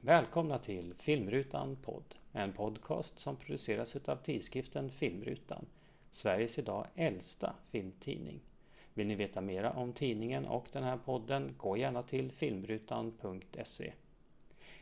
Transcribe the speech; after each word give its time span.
Välkomna 0.00 0.58
till 0.58 0.94
Filmrutan 0.98 1.76
Podd, 1.76 2.14
en 2.32 2.52
podcast 2.52 3.18
som 3.18 3.36
produceras 3.36 3.96
av 3.96 4.16
tidskriften 4.16 4.90
Filmrutan, 4.90 5.66
Sveriges 6.10 6.58
idag 6.58 6.86
äldsta 6.94 7.54
filmtidning. 7.70 8.40
Vill 8.94 9.06
ni 9.06 9.14
veta 9.14 9.40
mera 9.40 9.72
om 9.72 9.92
tidningen 9.92 10.46
och 10.46 10.66
den 10.72 10.84
här 10.84 10.96
podden, 10.96 11.54
gå 11.56 11.76
gärna 11.76 12.02
till 12.02 12.32
filmrutan.se. 12.32 13.92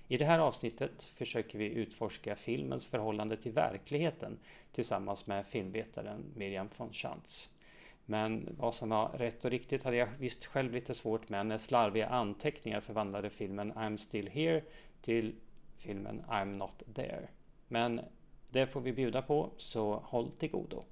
I 0.09 0.17
det 0.17 0.25
här 0.25 0.39
avsnittet 0.39 1.03
försöker 1.03 1.59
vi 1.59 1.67
utforska 1.67 2.37
filmens 2.37 2.87
förhållande 2.87 3.37
till 3.37 3.53
verkligheten 3.53 4.39
tillsammans 4.73 5.27
med 5.27 5.47
filmvetaren 5.47 6.25
Miriam 6.37 6.69
von 6.77 6.93
Schantz. 6.93 7.49
Men 8.07 8.57
vad 8.59 8.75
som 8.75 8.89
var 8.89 9.09
rätt 9.09 9.45
och 9.45 9.51
riktigt 9.51 9.83
hade 9.85 9.97
jag 9.97 10.09
visst 10.19 10.47
själv 10.47 10.73
lite 10.73 10.95
svårt 10.95 11.29
med 11.29 11.47
när 11.47 11.59
slarviga 11.59 12.07
anteckningar 12.07 12.81
förvandlade 12.81 13.31
filmen 13.31 13.73
I'm 13.73 13.97
still 13.97 14.29
here 14.29 14.63
till 15.05 15.35
filmen 15.79 16.23
I'm 16.29 16.57
not 16.57 16.83
there. 16.95 17.29
Men 17.69 18.01
det 18.51 18.67
får 18.67 18.81
vi 18.81 18.93
bjuda 18.93 19.23
på, 19.23 19.51
så 19.57 19.95
håll 19.95 20.33
till 20.33 20.51
godo. 20.51 20.85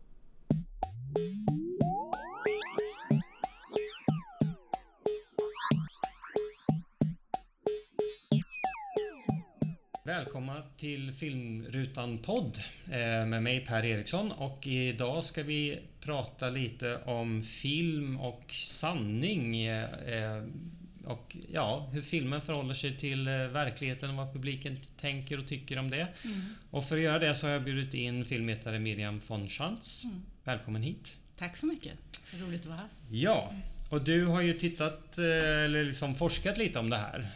Välkomna 10.05 10.63
till 10.77 11.13
Filmrutan-podd 11.13 12.59
eh, 12.85 13.27
med 13.27 13.43
mig 13.43 13.67
Per 13.67 13.85
Eriksson 13.85 14.33
och 14.33 14.67
idag 14.67 15.25
ska 15.25 15.43
vi 15.43 15.81
prata 16.01 16.51
lite 16.51 16.97
om 16.97 17.43
film 17.43 18.21
och 18.21 18.53
sanning 18.53 19.67
eh, 19.67 19.93
eh, 19.93 20.43
och 21.05 21.37
ja, 21.53 21.89
hur 21.93 22.03
filmen 22.03 22.41
förhåller 22.41 22.75
sig 22.75 22.97
till 22.97 23.29
eh, 23.29 23.35
verkligheten 23.35 24.11
och 24.11 24.17
vad 24.17 24.33
publiken 24.33 24.79
tänker 25.01 25.39
och 25.39 25.49
tycker 25.49 25.79
om 25.79 25.91
det. 25.91 26.09
Mm. 26.25 26.41
Och 26.71 26.85
för 26.85 26.97
att 26.97 27.03
göra 27.03 27.19
det 27.19 27.35
så 27.35 27.47
har 27.47 27.53
jag 27.53 27.65
bjudit 27.65 27.95
in 27.95 28.25
filmvetare 28.25 28.79
Miriam 28.79 29.21
von 29.27 29.49
Schantz. 29.49 30.05
Mm. 30.05 30.23
Välkommen 30.45 30.83
hit! 30.83 31.17
Tack 31.39 31.57
så 31.57 31.67
mycket! 31.67 31.93
Roligt 32.41 32.61
att 32.61 32.67
vara 32.67 32.77
här. 32.77 32.89
Ja, 33.11 33.53
och 33.91 34.05
du 34.05 34.27
har 34.27 34.41
ju 34.41 34.53
tittat 34.53 35.19
eller 35.19 35.85
liksom 35.85 36.15
forskat 36.15 36.59
lite 36.59 36.79
om 36.79 36.91
det 36.91 36.97
här 36.97 37.31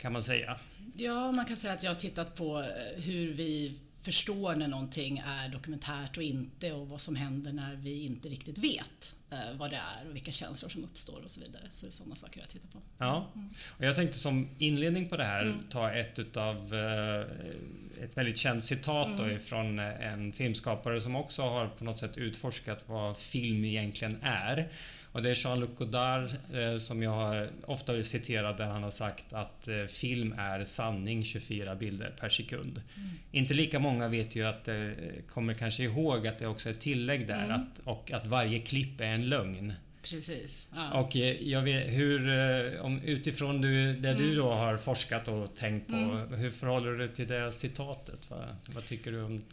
kan 0.00 0.12
man 0.12 0.22
säga. 0.22 0.58
Ja, 0.96 1.32
man 1.32 1.44
kan 1.44 1.56
säga 1.56 1.72
att 1.72 1.82
jag 1.82 1.90
har 1.90 2.00
tittat 2.00 2.36
på 2.36 2.60
eh, 2.60 3.02
hur 3.02 3.32
vi 3.32 3.78
förstår 4.02 4.54
när 4.54 4.68
någonting 4.68 5.22
är 5.26 5.48
dokumentärt 5.48 6.16
och 6.16 6.22
inte 6.22 6.72
och 6.72 6.88
vad 6.88 7.00
som 7.00 7.16
händer 7.16 7.52
när 7.52 7.76
vi 7.76 8.04
inte 8.04 8.28
riktigt 8.28 8.58
vet 8.58 8.80
eh, 8.80 9.17
vad 9.58 9.70
det 9.70 9.76
är 9.76 10.08
och 10.08 10.16
vilka 10.16 10.32
känslor 10.32 10.68
som 10.68 10.84
uppstår 10.84 11.20
och 11.24 11.30
så 11.30 11.40
vidare. 11.40 11.62
Så 11.72 11.86
det 11.86 11.90
är 11.90 11.92
sådana 11.92 12.16
saker 12.16 12.40
jag 12.40 12.48
tittar 12.48 12.68
på. 12.68 12.78
Ja, 12.98 13.30
mm. 13.34 13.48
och 13.66 13.84
jag 13.84 13.96
tänkte 13.96 14.18
som 14.18 14.48
inledning 14.58 15.08
på 15.08 15.16
det 15.16 15.24
här 15.24 15.42
mm. 15.42 15.68
ta 15.70 15.92
ett 15.92 16.18
utav 16.18 16.74
eh, 16.74 18.04
ett 18.04 18.16
väldigt 18.16 18.38
känt 18.38 18.64
citat 18.64 19.06
mm. 19.06 19.18
då 19.18 19.30
ifrån 19.30 19.78
en 19.78 20.32
filmskapare 20.32 21.00
som 21.00 21.16
också 21.16 21.42
har 21.42 21.68
på 21.68 21.84
något 21.84 21.98
sätt 21.98 22.18
utforskat 22.18 22.84
vad 22.86 23.18
film 23.18 23.64
egentligen 23.64 24.18
är. 24.22 24.68
Och 25.12 25.22
det 25.22 25.30
är 25.30 25.34
Jean-Luc 25.44 25.70
Godard 25.78 26.28
eh, 26.54 26.78
som 26.78 27.02
jag 27.02 27.10
har 27.10 27.50
ofta 27.66 28.02
citerat 28.02 28.56
där 28.58 28.66
han 28.66 28.82
har 28.82 28.90
sagt 28.90 29.32
att 29.32 29.68
eh, 29.68 29.84
film 29.84 30.34
är 30.38 30.64
sanning 30.64 31.24
24 31.24 31.74
bilder 31.74 32.14
per 32.20 32.28
sekund. 32.28 32.82
Mm. 32.96 33.08
Inte 33.32 33.54
lika 33.54 33.78
många 33.78 34.08
vet 34.08 34.36
ju 34.36 34.46
att 34.46 34.68
eh, 34.68 34.90
kommer 35.30 35.54
kanske 35.54 35.82
ihåg 35.82 36.26
att 36.26 36.38
det 36.38 36.46
också 36.46 36.68
är 36.68 36.72
ett 36.72 36.80
tillägg 36.80 37.26
där 37.26 37.44
mm. 37.44 37.50
att, 37.50 37.78
och 37.84 38.12
att 38.12 38.26
varje 38.26 38.60
klipp 38.60 39.00
är 39.00 39.04
en 39.04 39.28
lögn. 39.28 39.72
Precis. 40.02 40.66
Ja. 40.74 41.00
Och 41.00 41.16
eh, 41.16 41.42
jag 41.42 41.62
vet 41.62 41.90
hur, 41.90 42.28
eh, 42.28 42.80
om, 42.80 43.02
utifrån 43.02 43.60
du, 43.60 43.92
det 43.92 44.08
mm. 44.08 44.22
du 44.22 44.34
då 44.34 44.50
har 44.50 44.76
forskat 44.76 45.28
och 45.28 45.56
tänkt 45.56 45.86
på, 45.86 45.96
mm. 45.96 46.34
hur 46.34 46.50
förhåller 46.50 46.90
du 46.90 46.98
dig 46.98 47.08
till 47.08 47.28
det 47.28 47.52
citatet? 47.52 48.30
Vad, 48.30 48.56
vad 48.74 48.86
tycker 48.86 49.12
du 49.12 49.22
om 49.22 49.44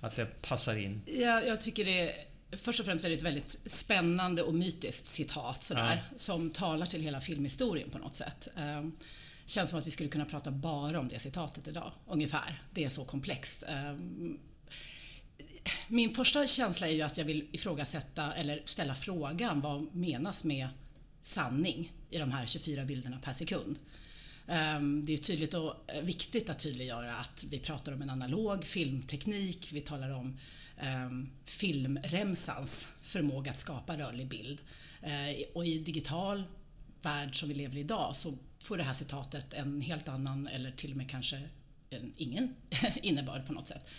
att 0.00 0.16
det 0.16 0.42
passar 0.42 0.76
in? 0.76 1.02
Ja, 1.06 1.42
jag 1.42 1.62
tycker 1.62 1.84
det 1.84 2.14
Först 2.52 2.80
och 2.80 2.86
främst 2.86 3.04
är 3.04 3.08
det 3.08 3.14
ett 3.14 3.22
väldigt 3.22 3.56
spännande 3.66 4.42
och 4.42 4.54
mytiskt 4.54 5.08
citat 5.08 5.64
sådär, 5.64 6.04
ja. 6.10 6.18
som 6.18 6.50
talar 6.50 6.86
till 6.86 7.02
hela 7.02 7.20
filmhistorien 7.20 7.90
på 7.90 7.98
något 7.98 8.16
sätt. 8.16 8.48
Um, 8.56 8.96
känns 9.46 9.70
som 9.70 9.78
att 9.78 9.86
vi 9.86 9.90
skulle 9.90 10.08
kunna 10.08 10.24
prata 10.24 10.50
bara 10.50 11.00
om 11.00 11.08
det 11.08 11.18
citatet 11.18 11.68
idag, 11.68 11.92
ungefär. 12.06 12.62
Det 12.70 12.84
är 12.84 12.88
så 12.88 13.04
komplext. 13.04 13.62
Um, 13.68 14.38
min 15.88 16.14
första 16.14 16.46
känsla 16.46 16.88
är 16.88 16.92
ju 16.92 17.02
att 17.02 17.18
jag 17.18 17.24
vill 17.24 17.46
ifrågasätta 17.52 18.32
eller 18.32 18.62
ställa 18.64 18.94
frågan 18.94 19.60
vad 19.60 19.94
menas 19.94 20.44
med 20.44 20.68
sanning 21.22 21.92
i 22.10 22.18
de 22.18 22.32
här 22.32 22.46
24 22.46 22.84
bilderna 22.84 23.18
per 23.18 23.32
sekund. 23.32 23.78
Um, 24.46 25.06
det 25.06 25.12
är 25.12 25.18
tydligt 25.18 25.54
och 25.54 25.74
viktigt 26.02 26.50
att 26.50 26.58
tydliggöra 26.58 27.16
att 27.16 27.44
vi 27.50 27.58
pratar 27.58 27.92
om 27.92 28.02
en 28.02 28.10
analog 28.10 28.64
filmteknik, 28.64 29.68
vi 29.72 29.80
talar 29.80 30.10
om 30.10 30.38
filmremsans 31.44 32.86
förmåga 33.02 33.50
att 33.50 33.58
skapa 33.58 33.98
rörlig 33.98 34.28
bild. 34.28 34.60
Uh, 35.02 35.46
och 35.54 35.66
i 35.66 35.78
digital 35.78 36.44
värld 37.02 37.40
som 37.40 37.48
vi 37.48 37.54
lever 37.54 37.76
i 37.76 37.80
idag 37.80 38.16
så 38.16 38.38
får 38.60 38.76
det 38.76 38.82
här 38.82 38.94
citatet 38.94 39.52
en 39.52 39.80
helt 39.80 40.08
annan 40.08 40.46
eller 40.46 40.70
till 40.70 40.90
och 40.90 40.96
med 40.96 41.10
kanske 41.10 41.48
en, 41.90 42.12
ingen 42.16 42.54
innebörd 43.02 43.46
på 43.46 43.52
något 43.52 43.68
sätt. 43.68 43.90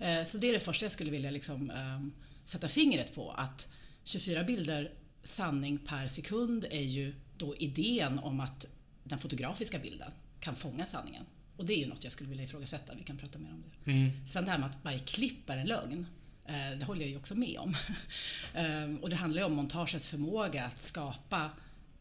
Uh, 0.00 0.24
så 0.24 0.38
det 0.38 0.48
är 0.48 0.52
det 0.52 0.60
första 0.60 0.84
jag 0.84 0.92
skulle 0.92 1.10
vilja 1.10 1.30
liksom, 1.30 1.70
um, 1.70 2.12
sätta 2.44 2.68
fingret 2.68 3.14
på 3.14 3.30
att 3.30 3.68
24 4.04 4.44
bilder 4.44 4.92
sanning 5.22 5.78
per 5.78 6.08
sekund 6.08 6.64
är 6.70 6.80
ju 6.80 7.14
då 7.36 7.56
idén 7.56 8.18
om 8.18 8.40
att 8.40 8.66
den 9.04 9.18
fotografiska 9.18 9.78
bilden 9.78 10.12
kan 10.40 10.56
fånga 10.56 10.86
sanningen. 10.86 11.24
Och 11.56 11.64
det 11.64 11.72
är 11.72 11.78
ju 11.78 11.86
något 11.86 12.04
jag 12.04 12.12
skulle 12.12 12.30
vilja 12.30 12.44
ifrågasätta, 12.44 12.94
vi 12.94 13.02
kan 13.02 13.16
prata 13.16 13.38
mer 13.38 13.50
om 13.50 13.62
det. 13.62 13.90
Mm. 13.90 14.26
Sen 14.26 14.44
det 14.44 14.50
här 14.50 14.58
med 14.58 14.70
att 14.70 14.84
varje 14.84 14.98
klipp 14.98 15.50
är 15.50 15.56
en 15.56 15.66
lögn, 15.66 15.98
eh, 16.00 16.06
det 16.52 16.84
håller 16.84 17.00
jag 17.00 17.10
ju 17.10 17.16
också 17.16 17.34
med 17.34 17.58
om. 17.58 17.76
Ehm, 18.54 18.96
och 18.96 19.10
det 19.10 19.16
handlar 19.16 19.42
ju 19.42 19.46
om 19.46 19.52
montagets 19.52 20.08
förmåga 20.08 20.64
att 20.64 20.82
skapa 20.82 21.50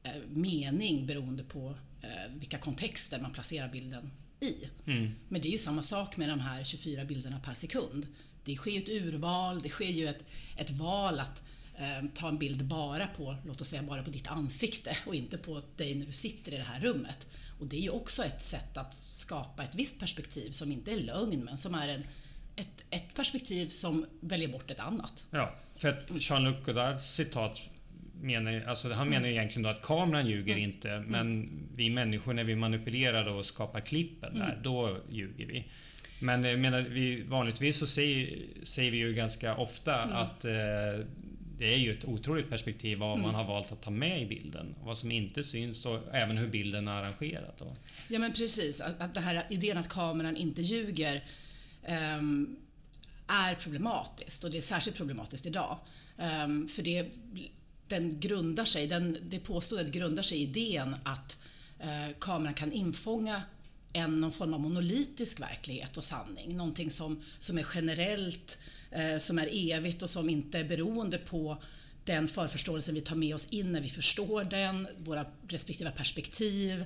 eh, 0.04 0.22
mening 0.30 1.06
beroende 1.06 1.44
på 1.44 1.76
eh, 2.02 2.32
vilka 2.34 2.58
kontexter 2.58 3.20
man 3.20 3.34
placerar 3.34 3.70
bilden 3.70 4.12
i. 4.40 4.56
Mm. 4.86 5.12
Men 5.30 5.42
det 5.42 5.48
är 5.48 5.52
ju 5.52 5.58
samma 5.58 5.84
sak 5.84 6.18
med 6.18 6.30
de 6.30 6.40
här 6.40 6.64
24 6.64 7.06
bilderna 7.06 7.40
per 7.40 7.54
sekund. 7.54 8.08
Det 8.44 8.56
sker 8.56 8.72
ju 8.72 8.78
ett 8.78 8.90
urval, 8.90 9.62
det 9.62 9.70
sker 9.70 9.90
ju 9.90 10.08
ett, 10.08 10.26
ett 10.58 10.72
val 10.72 11.20
att 11.20 11.44
eh, 11.76 12.10
ta 12.14 12.28
en 12.28 12.38
bild 12.38 12.66
bara 12.66 13.08
på, 13.08 13.36
låt 13.46 13.62
oss 13.62 13.70
säga 13.70 13.84
bara 13.84 14.04
på 14.04 14.10
ditt 14.10 14.28
ansikte 14.28 14.98
och 15.06 15.16
inte 15.16 15.38
på 15.38 15.62
dig 15.76 15.96
när 15.96 16.06
du 16.06 16.14
sitter 16.14 16.52
i 16.52 16.58
det 16.58 16.64
här 16.64 16.80
rummet. 16.80 17.28
Och 17.60 17.68
det 17.68 17.78
är 17.78 17.82
ju 17.82 17.90
också 17.90 18.24
ett 18.24 18.44
sätt 18.44 18.78
att 18.78 18.98
skapa 18.98 19.64
ett 19.64 19.76
visst 19.76 20.00
perspektiv 20.00 20.52
som 20.52 20.72
inte 20.72 20.92
är 20.92 21.00
lögn 21.00 21.44
men 21.44 21.58
som 21.58 21.76
är 21.76 21.88
en, 21.88 22.04
ett, 22.58 22.84
ett 22.90 23.16
perspektiv 23.16 23.68
som 23.68 24.06
väljer 24.20 24.48
bort 24.48 24.72
ett 24.72 24.80
annat. 24.80 25.26
Ja, 25.32 25.56
för 25.76 25.90
att 25.90 26.10
Jean-Luc 26.10 26.66
Godards 26.66 27.14
citat 27.14 27.62
menar, 28.22 28.64
alltså 28.68 28.94
han 28.94 29.08
menar 29.08 29.28
mm. 29.28 29.32
egentligen 29.32 29.64
då 29.64 29.70
att 29.70 29.82
kameran 29.82 30.28
ljuger 30.28 30.54
mm. 30.54 30.64
inte 30.64 30.92
mm. 30.92 31.06
men 31.10 31.50
vi 31.76 31.90
människor 31.90 32.34
när 32.34 32.44
vi 32.44 32.56
manipulerar 32.56 33.28
och 33.28 33.46
skapar 33.46 33.80
klippen 33.80 34.34
där, 34.34 34.50
mm. 34.50 34.64
då 34.64 34.98
ljuger 35.10 35.46
vi. 35.46 35.66
Men 36.20 36.44
jag 36.44 36.60
menar, 36.60 36.82
vi, 36.82 37.22
vanligtvis 37.22 37.78
så 37.78 37.88
säger, 37.88 38.40
säger 38.64 38.92
vi 38.92 38.98
ju 38.98 39.14
ganska 39.14 39.56
ofta 39.56 40.04
mm. 40.04 40.16
att 40.16 40.46
eh, 40.46 41.06
det 41.58 41.74
är 41.74 41.78
ju 41.78 41.92
ett 41.92 42.06
otroligt 42.06 42.50
perspektiv 42.50 42.98
vad 42.98 43.12
mm. 43.12 43.22
man 43.22 43.36
har 43.36 43.44
valt 43.44 43.72
att 43.72 43.82
ta 43.82 43.92
med 43.92 44.22
i 44.22 44.26
bilden. 44.26 44.76
Vad 44.84 44.98
som 44.98 45.12
inte 45.12 45.44
syns 45.44 45.86
och 45.86 46.16
även 46.16 46.38
hur 46.38 46.48
bilden 46.48 46.88
är 46.88 46.92
arrangerad. 46.92 47.54
Då. 47.58 47.76
Ja 48.08 48.20
men 48.20 48.34
precis, 48.34 48.82
att, 48.82 49.02
att 49.02 49.14
den 49.14 49.24
här 49.24 49.44
idén 49.50 49.78
att 49.78 49.90
kameran 49.90 50.38
inte 50.38 50.62
ljuger 50.62 51.24
Ehm, 51.88 52.56
är 53.28 53.56
problematiskt 53.56 54.44
och 54.44 54.52
det 54.52 54.58
är 54.58 54.62
särskilt 54.62 54.98
problematiskt 54.98 55.46
idag. 55.46 55.78
Um, 56.18 56.68
för 56.68 56.84
det, 56.84 57.10
den 57.88 58.20
grundar 58.20 58.66
sig, 58.66 58.88
den, 58.88 59.18
det 59.22 59.40
påståendet 59.40 59.94
grundar 59.94 60.24
sig 60.24 60.38
i 60.38 60.42
idén 60.42 60.96
att 61.04 61.38
uh, 61.84 62.20
kameran 62.20 62.54
kan 62.54 62.72
infånga 62.72 63.44
en 63.94 64.22
någon 64.22 64.32
form 64.32 64.54
av 64.54 64.60
monolitisk 64.60 65.40
verklighet 65.40 65.98
och 65.98 66.04
sanning. 66.04 66.58
Någonting 66.58 66.92
som, 66.92 67.24
som 67.40 67.58
är 67.58 67.68
generellt, 67.76 68.58
eh, 68.92 69.18
som 69.18 69.40
är 69.40 69.50
evigt 69.52 70.02
och 70.02 70.10
som 70.10 70.30
inte 70.30 70.60
är 70.60 70.64
beroende 70.64 71.18
på 71.18 71.58
den 72.06 72.28
förförståelsen 72.28 72.96
vi 72.96 73.02
tar 73.02 73.16
med 73.16 73.36
oss 73.36 73.46
in 73.46 73.72
när 73.72 73.82
vi 73.82 73.90
förstår 73.90 74.44
den, 74.44 74.88
våra 74.98 75.26
respektive 75.48 75.92
perspektiv. 75.92 76.86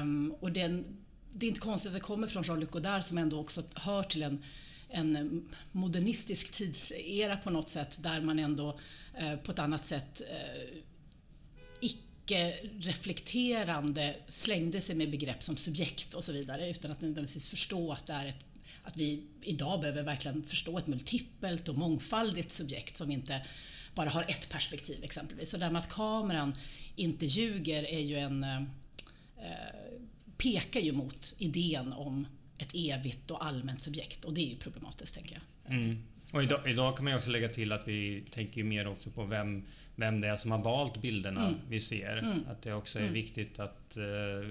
Um, 0.00 0.34
och 0.40 0.52
den, 0.52 0.84
det 1.32 1.46
är 1.46 1.48
inte 1.48 1.60
konstigt 1.60 1.88
att 1.88 1.94
det 1.94 2.00
kommer 2.00 2.26
från 2.26 2.42
Jean-Luc 2.42 2.70
Godard 2.70 3.04
som 3.04 3.18
ändå 3.18 3.40
också 3.40 3.62
hör 3.74 4.02
till 4.02 4.22
en, 4.22 4.44
en 4.88 5.48
modernistisk 5.72 6.52
tidsera 6.52 7.36
på 7.36 7.50
något 7.50 7.68
sätt 7.68 7.98
där 8.02 8.20
man 8.20 8.38
ändå 8.38 8.78
eh, 9.14 9.36
på 9.36 9.52
ett 9.52 9.58
annat 9.58 9.86
sätt 9.86 10.20
eh, 10.20 10.74
reflekterande 12.80 14.16
slängde 14.28 14.80
sig 14.80 14.94
med 14.94 15.10
begrepp 15.10 15.42
som 15.42 15.56
subjekt 15.56 16.14
och 16.14 16.24
så 16.24 16.32
vidare 16.32 16.70
utan 16.70 16.90
att 16.90 17.00
nödvändigtvis 17.00 17.48
förstå 17.48 17.92
att 17.92 18.06
det 18.06 18.12
är 18.12 18.26
ett 18.26 18.44
att 18.88 18.96
vi 18.96 19.22
idag 19.42 19.80
behöver 19.80 20.02
verkligen 20.02 20.42
förstå 20.42 20.78
ett 20.78 20.86
multipelt 20.86 21.68
och 21.68 21.78
mångfaldigt 21.78 22.52
subjekt 22.52 22.96
som 22.96 23.10
inte 23.10 23.46
bara 23.94 24.08
har 24.08 24.24
ett 24.28 24.48
perspektiv 24.48 25.04
exempelvis. 25.04 25.50
Så 25.50 25.56
det 25.56 25.64
här 25.64 25.72
med 25.72 25.82
att 25.82 25.88
kameran 25.88 26.54
inte 26.96 27.26
ljuger 27.26 27.82
är 27.82 28.00
ju 28.00 28.18
en 28.18 28.44
eh, 28.44 28.62
eh 29.36 30.00
pekar 30.38 30.80
ju 30.80 30.92
mot 30.92 31.34
idén 31.38 31.92
om 31.92 32.26
ett 32.58 32.70
evigt 32.74 33.30
och 33.30 33.44
allmänt 33.44 33.82
subjekt 33.82 34.24
och 34.24 34.34
det 34.34 34.40
är 34.40 34.48
ju 34.48 34.56
problematiskt 34.56 35.14
tänker 35.14 35.34
jag. 35.34 35.74
Mm. 35.74 36.02
Och 36.32 36.42
idag, 36.42 36.70
idag, 36.70 36.96
kan 36.96 37.04
man 37.04 37.12
ju 37.12 37.18
också 37.18 37.30
lägga 37.30 37.48
till 37.48 37.72
att 37.72 37.88
vi 37.88 38.24
tänker 38.30 38.64
mer 38.64 38.88
också 38.88 39.10
på 39.10 39.24
vem, 39.24 39.64
vem 39.96 40.20
det 40.20 40.28
är 40.28 40.36
som 40.36 40.50
har 40.50 40.58
valt 40.58 41.02
bilderna 41.02 41.46
mm. 41.46 41.60
vi 41.68 41.80
ser. 41.80 42.16
Mm. 42.16 42.38
Att 42.50 42.62
det 42.62 42.72
också 42.72 42.98
är 42.98 43.02
mm. 43.02 43.14
viktigt 43.14 43.58
att 43.58 43.96
uh, 43.96 44.48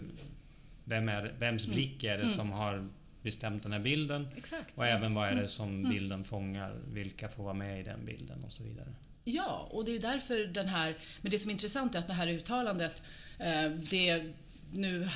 vem 0.83 1.09
är, 1.09 1.33
vems 1.39 1.65
mm. 1.65 1.75
blick 1.75 2.03
är 2.03 2.17
det 2.17 2.23
mm. 2.23 2.35
som 2.35 2.51
har 2.51 2.87
bestämt 3.21 3.63
den 3.63 3.71
här 3.71 3.79
bilden? 3.79 4.27
Exakt. 4.37 4.77
Och 4.77 4.87
även 4.87 5.13
vad 5.13 5.29
är 5.29 5.35
det 5.35 5.47
som 5.47 5.89
bilden 5.89 6.23
fångar? 6.23 6.75
Vilka 6.93 7.29
får 7.29 7.43
vara 7.43 7.53
med 7.53 7.79
i 7.79 7.83
den 7.83 8.05
bilden 8.05 8.43
och 8.43 8.51
så 8.51 8.63
vidare. 8.63 8.87
Ja, 9.23 9.67
och 9.71 9.85
det 9.85 9.95
är 9.95 9.99
därför 9.99 10.45
den 10.45 10.67
här, 10.67 10.95
men 11.21 11.31
det 11.31 11.39
som 11.39 11.49
är 11.49 11.53
intressant 11.53 11.95
är 11.95 11.99
att 11.99 12.07
det 12.07 12.13
här 12.13 12.27
uttalandet, 12.27 13.01
eh, 13.39 13.69
det 13.89 14.33
nu 14.73 15.09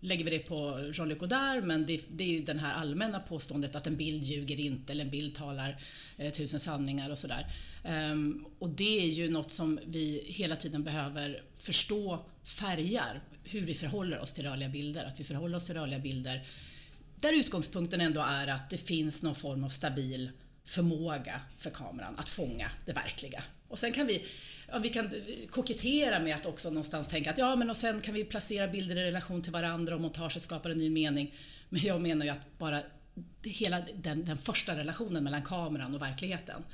lägger 0.00 0.24
vi 0.24 0.30
det 0.30 0.38
på 0.38 0.90
Jean-Luc 0.94 1.18
Godard, 1.18 1.64
men 1.64 1.86
det, 1.86 2.00
det, 2.08 2.24
är 2.24 2.28
ju 2.28 2.42
det 2.42 2.58
här 2.58 2.74
allmänna 2.74 3.20
påståendet 3.20 3.76
att 3.76 3.86
en 3.86 3.96
bild 3.96 4.24
ljuger 4.24 4.60
inte, 4.60 4.92
eller 4.92 5.04
en 5.04 5.10
bild 5.10 5.34
talar 5.34 5.82
eh, 6.16 6.32
tusen 6.32 6.60
sanningar 6.60 7.10
och 7.10 7.18
sådär. 7.18 7.46
Um, 7.84 8.46
och 8.58 8.70
det 8.70 9.00
är 9.00 9.06
ju 9.06 9.30
något 9.30 9.50
som 9.50 9.80
vi 9.86 10.24
hela 10.26 10.56
tiden 10.56 10.84
behöver 10.84 11.42
förstå 11.58 12.24
färgar 12.44 13.20
hur 13.44 13.60
vi 13.60 13.74
förhåller 13.74 14.20
oss 14.20 14.32
till 14.32 14.44
rörliga 14.44 14.68
bilder. 14.68 15.04
Att 15.04 15.20
vi 15.20 15.24
förhåller 15.24 15.56
oss 15.56 15.64
till 15.64 15.74
rörliga 15.74 15.98
bilder 15.98 16.46
där 17.20 17.32
utgångspunkten 17.32 18.00
ändå 18.00 18.20
är 18.20 18.46
att 18.46 18.70
det 18.70 18.78
finns 18.78 19.22
någon 19.22 19.34
form 19.34 19.64
av 19.64 19.68
stabil 19.68 20.30
förmåga 20.64 21.40
för 21.58 21.70
kameran 21.70 22.18
att 22.18 22.30
fånga 22.30 22.70
det 22.86 22.92
verkliga. 22.92 23.42
Och 23.68 23.78
sen 23.78 23.92
kan 23.92 24.06
vi, 24.06 24.26
ja, 24.70 24.78
vi 24.78 24.88
kan 24.88 25.06
eh, 25.06 25.48
kokettera 25.50 26.18
med 26.18 26.36
att 26.36 26.46
också 26.46 26.70
någonstans 26.70 27.08
tänka 27.08 27.30
att 27.30 27.38
ja 27.38 27.56
men 27.56 27.70
och 27.70 27.76
sen 27.76 28.00
kan 28.00 28.14
vi 28.14 28.24
placera 28.24 28.68
bilder 28.68 28.96
i 28.96 29.04
relation 29.04 29.42
till 29.42 29.52
varandra 29.52 29.94
och 29.94 30.00
montaget 30.00 30.42
skapar 30.42 30.70
en 30.70 30.78
ny 30.78 30.90
mening. 30.90 31.34
Men 31.68 31.82
jag 31.82 32.00
menar 32.00 32.24
ju 32.24 32.30
att 32.30 32.58
bara 32.58 32.82
hela 33.42 33.80
den, 33.94 34.24
den 34.24 34.38
första 34.38 34.76
relationen 34.76 35.24
mellan 35.24 35.42
kameran 35.42 35.94
och 35.94 36.02
verkligheten 36.02 36.64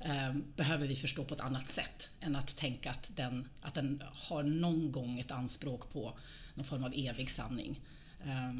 eh, 0.00 0.34
behöver 0.56 0.86
vi 0.86 0.96
förstå 0.96 1.24
på 1.24 1.34
ett 1.34 1.40
annat 1.40 1.68
sätt 1.68 2.10
än 2.20 2.36
att 2.36 2.56
tänka 2.56 2.90
att 2.90 3.16
den, 3.16 3.48
att 3.60 3.74
den 3.74 4.02
har 4.12 4.42
någon 4.42 4.92
gång 4.92 5.18
ett 5.18 5.30
anspråk 5.30 5.92
på 5.92 6.18
någon 6.54 6.66
form 6.66 6.84
av 6.84 6.92
evig 6.96 7.30
sanning. 7.30 7.80
Eh, 8.24 8.52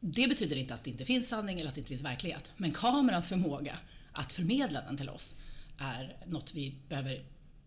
det 0.00 0.28
betyder 0.28 0.56
inte 0.56 0.74
att 0.74 0.84
det 0.84 0.90
inte 0.90 1.04
finns 1.04 1.28
sanning 1.28 1.60
eller 1.60 1.68
att 1.68 1.74
det 1.74 1.80
inte 1.80 1.88
finns 1.88 2.02
verklighet. 2.02 2.52
Men 2.56 2.72
kamerans 2.72 3.28
förmåga 3.28 3.78
att 4.12 4.32
förmedla 4.32 4.80
den 4.80 4.96
till 4.96 5.08
oss 5.08 5.36
är 5.78 6.16
något 6.26 6.54
vi 6.54 6.74
behöver 6.88 7.22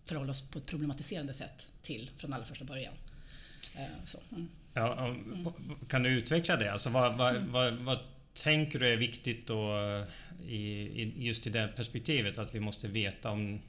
förhålla 0.06 0.32
oss 0.32 0.42
på 0.42 0.60
ett 0.60 0.66
problematiserande 0.66 1.34
sätt 1.34 1.68
till 1.82 2.10
från 2.18 2.34
allra 2.34 2.46
första 2.46 2.66
början. 2.66 2.94
Eh, 3.76 4.06
så, 4.06 4.20
mm. 4.32 4.50
Ja, 4.74 5.06
mm. 5.08 5.48
Kan 5.88 6.04
du 6.04 6.10
utveckla 6.10 6.58
det? 6.58 6.72
Alltså 6.72 6.90
vad, 6.90 7.18
vad, 7.18 7.36
mm. 7.36 7.52
vad, 7.52 7.74
vad, 7.74 8.00
tänker 8.34 8.80
du 8.80 8.94
är 8.94 8.98
viktigt 8.98 9.48
då 9.48 9.76
i, 10.48 10.58
i, 11.02 11.14
just 11.18 11.48
i 11.48 11.50
det 11.50 11.70
perspektivet 11.76 12.38
att 12.38 12.56
vi 12.56 12.60
måste 12.60 12.88
veta 12.88 13.30
om 13.32 13.62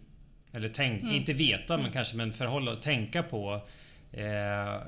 eller 0.53 0.69
tänk, 0.69 1.03
mm. 1.03 1.15
inte 1.15 1.33
veta 1.33 1.77
men 1.77 1.81
mm. 1.81 1.93
kanske 1.93 2.17
men 2.17 2.33
förhålla 2.33 2.73
och 2.73 2.83
tänka 2.83 3.23
på 3.23 3.69
Eh, 4.13 4.83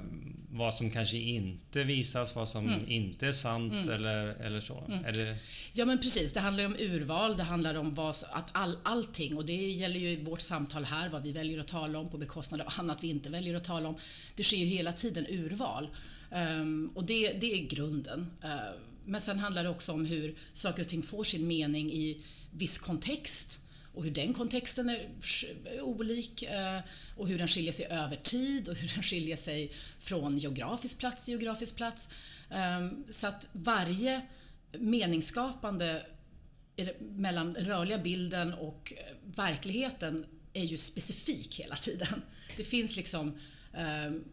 vad 0.51 0.75
som 0.75 0.91
kanske 0.91 1.17
inte 1.17 1.85
visas, 1.85 2.35
vad 2.35 2.49
som 2.49 2.69
mm. 2.69 2.91
inte 2.91 3.27
är 3.27 3.33
sant 3.33 3.73
mm. 3.73 3.91
eller, 3.91 4.27
eller 4.27 4.61
så. 4.61 4.85
Mm. 4.89 5.03
Det... 5.03 5.37
Ja 5.73 5.85
men 5.85 6.01
precis, 6.01 6.33
det 6.33 6.41
handlar 6.41 6.63
ju 6.63 6.67
om 6.67 6.77
urval, 6.79 7.37
det 7.37 7.43
handlar 7.43 7.75
om 7.75 7.95
vad, 7.95 8.17
att 8.31 8.51
all, 8.53 8.79
allting 8.83 9.37
och 9.37 9.47
det 9.47 9.71
gäller 9.71 10.01
ju 10.01 10.25
vårt 10.25 10.41
samtal 10.41 10.85
här, 10.85 11.09
vad 11.09 11.23
vi 11.23 11.33
väljer 11.33 11.61
att 11.61 11.69
tala 11.69 11.99
om 11.99 12.09
på 12.09 12.19
bekostnad 12.19 12.61
av 12.61 12.67
annat 12.79 12.99
vi 13.01 13.09
inte 13.09 13.31
väljer 13.31 13.55
att 13.55 13.65
tala 13.65 13.89
om. 13.89 13.97
Det 14.37 14.45
sker 14.45 14.57
ju 14.57 14.67
hela 14.67 14.93
tiden 14.93 15.27
urval. 15.29 15.89
Um, 16.31 16.91
och 16.95 17.05
det, 17.05 17.33
det 17.33 17.53
är 17.53 17.67
grunden. 17.67 18.31
Uh, 18.45 18.51
men 19.05 19.21
sen 19.21 19.39
handlar 19.39 19.65
det 19.65 19.71
också 19.71 19.93
om 19.93 20.05
hur 20.07 20.35
saker 20.53 20.83
och 20.83 20.89
ting 20.89 21.03
får 21.03 21.25
sin 21.25 21.47
mening 21.47 21.93
i 21.93 22.25
viss 22.51 22.79
kontext 22.79 23.61
och 23.95 24.05
hur 24.05 24.11
den 24.11 24.35
kontexten 24.35 24.89
är 24.89 25.09
olik 25.81 26.43
eh, 26.43 26.81
och 27.17 27.29
hur 27.29 27.39
den 27.39 27.49
skiljer 27.49 27.73
sig 27.73 27.87
över 27.87 28.17
tid 28.17 28.69
och 28.69 28.77
hur 28.77 28.89
den 28.95 29.03
skiljer 29.03 29.37
sig 29.37 29.73
från 30.01 30.39
geografisk 30.39 30.99
plats 30.99 31.25
till 31.25 31.33
geografisk 31.33 31.77
plats. 31.77 32.09
Ehm, 32.51 33.05
så 33.11 33.27
att 33.27 33.49
varje 33.53 34.27
meningsskapande 34.73 36.07
mellan 36.99 37.53
den 37.53 37.67
rörliga 37.67 37.99
bilden 37.99 38.55
och 38.55 38.93
eh, 38.97 39.17
verkligheten 39.37 40.27
är 40.53 40.65
ju 40.65 40.77
specifik 40.77 41.61
hela 41.61 41.77
tiden. 41.77 42.23
Det 42.57 42.65
finns 42.65 42.97
liksom 42.97 43.39
ehm, 43.73 44.25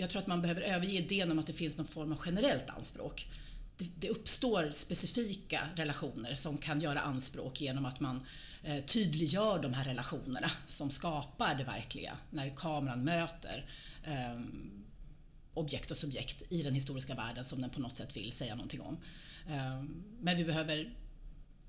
jag 0.00 0.10
tror 0.10 0.22
att 0.22 0.28
man 0.28 0.42
behöver 0.42 0.60
överge 0.60 0.98
idén 0.98 1.32
om 1.32 1.38
att 1.38 1.46
det 1.46 1.52
finns 1.52 1.76
någon 1.76 1.86
form 1.86 2.12
av 2.12 2.22
generellt 2.26 2.70
anspråk. 2.70 3.26
Det, 3.78 4.08
uppstår 4.08 4.70
specifika 4.70 5.68
relationer 5.76 6.34
som 6.34 6.58
kan 6.58 6.80
göra 6.80 7.00
anspråk 7.00 7.60
genom 7.60 7.86
att 7.86 8.00
man 8.00 8.26
eh, 8.62 8.84
tydliggör 8.84 9.58
de 9.62 9.74
här 9.74 9.84
relationerna 9.84 10.50
som 10.66 10.90
skapar 10.90 11.54
det 11.54 11.64
verkliga 11.64 12.18
när 12.30 12.56
kameran 12.56 13.04
möter 13.04 13.70
ehm, 14.04 14.84
objekt 15.54 15.90
och 15.90 15.96
subjekt 15.96 16.42
i 16.52 16.62
den 16.62 16.74
historiska 16.74 17.14
världen 17.14 17.44
som 17.44 17.60
den 17.60 17.70
på 17.70 17.80
något 17.80 17.96
sätt 17.96 18.16
vill 18.16 18.32
säga 18.32 18.54
någonting 18.54 18.80
om. 18.80 18.98
Ehm, 19.48 20.04
men 20.20 20.36
vi 20.36 20.44
behöver 20.44 20.94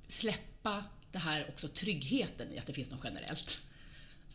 släppa 0.07 0.85
det 1.11 1.19
här 1.19 1.49
också 1.49 1.67
tryggheten 1.67 2.53
i 2.53 2.59
att 2.59 2.67
det 2.67 2.73
finns 2.73 2.91
något 2.91 3.01
generellt. 3.03 3.59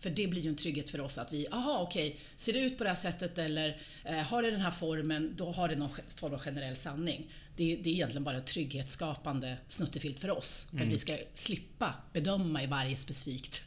För 0.04 0.10
det 0.10 0.26
blir 0.26 0.42
ju 0.42 0.48
en 0.48 0.56
trygghet 0.56 0.90
för 0.90 1.00
oss 1.00 1.18
att 1.18 1.32
vi, 1.32 1.46
aha 1.50 1.78
okej, 1.80 2.08
okay, 2.08 2.20
ser 2.36 2.52
det 2.52 2.58
ut 2.58 2.78
på 2.78 2.84
det 2.84 2.90
här 2.90 2.96
sättet 2.96 3.38
eller 3.38 3.76
eh, 4.04 4.16
har 4.16 4.42
det 4.42 4.50
den 4.50 4.60
här 4.60 4.70
formen, 4.70 5.34
då 5.36 5.52
har 5.52 5.68
det 5.68 5.76
någon 5.76 5.90
form 6.16 6.34
av 6.34 6.38
generell 6.38 6.76
sanning. 6.76 7.32
Det, 7.56 7.76
det 7.76 7.90
är 7.90 7.94
egentligen 7.94 8.24
bara 8.24 8.38
ett 8.38 8.46
trygghetsskapande 8.46 9.56
snuttefilt 9.68 10.20
för 10.20 10.30
oss. 10.30 10.66
För 10.70 10.76
mm. 10.76 10.88
att 10.88 10.94
vi 10.94 10.98
ska 10.98 11.18
slippa 11.34 11.94
bedöma 12.12 12.62
i 12.62 12.66
varje 12.66 12.96
specifikt 12.96 13.60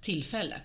tillfälle. 0.00 0.56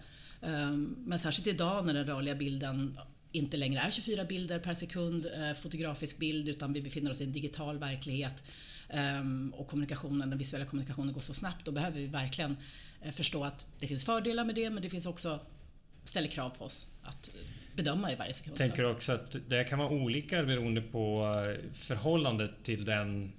Um, 0.41 0.95
men 1.05 1.19
särskilt 1.19 1.47
idag 1.47 1.85
när 1.85 1.93
den 1.93 2.05
rörliga 2.05 2.35
bilden 2.35 2.99
inte 3.31 3.57
längre 3.57 3.81
är 3.81 3.91
24 3.91 4.25
bilder 4.25 4.59
per 4.59 4.73
sekund 4.73 5.25
eh, 5.25 5.53
fotografisk 5.53 6.17
bild 6.17 6.49
utan 6.49 6.73
vi 6.73 6.81
befinner 6.81 7.11
oss 7.11 7.21
i 7.21 7.23
en 7.23 7.31
digital 7.31 7.77
verklighet 7.77 8.43
um, 8.93 9.53
och 9.53 9.67
kommunikationen, 9.67 10.29
den 10.29 10.39
visuella 10.39 10.65
kommunikationen 10.65 11.13
går 11.13 11.21
så 11.21 11.33
snabbt. 11.33 11.65
Då 11.65 11.71
behöver 11.71 11.99
vi 11.99 12.07
verkligen 12.07 12.57
förstå 13.11 13.43
att 13.43 13.67
det 13.79 13.87
finns 13.87 14.05
fördelar 14.05 14.43
med 14.43 14.55
det 14.55 14.69
men 14.69 14.83
det 14.83 14.89
finns 14.89 15.05
också 15.05 15.39
ställer 16.05 16.27
krav 16.27 16.49
på 16.49 16.65
oss 16.65 16.87
att 17.03 17.29
bedöma 17.75 18.11
i 18.11 18.15
varje 18.15 18.33
sekund. 18.33 18.57
Tänker 18.57 18.85
också 18.85 19.11
att 19.11 19.35
det 19.47 19.63
kan 19.63 19.79
vara 19.79 19.89
olika 19.89 20.43
beroende 20.43 20.81
på 20.81 21.23
eh, 21.23 21.71
förhållandet 21.73 22.51
till 22.63 22.85
den 22.85 23.31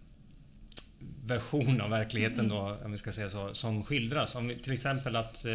version 1.25 1.81
av 1.81 1.91
verkligheten 1.91 2.39
mm. 2.45 2.49
då, 2.49 2.79
om 2.85 2.93
vi 2.93 2.99
ska 2.99 3.13
säga 3.13 3.31
så, 3.31 3.55
som 3.55 3.85
skildras. 3.85 4.35
Om 4.35 4.55
till 4.63 4.73
exempel 4.73 5.17
att 5.17 5.45
eh, 5.45 5.53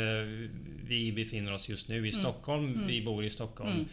vi 0.83 1.13
befinner 1.15 1.53
oss 1.53 1.69
just 1.69 1.87
nu 1.87 2.07
i 2.07 2.11
mm. 2.11 2.21
Stockholm, 2.21 2.73
mm. 2.73 2.87
vi 2.87 3.01
bor 3.01 3.25
i 3.25 3.29
Stockholm. 3.29 3.71
Mm. 3.71 3.85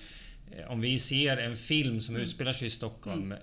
Eh, 0.50 0.70
om 0.70 0.80
vi 0.80 0.99
ser 0.99 1.37
en 1.37 1.56
film 1.56 2.00
som 2.00 2.14
mm. 2.14 2.25
utspelar 2.25 2.52
sig 2.52 2.66
i 2.66 2.70
Stockholm 2.70 3.23
mm 3.32 3.38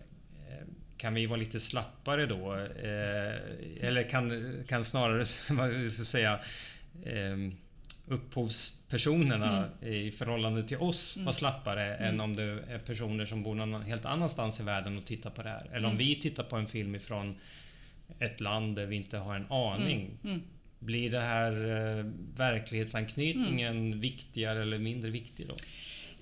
kan 0.98 1.14
vi 1.14 1.26
vara 1.26 1.40
lite 1.40 1.60
slappare 1.60 2.26
då? 2.26 2.54
Eh, 2.56 3.88
eller 3.88 4.10
kan, 4.10 4.54
kan 4.68 4.86
snarare, 4.86 5.26
vad 5.50 5.92
ska 5.92 6.04
säga, 6.04 6.40
eh, 7.06 7.38
upphovspersonerna 8.08 9.58
mm. 9.82 9.94
i 9.94 10.12
förhållande 10.12 10.68
till 10.68 10.78
oss 10.78 11.16
mm. 11.16 11.26
vara 11.26 11.34
slappare 11.34 11.96
mm. 11.96 12.10
än 12.10 12.22
om 12.22 12.36
det 12.36 12.44
är 12.44 12.80
personer 12.80 13.26
som 13.26 13.44
bor 13.44 13.56
någon 13.56 13.82
helt 13.82 14.06
annanstans 14.06 14.60
i 14.60 14.64
världen 14.64 14.98
och 14.98 15.06
tittar 15.06 15.30
på 15.30 15.44
det 15.44 15.50
här. 15.50 15.66
Eller 15.66 15.88
om 15.88 15.96
mm. 15.96 15.98
vi 15.98 16.22
tittar 16.22 16.44
på 16.44 16.56
en 16.56 16.68
film 16.68 16.96
ifrån 16.96 17.36
ett 18.20 18.40
land 18.42 18.76
där 18.76 18.86
vi 18.86 18.96
inte 18.96 19.18
har 19.18 19.36
en 19.36 19.52
aning. 19.52 20.00
Mm. 20.24 20.36
Mm. 20.36 20.42
Blir 20.80 21.12
det 21.12 21.22
här 21.22 21.52
eh, 21.52 22.06
verklighetsanknytningen 22.36 24.00
viktigare 24.00 24.62
eller 24.62 24.78
mindre 24.78 25.12
viktig 25.12 25.48
då? 25.48 25.58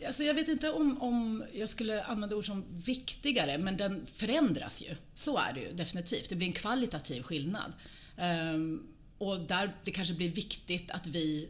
Alltså 0.07 0.23
jag 0.23 0.33
vet 0.33 0.47
inte 0.47 0.71
om, 0.71 1.01
om 1.01 1.43
jag 1.53 1.69
skulle 1.69 2.03
använda 2.03 2.35
ord 2.35 2.45
som 2.45 2.65
viktigare, 2.85 3.57
men 3.57 3.77
den 3.77 4.07
förändras 4.15 4.81
ju. 4.81 4.95
Så 5.15 5.37
är 5.37 5.53
det 5.53 5.59
ju 5.59 5.73
definitivt. 5.73 6.29
Det 6.29 6.35
blir 6.35 6.47
en 6.47 6.53
kvalitativ 6.53 7.21
skillnad. 7.21 7.73
Um, 8.17 8.87
och 9.17 9.39
där 9.39 9.75
det 9.83 9.91
kanske 9.91 10.13
blir 10.13 10.29
viktigt 10.29 10.91
att 10.91 11.07
vi 11.07 11.49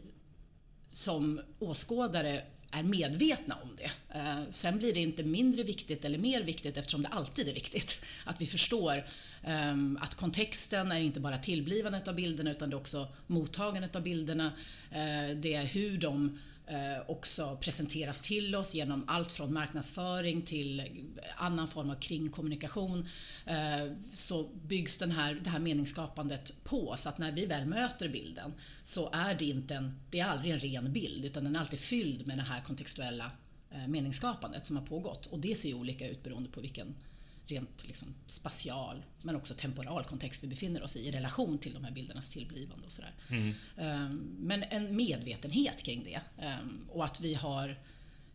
som 0.90 1.40
åskådare 1.58 2.42
är 2.70 2.82
medvetna 2.82 3.54
om 3.62 3.76
det. 3.76 4.18
Uh, 4.18 4.50
sen 4.50 4.78
blir 4.78 4.94
det 4.94 5.00
inte 5.00 5.22
mindre 5.22 5.62
viktigt 5.62 6.04
eller 6.04 6.18
mer 6.18 6.42
viktigt 6.42 6.76
eftersom 6.76 7.02
det 7.02 7.08
alltid 7.08 7.48
är 7.48 7.54
viktigt. 7.54 7.98
Att 8.24 8.40
vi 8.40 8.46
förstår 8.46 9.04
um, 9.46 9.98
att 10.02 10.14
kontexten 10.14 10.92
är 10.92 11.00
inte 11.00 11.20
bara 11.20 11.38
tillblivandet 11.38 12.08
av 12.08 12.14
bilderna 12.14 12.50
utan 12.50 12.70
det 12.70 12.76
är 12.76 12.80
också 12.80 13.08
mottagandet 13.26 13.96
av 13.96 14.02
bilderna. 14.02 14.46
Uh, 14.46 15.36
det 15.36 15.54
är 15.54 15.64
hur 15.64 15.98
de 15.98 16.38
eh, 16.66 17.10
också 17.10 17.56
presenteras 17.60 18.20
till 18.20 18.54
oss 18.54 18.74
genom 18.74 19.04
allt 19.08 19.32
från 19.32 19.52
marknadsföring 19.52 20.42
till 20.42 20.82
annan 21.36 21.68
form 21.68 21.90
av 21.90 21.94
kringkommunikation. 21.94 23.08
Eh, 23.46 23.92
så 24.12 24.42
byggs 24.42 24.98
den 24.98 25.10
här, 25.10 25.34
det 25.34 25.50
här 25.50 25.58
meningsskapandet 25.58 26.64
på 26.64 26.94
så 26.98 27.08
att 27.08 27.18
när 27.18 27.32
vi 27.32 27.46
väl 27.46 27.66
möter 27.66 28.08
bilden 28.08 28.52
så 28.84 29.10
är 29.12 29.34
det 29.34 29.44
inte 29.44 29.74
en, 29.74 30.00
det 30.10 30.20
är 30.20 30.26
aldrig 30.26 30.52
en 30.52 30.60
ren 30.60 30.92
bild 30.92 31.24
utan 31.24 31.44
den 31.44 31.56
är 31.56 31.60
alltid 31.60 31.80
fylld 31.80 32.26
med 32.26 32.38
det 32.38 32.42
här 32.42 32.60
kontextuella 32.60 33.30
eh, 33.70 33.86
meningsskapandet 33.88 34.66
som 34.66 34.76
har 34.76 34.86
pågått. 34.86 35.26
Och 35.26 35.38
det 35.38 35.58
ser 35.58 35.68
ju 35.68 35.74
olika 35.74 36.08
ut 36.08 36.22
beroende 36.22 36.48
på 36.48 36.60
vilken 36.60 36.94
rent 37.50 37.84
liksom 37.84 38.14
spatial 38.26 39.02
men 39.22 39.36
också 39.36 39.54
temporal 39.54 40.04
kontext 40.04 40.42
vi 40.42 40.46
befinner 40.48 40.82
oss 40.82 40.96
i 40.96 41.06
i 41.06 41.10
relation 41.10 41.58
till 41.58 41.74
de 41.74 41.84
här 41.84 41.90
bildernas 41.90 42.28
tillblivande 42.28 42.86
och 42.86 42.92
sådär. 42.92 43.12
Mm. 43.30 43.54
Um, 43.76 44.36
men 44.38 44.62
en 44.62 44.96
medvetenhet 44.96 45.82
kring 45.82 46.04
det 46.04 46.20
um, 46.44 46.88
och 46.88 47.04
att 47.04 47.20
vi 47.20 47.34
har 47.34 47.76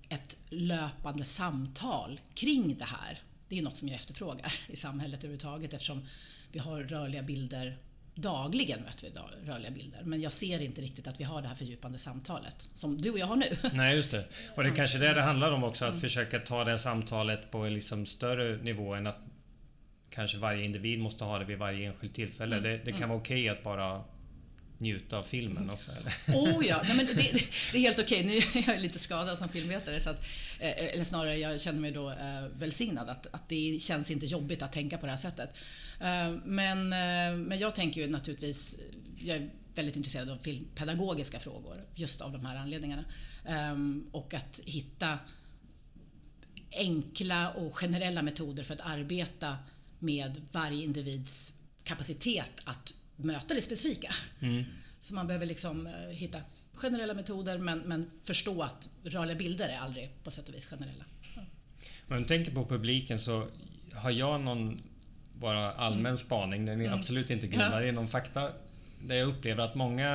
ett 0.09 0.37
löpande 0.49 1.25
samtal 1.25 2.19
kring 2.33 2.77
det 2.77 2.85
här. 2.85 3.19
Det 3.47 3.57
är 3.57 3.61
något 3.61 3.77
som 3.77 3.87
jag 3.87 3.95
efterfrågar 3.95 4.53
i 4.67 4.75
samhället 4.75 5.19
överhuvudtaget 5.19 5.73
eftersom 5.73 6.07
vi 6.51 6.59
har 6.59 6.83
rörliga 6.83 7.21
bilder 7.21 7.77
dagligen 8.15 8.81
möter 8.81 9.03
vi 9.03 9.49
rörliga 9.51 9.71
bilder. 9.71 10.01
Men 10.03 10.21
jag 10.21 10.31
ser 10.31 10.61
inte 10.61 10.81
riktigt 10.81 11.07
att 11.07 11.19
vi 11.19 11.23
har 11.23 11.41
det 11.41 11.47
här 11.47 11.55
fördjupande 11.55 11.99
samtalet 11.99 12.69
som 12.73 13.01
du 13.01 13.11
och 13.11 13.19
jag 13.19 13.27
har 13.27 13.35
nu. 13.35 13.57
Nej, 13.73 13.95
just 13.95 14.11
det. 14.11 14.25
Och 14.55 14.63
det 14.63 14.69
är 14.69 14.75
kanske 14.75 14.97
det 14.97 15.13
det 15.13 15.21
handlar 15.21 15.51
om 15.51 15.63
också, 15.63 15.85
att 15.85 15.89
mm. 15.89 16.01
försöka 16.01 16.39
ta 16.39 16.63
det 16.63 16.79
samtalet 16.79 17.51
på 17.51 17.57
en 17.57 17.73
liksom 17.73 18.05
större 18.05 18.63
nivå 18.63 18.93
än 18.93 19.07
att 19.07 19.19
kanske 20.09 20.37
varje 20.37 20.65
individ 20.65 20.99
måste 20.99 21.23
ha 21.23 21.39
det 21.39 21.45
vid 21.45 21.57
varje 21.57 21.87
enskilt 21.87 22.15
tillfälle. 22.15 22.57
Mm. 22.57 22.63
Det, 22.71 22.77
det, 22.77 22.91
kan 22.91 22.95
mm. 22.95 23.09
vara 23.09 23.19
okej 23.19 23.41
okay 23.41 23.57
att 23.57 23.63
bara 23.63 24.03
njuta 24.81 25.17
av 25.17 25.23
filmen 25.23 25.69
också? 25.69 25.91
Eller? 25.91 26.13
Oh 26.39 26.67
ja, 26.67 26.81
Nej, 26.87 26.95
men 26.95 27.05
det, 27.05 27.13
det, 27.13 27.43
det 27.71 27.77
är 27.77 27.81
helt 27.81 27.99
okej. 27.99 28.23
Nu 28.23 28.59
är 28.61 28.71
jag 28.73 28.81
lite 28.81 28.99
skadad 28.99 29.37
som 29.37 29.49
filmvetare, 29.49 30.01
så 30.01 30.09
att, 30.09 30.23
eh, 30.59 30.93
eller 30.93 31.03
snarare 31.03 31.37
jag 31.37 31.61
känner 31.61 31.79
mig 31.79 31.91
då 31.91 32.09
eh, 32.09 32.43
välsignad 32.53 33.09
att, 33.09 33.27
att 33.31 33.49
det 33.49 33.79
känns 33.81 34.11
inte 34.11 34.25
jobbigt 34.25 34.61
att 34.61 34.73
tänka 34.73 34.97
på 34.97 35.05
det 35.05 35.11
här 35.11 35.17
sättet. 35.17 35.49
Eh, 35.99 36.31
men, 36.45 36.93
eh, 36.93 37.37
men 37.37 37.59
jag 37.59 37.75
tänker 37.75 38.01
ju 38.01 38.09
naturligtvis, 38.09 38.75
jag 39.17 39.37
är 39.37 39.49
väldigt 39.75 39.95
intresserad 39.95 40.29
av 40.29 40.37
filmpedagogiska 40.37 41.39
frågor 41.39 41.85
just 41.95 42.21
av 42.21 42.31
de 42.31 42.45
här 42.45 42.55
anledningarna. 42.55 43.03
Och 44.11 44.33
att 44.33 44.59
hitta 44.65 45.19
enkla 46.71 47.51
och 47.51 47.77
generella 47.77 48.21
metoder 48.21 48.63
för 48.63 48.73
att 48.73 48.81
arbeta 48.81 49.57
med 49.99 50.41
varje 50.51 50.83
individs 50.83 51.53
kapacitet 51.83 52.51
att 52.63 52.93
möta 53.23 53.53
det 53.53 53.61
specifika. 53.61 54.15
Mm. 54.39 54.63
Så 54.99 55.13
man 55.13 55.27
behöver 55.27 55.45
liksom 55.45 55.87
eh, 55.87 55.93
hitta 56.09 56.41
generella 56.73 57.13
metoder 57.13 57.57
men, 57.57 57.79
men 57.79 58.11
förstå 58.23 58.61
att 58.61 58.89
rörliga 59.03 59.37
bilder 59.37 59.69
är 59.69 59.77
aldrig 59.77 60.09
på 60.23 60.31
sätt 60.31 60.49
och 60.49 60.55
vis 60.55 60.65
generella. 60.65 61.05
Ja. 61.35 61.41
Om 62.15 62.21
du 62.21 62.27
tänker 62.27 62.51
på 62.51 62.65
publiken 62.65 63.19
så 63.19 63.47
har 63.93 64.11
jag 64.11 64.41
någon 64.41 64.81
bara 65.33 65.71
allmän 65.71 66.05
mm. 66.05 66.17
spaning, 66.17 66.65
den 66.65 66.81
är 66.81 66.85
mm. 66.85 66.99
absolut 66.99 67.29
inte 67.29 67.47
grundad 67.47 67.83
ja. 67.83 67.87
i 67.87 67.91
någon 67.91 68.07
fakta. 68.07 68.51
Där 68.99 69.15
jag 69.15 69.27
upplever 69.27 69.63
att 69.63 69.75
många 69.75 70.09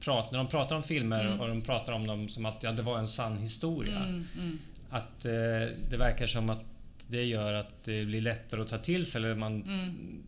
pratar, 0.00 0.32
när 0.32 0.38
de 0.38 0.48
pratar 0.48 0.76
om 0.76 0.82
filmer 0.82 1.24
mm. 1.24 1.40
och 1.40 1.48
de 1.48 1.62
pratar 1.62 1.92
om 1.92 2.06
dem 2.06 2.28
som 2.28 2.46
att 2.46 2.62
ja, 2.62 2.72
det 2.72 2.82
var 2.82 2.98
en 2.98 3.06
sann 3.06 3.36
historia. 3.36 3.98
Mm, 3.98 4.24
mm. 4.36 4.58
Att 4.90 5.24
eh, 5.24 5.32
det 5.90 5.96
verkar 5.96 6.26
som 6.26 6.50
att 6.50 6.64
det 7.08 7.24
gör 7.24 7.52
att 7.52 7.84
det 7.84 8.04
blir 8.04 8.20
lättare 8.20 8.60
att 8.60 8.68
ta 8.68 8.78
till 8.78 9.06
sig 9.06 9.18
eller 9.18 9.34
man 9.34 9.62
mm 9.62 10.22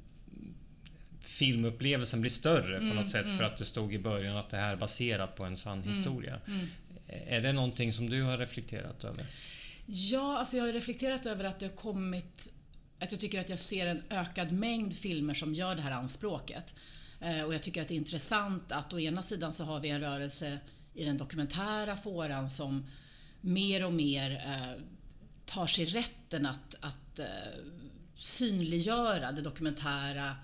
filmupplevelsen 1.28 2.20
blir 2.20 2.30
större 2.30 2.76
mm, 2.76 2.90
på 2.90 3.02
något 3.02 3.10
sätt 3.10 3.24
mm. 3.24 3.38
för 3.38 3.44
att 3.44 3.56
det 3.56 3.64
stod 3.64 3.94
i 3.94 3.98
början 3.98 4.36
att 4.36 4.50
det 4.50 4.56
här 4.56 4.72
är 4.72 4.76
baserat 4.76 5.36
på 5.36 5.44
en 5.44 5.56
sann 5.56 5.82
mm, 5.82 5.94
historia. 5.94 6.40
Mm. 6.46 6.66
Är 7.06 7.40
det 7.40 7.52
någonting 7.52 7.92
som 7.92 8.10
du 8.10 8.22
har 8.22 8.38
reflekterat 8.38 9.04
över? 9.04 9.26
Ja, 9.86 10.38
alltså 10.38 10.56
jag 10.56 10.64
har 10.64 10.72
reflekterat 10.72 11.26
över 11.26 11.44
att 11.44 11.58
det 11.58 11.66
har 11.66 11.76
kommit 11.76 12.52
att 12.98 13.12
jag 13.12 13.20
tycker 13.20 13.40
att 13.40 13.48
jag 13.48 13.58
ser 13.58 13.86
en 13.86 14.02
ökad 14.10 14.52
mängd 14.52 14.96
filmer 14.96 15.34
som 15.34 15.54
gör 15.54 15.74
det 15.74 15.82
här 15.82 15.90
anspråket. 15.90 16.74
Eh, 17.20 17.42
och 17.42 17.54
jag 17.54 17.62
tycker 17.62 17.82
att 17.82 17.88
det 17.88 17.94
är 17.94 17.96
intressant 17.96 18.72
att 18.72 18.92
å 18.92 18.98
ena 18.98 19.22
sidan 19.22 19.52
så 19.52 19.64
har 19.64 19.80
vi 19.80 19.88
en 19.88 20.00
rörelse 20.00 20.58
i 20.94 21.04
den 21.04 21.18
dokumentära 21.18 21.96
fåran 21.96 22.50
som 22.50 22.86
mer 23.40 23.84
och 23.84 23.92
mer 23.92 24.30
eh, 24.46 24.82
tar 25.46 25.66
sig 25.66 25.84
rätten 25.84 26.46
att, 26.46 26.74
att 26.80 27.18
eh, 27.18 27.26
synliggöra 28.16 29.32
det 29.32 29.42
dokumentära 29.42 30.36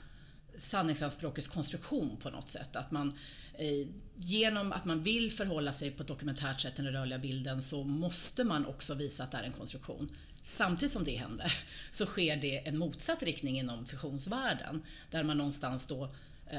sanningsanspråkets 0.58 1.48
konstruktion 1.48 2.16
på 2.16 2.30
något 2.30 2.50
sätt. 2.50 2.76
Att 2.76 2.90
man 2.90 3.18
eh, 3.54 3.86
genom 4.16 4.72
att 4.72 4.84
man 4.84 5.02
vill 5.02 5.32
förhålla 5.32 5.72
sig 5.72 5.90
på 5.90 6.02
ett 6.02 6.08
dokumentärt 6.08 6.60
sätt 6.60 6.74
till 6.74 6.84
den 6.84 6.92
rörliga 6.92 7.18
bilden 7.18 7.62
så 7.62 7.84
måste 7.84 8.44
man 8.44 8.66
också 8.66 8.94
visa 8.94 9.24
att 9.24 9.30
det 9.30 9.38
är 9.38 9.42
en 9.42 9.52
konstruktion. 9.52 10.16
Samtidigt 10.42 10.92
som 10.92 11.04
det 11.04 11.16
händer 11.16 11.52
så 11.92 12.06
sker 12.06 12.36
det 12.36 12.68
en 12.68 12.78
motsatt 12.78 13.22
riktning 13.22 13.58
inom 13.58 13.86
fiktionsvärlden 13.86 14.82
där 15.10 15.22
man 15.22 15.38
någonstans 15.38 15.86
då 15.86 16.04
eh, 16.50 16.58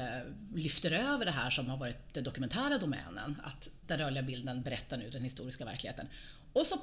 lyfter 0.54 0.90
över 0.90 1.24
det 1.24 1.30
här 1.30 1.50
som 1.50 1.68
har 1.68 1.76
varit 1.76 2.14
den 2.14 2.24
dokumentära 2.24 2.78
domänen. 2.78 3.36
Att 3.44 3.70
den 3.86 3.98
rörliga 3.98 4.22
bilden 4.22 4.62
berättar 4.62 4.96
nu 4.96 5.10
den 5.10 5.24
historiska 5.24 5.64
verkligheten. 5.64 6.06
Och 6.52 6.66
så 6.66 6.76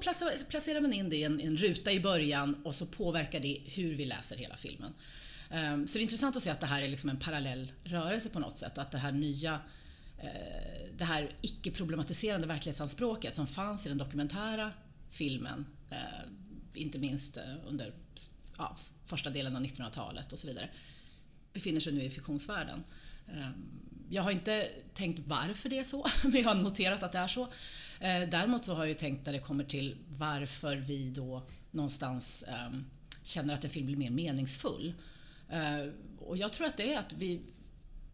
placerar 0.50 0.82
man 0.82 0.93
in 0.93 1.10
det 1.10 1.15
i 1.15 1.24
en, 1.24 1.41
en 1.41 1.58
ruta 1.58 1.91
i 1.91 2.00
början 2.00 2.62
och 2.63 2.75
så 2.75 2.86
påverkar 2.86 3.39
det 3.39 3.62
hur 3.65 3.96
vi 3.96 4.05
läser 4.05 4.38
hela 4.38 4.58
filmen. 4.58 4.93
Ehm, 5.50 5.88
så 5.88 5.94
det 5.94 6.00
är 6.00 6.04
intressant 6.04 6.36
att 6.36 6.44
se 6.44 6.50
att 6.50 6.60
det 6.60 6.68
här 6.68 6.82
är 6.82 6.88
liksom 6.88 7.10
en 7.10 7.20
parallell 7.20 7.72
rörelse 7.84 8.30
på 8.30 8.40
något 8.40 8.58
sätt. 8.58 8.78
Att 8.78 8.92
det 8.92 8.98
här 8.98 9.12
nya, 9.12 9.60
eh, 10.18 10.90
det 10.98 11.04
här 11.06 11.30
icke-problematiserande 11.42 12.48
verklighetsanspråket 12.48 13.36
som 13.36 13.48
fanns 13.48 13.86
i 13.86 13.90
den 13.90 13.98
dokumentära 13.98 14.72
filmen, 15.12 15.66
eh, 15.90 15.98
inte 16.74 17.00
minst 17.00 17.38
eh, 17.38 17.44
under 17.68 17.94
ja, 18.58 18.78
första 19.06 19.30
delen 19.30 19.56
av 19.56 19.62
1900-talet 19.62 20.34
och 20.34 20.40
så 20.40 20.48
vidare, 20.48 20.70
befinner 21.54 21.80
sig 21.80 21.94
nu 21.94 22.04
i 22.04 22.10
fiktionsvärlden. 22.10 22.84
Ehm, 23.28 23.54
jag 24.10 24.24
har 24.24 24.32
inte 24.32 24.70
tänkt 24.94 25.20
varför 25.28 25.70
det 25.70 25.80
är 25.80 25.84
så, 25.84 26.08
men 26.24 26.42
jag 26.42 26.50
har 26.50 26.56
noterat 26.56 27.04
att 27.04 27.12
det 27.12 27.18
är 27.18 27.28
så. 27.28 27.48
Däremot 28.00 28.66
så 28.66 28.74
har 28.74 28.80
jag 28.80 28.88
ju 28.88 28.94
tänkt 28.94 29.26
när 29.26 29.34
det 29.34 29.40
kommer 29.40 29.64
till 29.64 29.98
varför 30.18 30.76
vi 30.76 31.10
då 31.10 31.44
någonstans 31.72 32.44
ehm, 32.48 32.86
känner 33.24 33.54
att 33.54 33.64
en 33.64 33.70
film 33.70 33.86
blir 33.86 33.98
mer 33.98 34.10
meningsfull. 34.10 34.94
Eh, 35.53 35.89
och 36.19 36.38
jag 36.38 36.53
tror 36.53 36.67
att 36.67 36.77
det 36.77 36.93
är 36.93 37.00
att 37.00 37.13
vi 37.13 37.41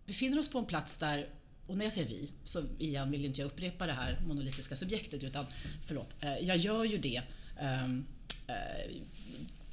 befinner 0.05 0.39
oss 0.39 0.49
på 0.49 0.59
en 0.59 0.65
plats 0.65 0.97
där 0.97 1.29
och 1.67 1.77
när 1.77 1.85
jag 1.85 1.93
säger 1.93 2.07
vi, 2.07 2.31
så 2.45 2.63
igen 2.79 3.11
vill 3.11 3.25
inte 3.25 3.41
jag 3.41 3.45
upprepa 3.45 3.85
det 3.85 3.93
här 3.93 4.19
monolitiska 4.27 4.75
subjektet 4.75 5.23
utan 5.23 5.45
förlåt, 5.87 6.15
eh, 6.19 6.37
jag 6.37 6.57
gör 6.57 6.83
ju 6.83 6.97
det 6.97 7.21
ehm, 7.59 8.05
eh, 8.47 8.91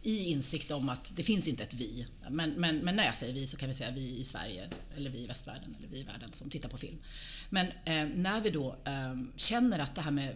i 0.02 0.30
insikt 0.30 0.70
om 0.70 0.88
att 0.88 1.16
det 1.16 1.22
finns 1.22 1.48
inte 1.48 1.62
ett 1.62 1.74
vi. 1.74 2.06
Men, 2.30 2.50
men, 2.50 2.78
men, 2.78 2.96
när 2.96 3.04
jag 3.04 3.14
säger 3.14 3.34
vi 3.34 3.46
så 3.46 3.56
kan 3.56 3.68
vi 3.68 3.74
säga 3.74 3.90
vi 3.90 4.18
i 4.18 4.24
Sverige, 4.24 4.68
eller 4.96 5.10
vi 5.10 5.18
i 5.18 5.26
västvärlden, 5.26 5.76
eller 5.78 5.88
vi 5.88 5.98
i 5.98 6.02
världen 6.02 6.32
som 6.32 6.50
tittar 6.50 6.68
på 6.68 6.76
film. 6.76 6.98
Men 7.50 7.66
eh, 7.66 8.16
när 8.16 8.40
vi 8.40 8.50
då 8.50 8.76
eh, 8.84 9.16
känner 9.36 9.78
att 9.78 9.94
det 9.94 10.00
här 10.00 10.10
med 10.10 10.34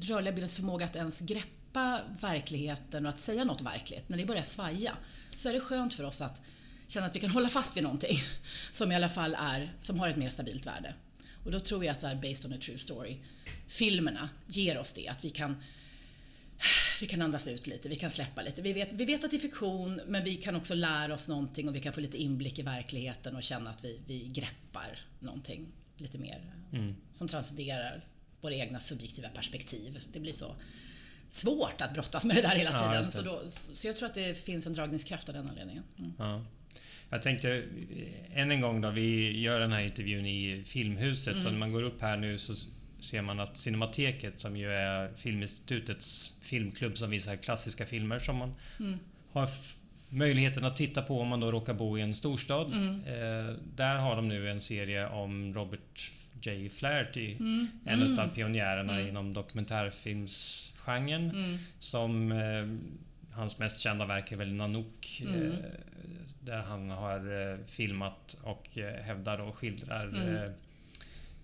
rörliga 0.00 0.32
bildens 0.32 0.54
förmåga 0.54 0.86
att 0.86 0.96
ens 0.96 1.20
greppa 1.20 2.00
verkligheten 2.20 3.06
och 3.06 3.12
att 3.12 3.20
säga 3.20 3.44
något 3.44 3.60
verkligt, 3.60 4.08
när 4.08 4.18
det 4.18 4.26
börjar 4.26 4.42
svaja, 4.42 4.96
så 5.36 5.48
är 5.48 5.52
det 5.52 5.60
skönt 5.60 5.94
för 5.94 6.04
oss 6.04 6.20
att 6.20 6.40
känna 6.88 7.06
att 7.06 7.16
vi 7.16 7.20
kan 7.20 7.30
hålla 7.30 7.48
fast 7.48 7.76
vid 7.76 7.82
någonting 7.82 8.18
som 8.72 8.92
i 8.92 8.94
alla 8.94 9.08
fall 9.08 9.34
är, 9.34 9.72
som 9.82 9.98
har 9.98 10.08
ett 10.08 10.16
mer 10.16 10.30
stabilt 10.30 10.66
värde. 10.66 10.94
Och 11.44 11.50
då 11.50 11.60
tror 11.60 11.84
jag 11.84 11.92
att 11.92 12.00
det 12.00 12.08
här 12.08 12.14
Based 12.14 12.46
on 12.46 12.58
a 12.58 12.60
True 12.62 12.78
Story 12.78 13.16
filmerna 13.66 14.28
ger 14.46 14.78
oss 14.78 14.92
det, 14.92 15.08
att 15.08 15.24
vi 15.24 15.30
kan 15.30 15.62
vi 17.00 17.06
kan 17.06 17.22
andas 17.22 17.48
ut 17.48 17.66
lite, 17.66 17.88
vi 17.88 17.96
kan 17.96 18.10
släppa 18.10 18.42
lite. 18.42 18.62
Vi 18.62 18.72
vet, 18.72 18.92
vi 18.92 19.04
vet 19.04 19.24
att 19.24 19.30
det 19.30 19.36
är 19.36 19.40
fiktion, 19.40 20.00
men 20.06 20.24
vi 20.24 20.36
kan 20.36 20.56
också 20.56 20.74
lära 20.74 21.14
oss 21.14 21.28
någonting 21.28 21.68
och 21.68 21.74
vi 21.74 21.80
kan 21.80 21.92
få 21.92 22.00
lite 22.00 22.16
inblick 22.16 22.58
i 22.58 22.62
verkligheten 22.62 23.36
och 23.36 23.42
känna 23.42 23.70
att 23.70 23.84
vi, 23.84 24.00
vi 24.06 24.28
greppar 24.28 24.98
någonting 25.18 25.66
lite 25.96 26.18
mer 26.18 26.40
mm. 26.72 26.96
som 27.12 27.28
transcenderar 27.28 28.04
våra 28.40 28.54
egna 28.54 28.80
subjektiva 28.80 29.28
perspektiv. 29.28 30.00
Det 30.12 30.20
blir 30.20 30.32
så 30.32 30.56
svårt 31.30 31.80
att 31.80 31.94
brottas 31.94 32.24
med 32.24 32.36
det 32.36 32.42
där 32.42 32.56
hela 32.56 32.78
tiden. 32.78 33.04
Ja, 33.04 33.10
så, 33.10 33.22
då, 33.22 33.40
så 33.72 33.86
jag 33.86 33.96
tror 33.96 34.08
att 34.08 34.14
det 34.14 34.38
finns 34.38 34.66
en 34.66 34.72
dragningskraft 34.72 35.28
av 35.28 35.34
den 35.34 35.48
anledningen. 35.48 35.82
Mm. 35.98 36.12
Ja. 36.18 36.44
Jag 37.10 37.22
tänkte 37.22 37.64
än 38.34 38.50
en 38.50 38.60
gång 38.60 38.80
då, 38.80 38.90
vi 38.90 39.40
gör 39.40 39.60
den 39.60 39.72
här 39.72 39.80
intervjun 39.80 40.26
i 40.26 40.64
Filmhuset 40.66 41.34
mm. 41.34 41.46
och 41.46 41.52
när 41.52 41.58
man 41.58 41.72
går 41.72 41.82
upp 41.82 42.00
här 42.00 42.16
nu 42.16 42.38
så 42.38 42.54
ser 43.00 43.22
man 43.22 43.40
att 43.40 43.58
Cinemateket 43.58 44.40
som 44.40 44.56
ju 44.56 44.72
är 44.72 45.12
Filminstitutets 45.16 46.32
filmklubb 46.40 46.98
som 46.98 47.10
visar 47.10 47.36
klassiska 47.36 47.86
filmer 47.86 48.18
som 48.18 48.36
man 48.36 48.54
mm. 48.80 48.98
har 49.32 49.48
möjligheten 50.08 50.64
att 50.64 50.76
titta 50.76 51.02
på 51.02 51.20
om 51.20 51.28
man 51.28 51.40
då 51.40 51.52
råkar 51.52 51.74
bo 51.74 51.98
i 51.98 52.00
en 52.02 52.14
storstad. 52.14 52.72
Mm. 52.72 53.04
Eh, 53.06 53.54
där 53.76 53.96
har 53.96 54.16
de 54.16 54.28
nu 54.28 54.50
en 54.50 54.60
serie 54.60 55.08
om 55.08 55.54
Robert 55.54 56.10
J. 56.42 56.68
Flaherty, 56.68 57.32
mm. 57.32 57.68
en 57.84 58.02
mm. 58.02 58.18
av 58.18 58.28
pionjärerna 58.28 58.94
mm. 58.94 59.08
inom 59.08 59.32
dokumentärfilms 59.32 60.72
genren. 60.76 61.30
Mm. 61.30 61.58
Som 61.78 62.32
eh, 62.32 62.66
hans 63.36 63.58
mest 63.58 63.80
kända 63.80 64.06
verk 64.06 64.32
är 64.32 64.36
väl 64.36 64.52
Nanook. 64.52 65.22
Mm. 65.24 65.52
Eh, 65.52 65.58
där 66.40 66.62
han 66.62 66.90
har 66.90 67.50
eh, 67.52 67.58
filmat 67.66 68.36
och 68.42 68.78
eh, 68.78 69.02
hävdar 69.02 69.40
och 69.40 69.56
skildrar. 69.56 70.34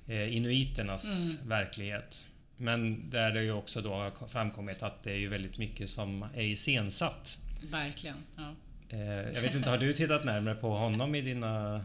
Eh, 0.09 0.17
eh, 0.17 0.37
inuiternas 0.37 1.37
verklighet. 1.47 2.27
Men 2.57 3.11
där 3.11 3.31
det 3.31 3.43
ju 3.43 3.53
också 3.53 3.81
då 3.81 3.95
har 3.95 4.29
framkommit 4.29 4.83
att 4.83 5.03
det 5.03 5.11
är 5.11 5.17
ju 5.17 5.29
väldigt 5.29 5.59
mycket 5.59 5.91
som 5.91 6.23
är 6.35 6.43
iscensatt. 6.43 7.39
Verkligen. 7.71 8.17
Ja. 8.37 8.55
Jag 9.35 9.43
vet 9.43 9.55
inte, 9.55 9.71
har 9.71 9.79
du 9.79 9.93
tittat 9.93 10.25
närmare 10.25 10.55
på 10.55 10.71
honom 10.71 11.15
i 11.15 11.21
dina 11.21 11.85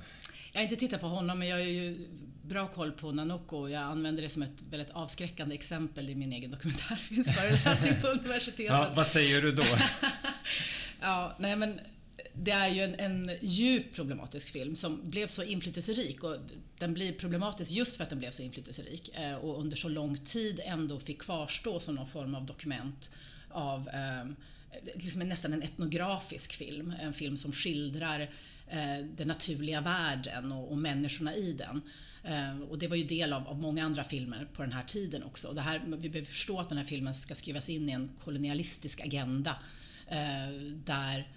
Jag 0.58 0.62
har 0.62 0.64
inte 0.64 0.76
tittat 0.76 1.02
på 1.02 1.08
honom, 1.08 1.40
men 1.40 1.48
jag 1.48 1.56
har 1.56 1.64
ju 1.64 2.08
bra 2.42 2.68
koll 2.68 2.92
på 2.92 3.12
Nanook 3.12 3.54
och 3.54 3.72
jag 3.72 3.82
använder 3.82 4.24
det 4.24 4.30
som 4.30 4.42
ett 4.42 4.62
väldigt 4.70 4.90
avskräckande 4.90 5.56
exempel 5.56 6.10
i 6.10 6.16
min 6.16 6.34
egen 6.34 6.52
dokumentärfilmsföreläsning 6.52 7.94
på 8.02 8.08
universitetet. 8.08 8.66
Ja, 8.66 8.94
vad 8.96 9.08
säger 9.08 9.42
du 9.42 9.52
då? 9.52 9.64
ja, 11.02 11.36
nej 11.40 11.56
men 11.56 11.80
det 12.34 12.52
är 12.52 12.68
ju 12.68 12.82
en, 12.82 12.96
en 12.96 13.32
djupt 13.42 13.96
problematisk 13.96 14.50
film 14.50 14.76
som 14.76 15.10
blev 15.10 15.28
så 15.28 15.44
inflytelserik 15.44 16.24
och 16.24 16.38
den 16.78 16.94
blir 16.94 17.14
problematisk 17.14 17.72
just 17.72 17.96
för 17.96 18.04
att 18.04 18.10
den 18.10 18.20
blev 18.20 18.32
så 18.32 18.42
inflytelserik 18.42 19.10
eh, 19.16 19.36
och 19.36 19.60
under 19.60 19.78
så 19.78 19.90
lång 19.90 20.18
tid 20.18 20.62
ändå 20.66 21.00
fick 21.00 21.22
kvarstå 21.22 21.80
som 21.80 21.96
någon 21.96 22.08
form 22.08 22.36
av 22.36 22.46
dokument 22.46 23.12
av 23.50 23.90
eh, 23.90 24.26
liksom 24.96 25.22
nästan 25.22 25.54
en 25.54 25.64
etnografisk 25.64 26.54
film. 26.54 26.94
En 27.02 27.14
film 27.14 27.38
som 27.38 27.54
skildrar 27.54 28.30
eh, 28.68 29.06
den 29.16 29.28
naturliga 29.28 29.82
världen 29.82 30.52
och, 30.52 30.72
och 30.72 30.78
människorna 30.78 31.36
i 31.36 31.54
den. 31.54 31.82
Eh, 32.24 32.60
och 32.62 32.80
det 32.80 32.88
var 32.88 32.96
ju 32.96 33.04
del 33.04 33.34
av, 33.34 33.48
av, 33.48 33.60
många 33.60 33.86
andra 33.86 34.04
filmer 34.04 34.48
på 34.54 34.62
den 34.62 34.72
här 34.72 34.84
tiden 34.84 35.24
också. 35.24 35.54
det 35.54 35.62
här, 35.62 35.80
vi 35.86 36.10
behöver 36.10 36.28
förstå 36.28 36.60
att 36.60 36.70
den 36.70 36.78
här 36.78 36.86
filmen 36.86 37.14
ska 37.14 37.36
skrivas 37.36 37.70
in 37.70 37.90
i 37.90 37.92
en 37.92 38.12
kolonialistisk 38.24 39.02
agenda 39.02 39.56
eh, 40.08 40.50
där 40.86 41.28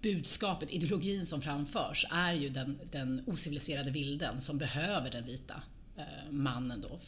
budskapet, 0.00 0.70
ideologin 0.70 1.26
som 1.26 1.42
framförs 1.42 2.06
är 2.10 2.32
ju 2.32 2.48
den, 2.48 2.78
den 2.90 3.22
ociviliserade 3.26 3.90
vilden 3.90 4.40
som 4.40 4.58
behöver 4.58 5.10
den 5.10 5.26
vita 5.26 5.62
eh, 5.96 6.30
mannen 6.30 6.80
då, 6.80 7.00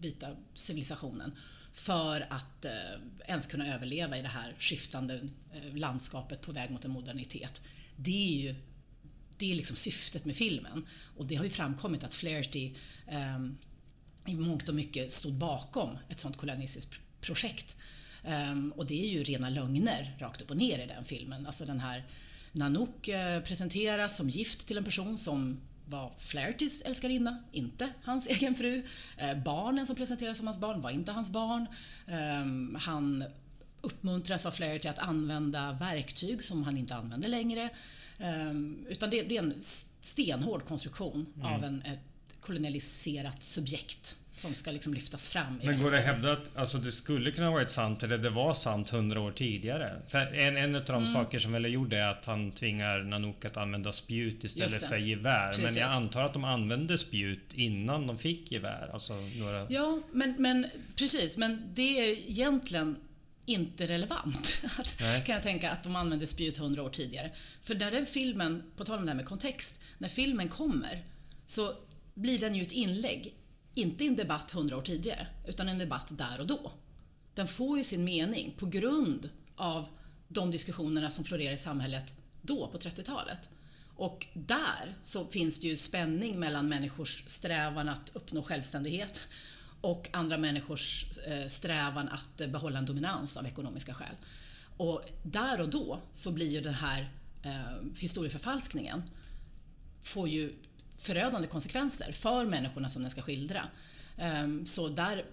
vita 0.00 0.36
civilisationen 0.54 1.32
för 1.72 2.26
att 2.30 2.64
eh, 2.64 2.72
ens 3.26 3.46
kunna 3.46 3.74
överleva 3.74 4.18
i 4.18 4.22
det 4.22 4.28
här 4.28 4.54
skiftande 4.58 5.28
eh, 5.52 5.74
landskapet 5.76 6.40
på 6.42 6.52
väg 6.52 6.70
mot 6.70 6.84
en 6.84 6.90
modernitet. 6.90 7.62
Det 8.02 8.36
är 8.36 8.42
ju 8.42 8.54
det 9.38 9.50
är 9.50 9.54
liksom 9.54 9.76
syftet 9.76 10.24
med 10.24 10.36
filmen. 10.36 10.86
Och 11.16 11.26
det 11.26 11.34
har 11.34 11.44
ju 11.44 11.50
framkommit 11.50 12.04
att 12.04 12.14
Flaherty 12.14 12.72
um, 13.36 13.58
i 14.26 14.34
mångt 14.34 14.68
och 14.68 14.74
mycket 14.74 15.12
stod 15.12 15.32
bakom 15.32 15.98
ett 16.08 16.20
sånt 16.20 16.36
kolonialistiskt 16.36 16.94
projekt. 17.20 17.76
Um, 18.24 18.72
och 18.76 18.86
det 18.86 19.04
är 19.04 19.08
ju 19.08 19.24
rena 19.24 19.48
lögner 19.48 20.16
rakt 20.18 20.42
upp 20.42 20.50
och 20.50 20.56
ner 20.56 20.78
i 20.78 20.86
den 20.86 21.04
filmen. 21.04 21.46
Alltså 21.46 21.64
den 21.64 21.80
här 21.80 22.04
Nanook 22.52 23.08
uh, 23.08 23.40
presenteras 23.44 24.16
som 24.16 24.28
gift 24.28 24.66
till 24.66 24.78
en 24.78 24.84
person 24.84 25.18
som 25.18 25.60
var 25.90 26.12
Flahertys 26.18 26.80
älskarinna, 26.80 27.38
inte 27.52 27.92
hans 28.02 28.26
egen 28.30 28.54
fru. 28.54 28.82
Eh, 29.16 29.38
barnen 29.38 29.86
som 29.86 29.96
presenteras 29.96 30.36
som 30.36 30.46
hans 30.46 30.58
barn 30.58 30.80
var 30.80 30.90
inte 30.90 31.12
hans 31.12 31.30
barn. 31.30 31.66
Eh, 32.06 32.80
han 32.80 33.24
uppmuntras 33.80 34.46
av 34.46 34.50
Flaherty 34.50 34.88
att 34.88 34.98
använda 34.98 35.72
verktyg 35.72 36.44
som 36.44 36.62
han 36.62 36.76
inte 36.76 36.94
använder 36.94 37.28
längre. 37.28 37.70
Um, 38.18 38.86
utan 38.88 39.10
det, 39.10 39.22
det, 39.22 39.36
är 39.36 39.42
en 39.42 39.54
stenhård 40.00 40.64
konstruktion 40.64 41.26
mm. 41.36 41.46
av 41.46 41.64
en, 41.64 41.82
ett 41.82 42.00
kolonialiserat 42.40 43.42
subjekt 43.42 44.16
som 44.30 44.54
ska 44.54 44.70
liksom 44.70 44.94
lyftas 44.94 45.28
fram. 45.28 45.60
Men 45.64 45.82
går 45.82 45.90
det 45.90 45.98
att 45.98 46.04
hävda 46.04 46.32
att 46.32 46.56
alltså, 46.56 46.78
det 46.78 46.92
skulle 46.92 47.30
kunna 47.30 47.50
varit 47.50 47.70
sant 47.70 48.02
eller 48.02 48.18
det 48.18 48.30
var 48.30 48.54
sant 48.54 48.90
hundra 48.90 49.20
år 49.20 49.32
tidigare? 49.32 50.02
För 50.08 50.18
en, 50.18 50.56
en 50.56 50.74
av 50.74 50.84
de 50.84 50.94
mm. 50.94 51.06
saker 51.06 51.38
som 51.38 51.52
väl 51.52 51.72
gjorde 51.72 51.98
är 51.98 52.06
att 52.06 52.24
han 52.24 52.52
tvingar 52.52 53.02
Nanook 53.02 53.44
att 53.44 53.56
använda 53.56 53.92
spjut 53.92 54.44
istället 54.44 54.88
för 54.88 54.96
gevär. 54.96 55.48
Precis. 55.52 55.64
Men 55.64 55.74
jag 55.74 55.90
antar 55.90 56.22
att 56.22 56.32
de 56.32 56.44
använde 56.44 56.98
spjut 56.98 57.54
innan 57.54 58.06
de 58.06 58.18
fick 58.18 58.52
gevär. 58.52 58.90
Alltså 58.92 59.14
några... 59.14 59.66
Ja, 59.70 60.00
men, 60.12 60.34
men 60.38 60.66
precis. 60.96 61.36
Men 61.36 61.62
det 61.74 62.00
är 62.00 62.30
egentligen 62.30 62.96
inte 63.50 63.86
relevant. 63.86 64.62
kan 64.98 65.34
jag 65.34 65.42
tänka 65.42 65.70
att 65.70 65.82
de 65.82 65.96
använde 65.96 66.26
spjut 66.26 66.56
hundra 66.56 66.82
år 66.82 66.90
tidigare. 66.90 67.30
För 67.62 67.74
när 67.74 67.90
den 67.90 68.06
filmen, 68.06 68.62
på 68.76 68.84
tal 68.84 68.98
om 68.98 69.04
det 69.04 69.10
här 69.10 69.16
med 69.16 69.26
kontext, 69.26 69.74
när 69.98 70.08
filmen 70.08 70.48
kommer 70.48 71.04
så 71.46 71.74
blir 72.14 72.38
den 72.38 72.54
ju 72.54 72.62
ett 72.62 72.72
inlägg, 72.72 73.34
inte 73.74 74.04
en 74.04 74.16
debatt 74.16 74.50
hundra 74.50 74.76
år 74.76 74.82
tidigare, 74.82 75.26
utan 75.46 75.68
en 75.68 75.78
debatt 75.78 76.06
där 76.10 76.40
och 76.40 76.46
då. 76.46 76.72
Den 77.34 77.48
får 77.48 77.78
ju 77.78 77.84
sin 77.84 78.04
mening 78.04 78.54
på 78.58 78.66
grund 78.66 79.30
av 79.56 79.88
de 80.28 80.50
diskussionerna 80.50 81.10
som 81.10 81.24
florerar 81.24 81.54
i 81.54 81.58
samhället 81.58 82.14
då, 82.42 82.68
på 82.68 82.78
30-talet. 82.78 83.38
Och 83.96 84.26
där 84.34 84.94
så 85.02 85.26
finns 85.26 85.60
det 85.60 85.66
ju 85.66 85.76
spänning 85.76 86.40
mellan 86.40 86.68
människors 86.68 87.24
strävan 87.26 87.88
att 87.88 88.10
uppnå 88.12 88.42
självständighet 88.42 89.28
och 89.80 90.08
andra 90.12 90.38
människors 90.38 91.06
eh, 91.26 91.46
strävan 91.46 92.08
att 92.08 92.50
behålla 92.50 92.78
en 92.78 92.86
dominans 92.86 93.36
av 93.36 93.46
ekonomiska 93.46 93.94
skäl. 93.94 94.14
Och 94.76 95.02
där 95.22 95.60
och 95.60 95.68
då 95.68 96.00
så 96.12 96.32
blir 96.32 96.48
ju 96.48 96.60
den 96.60 96.74
här 96.74 97.10
eh, 97.42 97.96
historieförfalskningen 97.96 99.02
får 100.02 100.28
ju 100.28 100.52
förödande 100.98 101.48
konsekvenser 101.48 102.12
för 102.12 102.44
människorna 102.44 102.88
som 102.88 103.02
den 103.02 103.10
ska 103.10 103.22
skildra. 103.22 103.62
Um, 104.18 104.66
så 104.66 104.88
där 104.88 105.24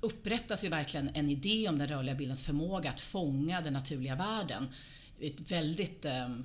upprättas 0.00 0.64
ju 0.64 0.68
verkligen 0.68 1.08
en 1.14 1.30
idé 1.30 1.68
om 1.68 1.78
den 1.78 1.88
rörliga 1.88 2.14
bildens 2.14 2.44
förmåga 2.44 2.90
att 2.90 3.00
fånga 3.00 3.60
den 3.60 3.72
naturliga 3.72 4.14
världen. 4.14 4.68
I 5.18 5.26
Ett 5.30 5.50
väldigt 5.50 6.04
um, 6.04 6.44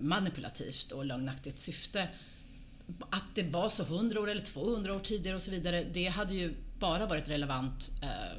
manipulativt 0.00 0.92
och 0.92 1.04
lögnaktigt 1.04 1.58
syfte. 1.58 2.08
Att 3.10 3.34
det 3.34 3.42
var 3.42 3.68
så 3.68 3.82
100 3.82 4.20
år 4.20 4.30
eller 4.30 4.42
200 4.42 4.94
år 4.94 5.00
tidigare 5.00 5.36
och 5.36 5.42
så 5.42 5.50
vidare, 5.50 5.84
det 5.84 6.06
hade 6.06 6.34
ju 6.34 6.54
bara 6.78 7.06
varit 7.06 7.28
relevant 7.28 7.92
uh, 8.02 8.38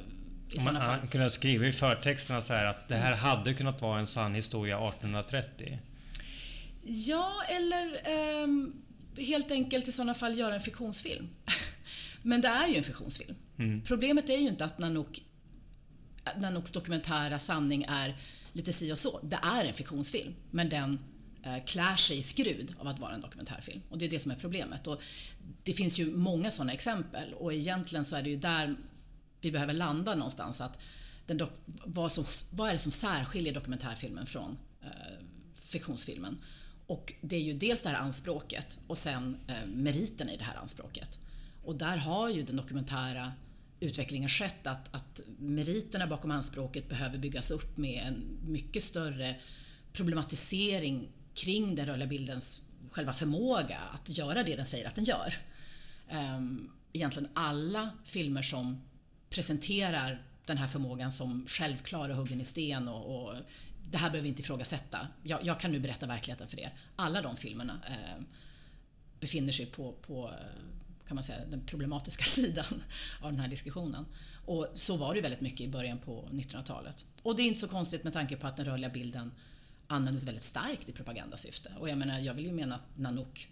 i 0.56 0.60
sådana 0.60 0.80
fall. 0.80 0.98
Man 0.98 1.08
kunde 1.08 1.30
skriva 1.30 1.66
i 1.66 1.72
förtexterna 1.72 2.42
så 2.42 2.52
här 2.52 2.64
att 2.64 2.88
det 2.88 2.96
här 2.96 3.12
hade 3.12 3.54
kunnat 3.54 3.82
vara 3.82 4.00
en 4.00 4.06
sann 4.06 4.34
historia 4.34 4.76
1830. 4.76 5.78
Ja, 6.82 7.32
eller 7.48 8.00
um, 8.42 8.82
helt 9.16 9.50
enkelt 9.50 9.88
i 9.88 9.92
sådana 9.92 10.14
fall 10.14 10.38
göra 10.38 10.54
en 10.54 10.60
fiktionsfilm. 10.60 11.28
Men 12.22 12.40
det 12.40 12.48
är 12.48 12.68
ju 12.68 12.76
en 12.76 12.84
fiktionsfilm. 12.84 13.34
Mm. 13.58 13.82
Problemet 13.82 14.28
är 14.28 14.36
ju 14.36 14.48
inte 14.48 14.64
att 14.64 14.78
Nanook, 14.78 15.22
Nanooks 16.36 16.72
dokumentära 16.72 17.38
sanning 17.38 17.84
är 17.88 18.16
lite 18.52 18.72
si 18.72 18.92
och 18.92 18.98
så. 18.98 19.20
Det 19.22 19.38
är 19.42 19.64
en 19.64 19.74
fiktionsfilm, 19.74 20.34
men 20.50 20.68
den 20.68 20.92
eh, 20.92 20.98
Eh, 21.46 21.64
klär 21.64 21.96
sig 21.96 22.18
i 22.18 22.22
skrud 22.22 22.74
av 22.78 22.88
att 22.88 22.98
vara 22.98 23.14
en 23.14 23.20
dokumentärfilm. 23.20 23.82
Och 23.88 23.98
det 23.98 24.04
är 24.04 24.08
det 24.08 24.20
som 24.20 24.30
är 24.30 24.36
problemet. 24.36 24.86
Och 24.86 25.00
det 25.62 25.72
finns 25.72 25.98
ju 25.98 26.16
många 26.16 26.50
sådana 26.50 26.72
exempel 26.72 27.34
och 27.34 27.54
egentligen 27.54 28.04
så 28.04 28.16
är 28.16 28.22
det 28.22 28.30
ju 28.30 28.36
där 28.36 28.76
vi 29.40 29.52
behöver 29.52 29.74
landa 29.74 30.14
någonstans. 30.14 30.60
Att 30.60 30.78
den 31.26 31.46
vad, 31.84 32.12
som, 32.12 32.24
vad 32.50 32.68
är 32.68 32.72
det 32.72 32.78
som 32.78 32.92
särskiljer 32.92 33.54
dokumentärfilmen 33.54 34.26
från 34.26 34.58
eh, 34.82 34.88
fiktionsfilmen? 35.62 36.38
Och 36.86 37.12
det 37.20 37.36
är 37.36 37.40
ju 37.40 37.52
dels 37.52 37.82
det 37.82 37.88
här 37.88 37.96
anspråket 37.96 38.78
och 38.86 38.98
sen 38.98 39.36
eh, 39.46 39.66
meriten 39.66 40.28
i 40.28 40.36
det 40.36 40.44
här 40.44 40.56
anspråket. 40.56 41.18
Och 41.64 41.76
där 41.76 41.96
har 41.96 42.28
ju 42.28 42.42
den 42.42 42.56
dokumentära 42.56 43.32
utvecklingen 43.80 44.28
skett 44.28 44.66
att, 44.66 44.94
att 44.94 45.20
meriterna 45.38 46.06
bakom 46.06 46.30
anspråket 46.30 46.88
behöver 46.88 47.18
byggas 47.18 47.50
upp 47.50 47.76
med 47.76 48.06
en 48.06 48.38
mycket 48.46 48.84
större 48.84 49.36
problematisering 49.92 51.08
kring 51.36 51.74
den 51.74 51.86
rörliga 51.86 52.08
bildens 52.08 52.60
själva 52.90 53.12
förmåga 53.12 53.78
att 53.78 54.18
göra 54.18 54.42
det 54.42 54.56
den 54.56 54.66
säger 54.66 54.88
att 54.88 54.94
den 54.94 55.04
gör. 55.04 55.34
Um, 56.10 56.72
egentligen 56.92 57.28
alla 57.34 57.90
filmer 58.04 58.42
som 58.42 58.82
presenterar 59.30 60.22
den 60.44 60.58
här 60.58 60.68
förmågan 60.68 61.12
som 61.12 61.46
självklar 61.48 62.08
och 62.08 62.16
huggen 62.16 62.40
i 62.40 62.44
sten 62.44 62.88
och, 62.88 63.28
och 63.28 63.34
det 63.90 63.98
här 63.98 64.10
behöver 64.10 64.22
vi 64.22 64.28
inte 64.28 64.42
ifrågasätta. 64.42 65.08
Jag, 65.22 65.44
jag 65.44 65.60
kan 65.60 65.72
nu 65.72 65.80
berätta 65.80 66.06
verkligheten 66.06 66.48
för 66.48 66.60
er. 66.60 66.72
Alla 66.96 67.22
de 67.22 67.36
filmerna 67.36 67.80
eh, 67.88 68.22
befinner 69.20 69.52
sig 69.52 69.66
på, 69.66 69.92
på 69.92 70.30
kan 71.08 71.14
man 71.14 71.24
säga, 71.24 71.44
den 71.46 71.66
problematiska 71.66 72.24
sidan 72.34 72.82
av 73.20 73.30
den 73.30 73.40
här 73.40 73.48
diskussionen. 73.48 74.06
Och 74.46 74.68
så 74.74 74.96
var 74.96 75.14
det 75.14 75.20
väldigt 75.20 75.40
mycket 75.40 75.60
i 75.60 75.68
början 75.68 75.98
på 75.98 76.28
1900-talet. 76.32 77.04
Och 77.22 77.36
det 77.36 77.42
är 77.42 77.46
inte 77.46 77.60
så 77.60 77.68
konstigt 77.68 78.04
med 78.04 78.12
tanke 78.12 78.36
på 78.36 78.46
att 78.46 78.56
den 78.56 78.66
rörliga 78.66 78.90
bilden 78.90 79.32
användes 79.88 80.24
väldigt 80.24 80.44
starkt 80.44 80.88
i 80.88 80.92
propagandasyfte. 80.92 81.72
Och 81.78 81.88
jag 81.88 81.98
menar, 81.98 82.18
jag 82.18 82.34
vill 82.34 82.46
ju 82.46 82.52
mena 82.52 82.74
att 82.74 82.98
Nanook 82.98 83.48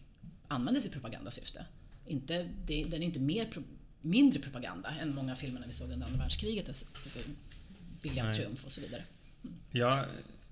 användes 0.49 0.87
i 0.87 0.91
propagandasyfte. 0.91 1.67
Inte, 2.07 2.49
det, 2.67 2.85
den 2.85 3.03
är 3.03 3.07
inte 3.07 3.21
mer, 3.21 3.49
mindre 4.01 4.41
propaganda 4.41 4.95
än 5.01 5.15
många 5.15 5.37
filmerna 5.37 5.67
vi 5.67 5.73
såg 5.73 5.91
under 5.91 6.07
andra 6.07 6.19
världskriget. 6.19 6.85
Biljans 8.03 8.37
triumf 8.37 8.65
och 8.65 8.73
så 8.73 8.81
vidare. 8.81 9.03
Ja, 9.71 10.05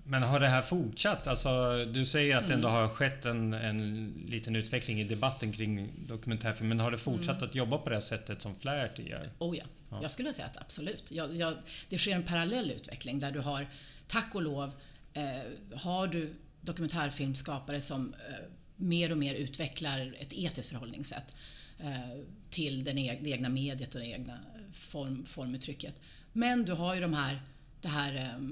men 0.05 0.23
har 0.23 0.41
det 0.41 0.49
här 0.49 0.63
fortsatt? 0.63 1.27
Alltså, 1.27 1.85
du 1.85 2.07
säger 2.07 2.37
att 2.37 2.49
det 2.49 2.55
ändå 2.55 2.69
mm. 2.69 2.81
har 2.81 2.89
skett 2.89 3.25
en, 3.25 3.55
en 3.55 4.13
liten 4.29 4.57
utveckling 4.57 5.01
i 5.01 5.05
debatten 5.05 5.53
kring 5.53 5.91
dokumentärfilm. 6.09 6.69
Men 6.69 6.81
har 6.81 6.91
det 6.91 6.99
fortsatt 6.99 7.37
mm. 7.37 7.49
att 7.49 7.55
jobba 7.55 7.79
på 7.79 7.91
det 7.91 8.01
sättet 8.01 8.43
som 8.43 8.55
Flaherty 8.55 9.09
gör? 9.09 9.31
Oh 9.39 9.57
ja, 9.57 9.65
ja. 9.91 9.99
jag 10.03 10.11
skulle 10.11 10.33
säga 10.33 10.47
att 10.47 10.57
absolut. 10.57 11.11
Jag, 11.11 11.37
jag, 11.37 11.55
det 11.89 11.99
sker 11.99 12.15
en 12.15 12.23
parallell 12.23 12.71
utveckling 12.71 13.19
där 13.19 13.31
du 13.31 13.41
har, 13.41 13.67
tack 14.07 14.35
och 14.35 14.43
lov, 14.43 14.73
eh, 15.15 15.77
har 15.77 16.07
du 16.07 16.35
dokumentärfilmskapare 16.61 17.81
som 17.81 18.15
eh, 18.15 18.45
mer 18.77 19.13
och 19.13 19.19
mer 19.19 19.35
utvecklar 19.35 20.17
ett 20.19 20.33
etiskt 20.33 20.69
förhållningssätt 20.69 21.37
eh, 21.79 22.21
till 22.51 22.85
den 22.85 22.99
e 22.99 23.19
det 23.23 23.31
egna 23.31 23.49
mediet 23.49 23.95
och 23.95 24.01
det 24.01 24.07
egna 24.07 24.33
eh, 24.33 24.73
form, 24.73 25.27
formuttrycket. 25.27 26.01
Men 26.33 26.65
du 26.65 26.73
har 26.73 26.95
ju 26.95 27.01
de 27.01 27.15
här, 27.15 27.43
det 27.81 27.89
här 27.89 28.15
eh, 28.15 28.49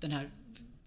den 0.00 0.12
här 0.12 0.30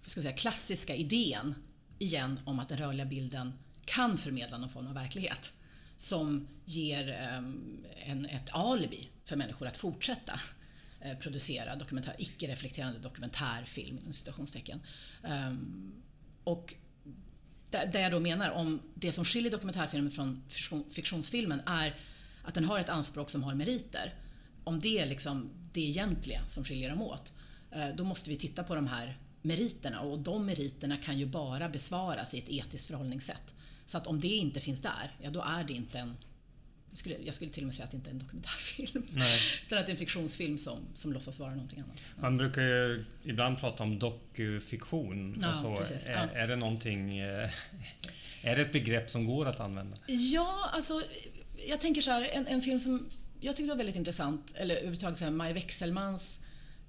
ska 0.06 0.22
säga, 0.22 0.34
klassiska 0.34 0.96
idén 0.96 1.56
igen 2.00 2.40
om 2.46 2.60
att 2.60 2.70
den 2.70 2.78
rörliga 2.78 3.06
bilden 3.06 3.54
kan 3.86 4.18
förmedla 4.18 4.58
någon 4.58 4.70
form 4.70 4.88
av 4.88 4.94
verklighet 4.94 5.54
som 5.98 6.48
ger 6.66 7.10
ehm, 7.10 7.86
en, 8.06 8.26
ett 8.26 8.50
alibi 8.52 9.10
för 9.26 9.36
människor 9.36 9.68
att 9.68 9.78
fortsätta 9.78 10.40
Eh, 11.02 11.18
producera 11.18 11.76
dokumentär, 11.76 12.16
icke-reflekterande 12.18 13.00
dokumentärfilm 13.00 13.98
inom 13.98 14.14
citationstecken. 14.14 14.82
Um, 15.24 15.94
och 16.44 16.74
det 17.70 18.00
jag 18.00 18.12
då 18.12 18.20
menar 18.20 18.50
om 18.50 18.82
det 18.96 19.12
som 19.12 19.26
skiljer 19.26 19.52
dokumentärfilmen 19.52 20.12
från 20.12 20.44
fiktionsfilmen 20.92 21.62
är 21.66 21.96
att 22.44 22.54
den 22.54 22.66
har 22.66 22.80
ett 22.80 22.90
anspråk 22.90 23.30
som 23.30 23.44
har 23.44 23.56
meriter. 23.56 24.14
Om 24.64 24.80
det 24.80 25.00
är 25.00 25.06
liksom 25.06 25.50
det 25.74 25.82
egentliga 25.82 26.42
som 26.50 26.64
skiljer 26.64 26.90
dem 26.90 27.02
åt, 27.02 27.34
eh, 27.72 27.90
då 27.96 28.04
måste 28.04 28.30
vi 28.30 28.38
titta 28.38 28.64
på 28.64 28.76
de 28.76 28.88
här 28.88 29.18
meriterna 29.42 30.02
och 30.02 30.20
de 30.20 30.46
meriterna 30.46 30.98
kan 30.98 31.20
ju 31.20 31.26
bara 31.26 31.70
besvaras 31.70 32.34
i 32.34 32.40
ett 32.40 32.50
etiskt 32.50 32.88
förhållningssätt. 32.88 33.56
Så 33.86 33.98
att 33.98 34.08
om 34.08 34.20
det 34.20 34.28
inte 34.28 34.60
finns 34.60 34.82
där, 34.82 35.16
ja 35.22 35.30
då 35.30 35.42
är 35.42 35.64
det 35.64 35.74
inte 35.74 36.00
en 36.00 36.18
skulle, 36.94 37.16
jag 37.26 37.36
skulle 37.36 37.52
till 37.52 37.64
och 37.64 37.68
med 37.68 37.76
säga 37.76 37.86
att 37.86 37.92
det 37.92 37.98
inte 37.98 38.10
är 38.10 38.12
en 38.12 38.20
dokumentärfilm. 38.20 39.06
Nej. 39.14 39.40
Utan 39.66 39.80
att 39.80 39.86
det 39.86 39.90
är 39.90 39.94
en 39.94 40.00
fiktionsfilm 40.00 40.58
som, 40.58 40.80
som 40.96 41.14
låtsas 41.14 41.40
vara 41.40 41.52
någonting 41.52 41.80
annat. 41.80 41.98
Man 42.20 42.38
brukar 42.38 42.62
ju 42.62 43.06
ibland 43.24 43.60
prata 43.60 43.84
om 43.84 44.00
dokufiktion. 44.00 45.38
Ja, 45.42 45.48
alltså, 45.48 45.94
är, 45.94 46.12
ja. 46.12 46.18
är 46.18 46.48
det 46.48 46.56
någonting... 46.56 47.18
Eh, 47.18 47.50
är 48.42 48.56
det 48.56 48.62
ett 48.62 48.72
begrepp 48.72 49.10
som 49.10 49.26
går 49.26 49.46
att 49.46 49.60
använda? 49.60 49.98
Ja, 50.08 50.70
alltså 50.74 51.02
jag 51.68 51.82
tänker 51.82 52.02
så 52.02 52.12
här, 52.12 52.22
en, 52.22 52.48
en 52.48 52.62
film 52.62 52.80
som 52.80 53.10
jag 53.40 53.56
tyckte 53.56 53.70
var 53.70 53.78
väldigt 53.78 53.96
intressant, 53.96 54.54
eller 54.56 54.76
överhuvudtaget 54.76 55.34
Maj 55.34 55.54
Wechselmans 55.54 56.40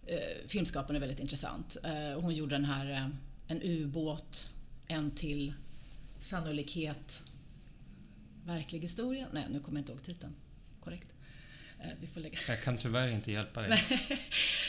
eh, 0.06 0.48
filmskapande 0.48 0.98
är 0.98 1.00
väldigt 1.00 1.20
intressant. 1.20 1.76
Eh, 1.84 2.20
hon 2.20 2.34
gjorde 2.34 2.54
den 2.54 2.64
här 2.64 2.90
eh, 2.90 3.06
En 3.46 3.62
ubåt, 3.62 4.52
en 4.88 5.10
till 5.10 5.54
sannolikhet 6.20 7.22
verklig 8.44 8.80
historia. 8.80 9.26
Nej, 9.32 9.46
nu 9.50 9.60
kommer 9.60 9.78
jag 9.78 9.82
inte 9.82 9.92
ihåg 9.92 10.02
titeln 10.04 10.34
korrekt. 10.80 11.12
Eh, 11.78 11.90
vi 12.00 12.06
får 12.06 12.20
lägga. 12.20 12.38
Jag 12.48 12.62
kan 12.62 12.78
tyvärr 12.78 13.08
inte 13.08 13.32
hjälpa 13.32 13.62
dig. 13.62 13.84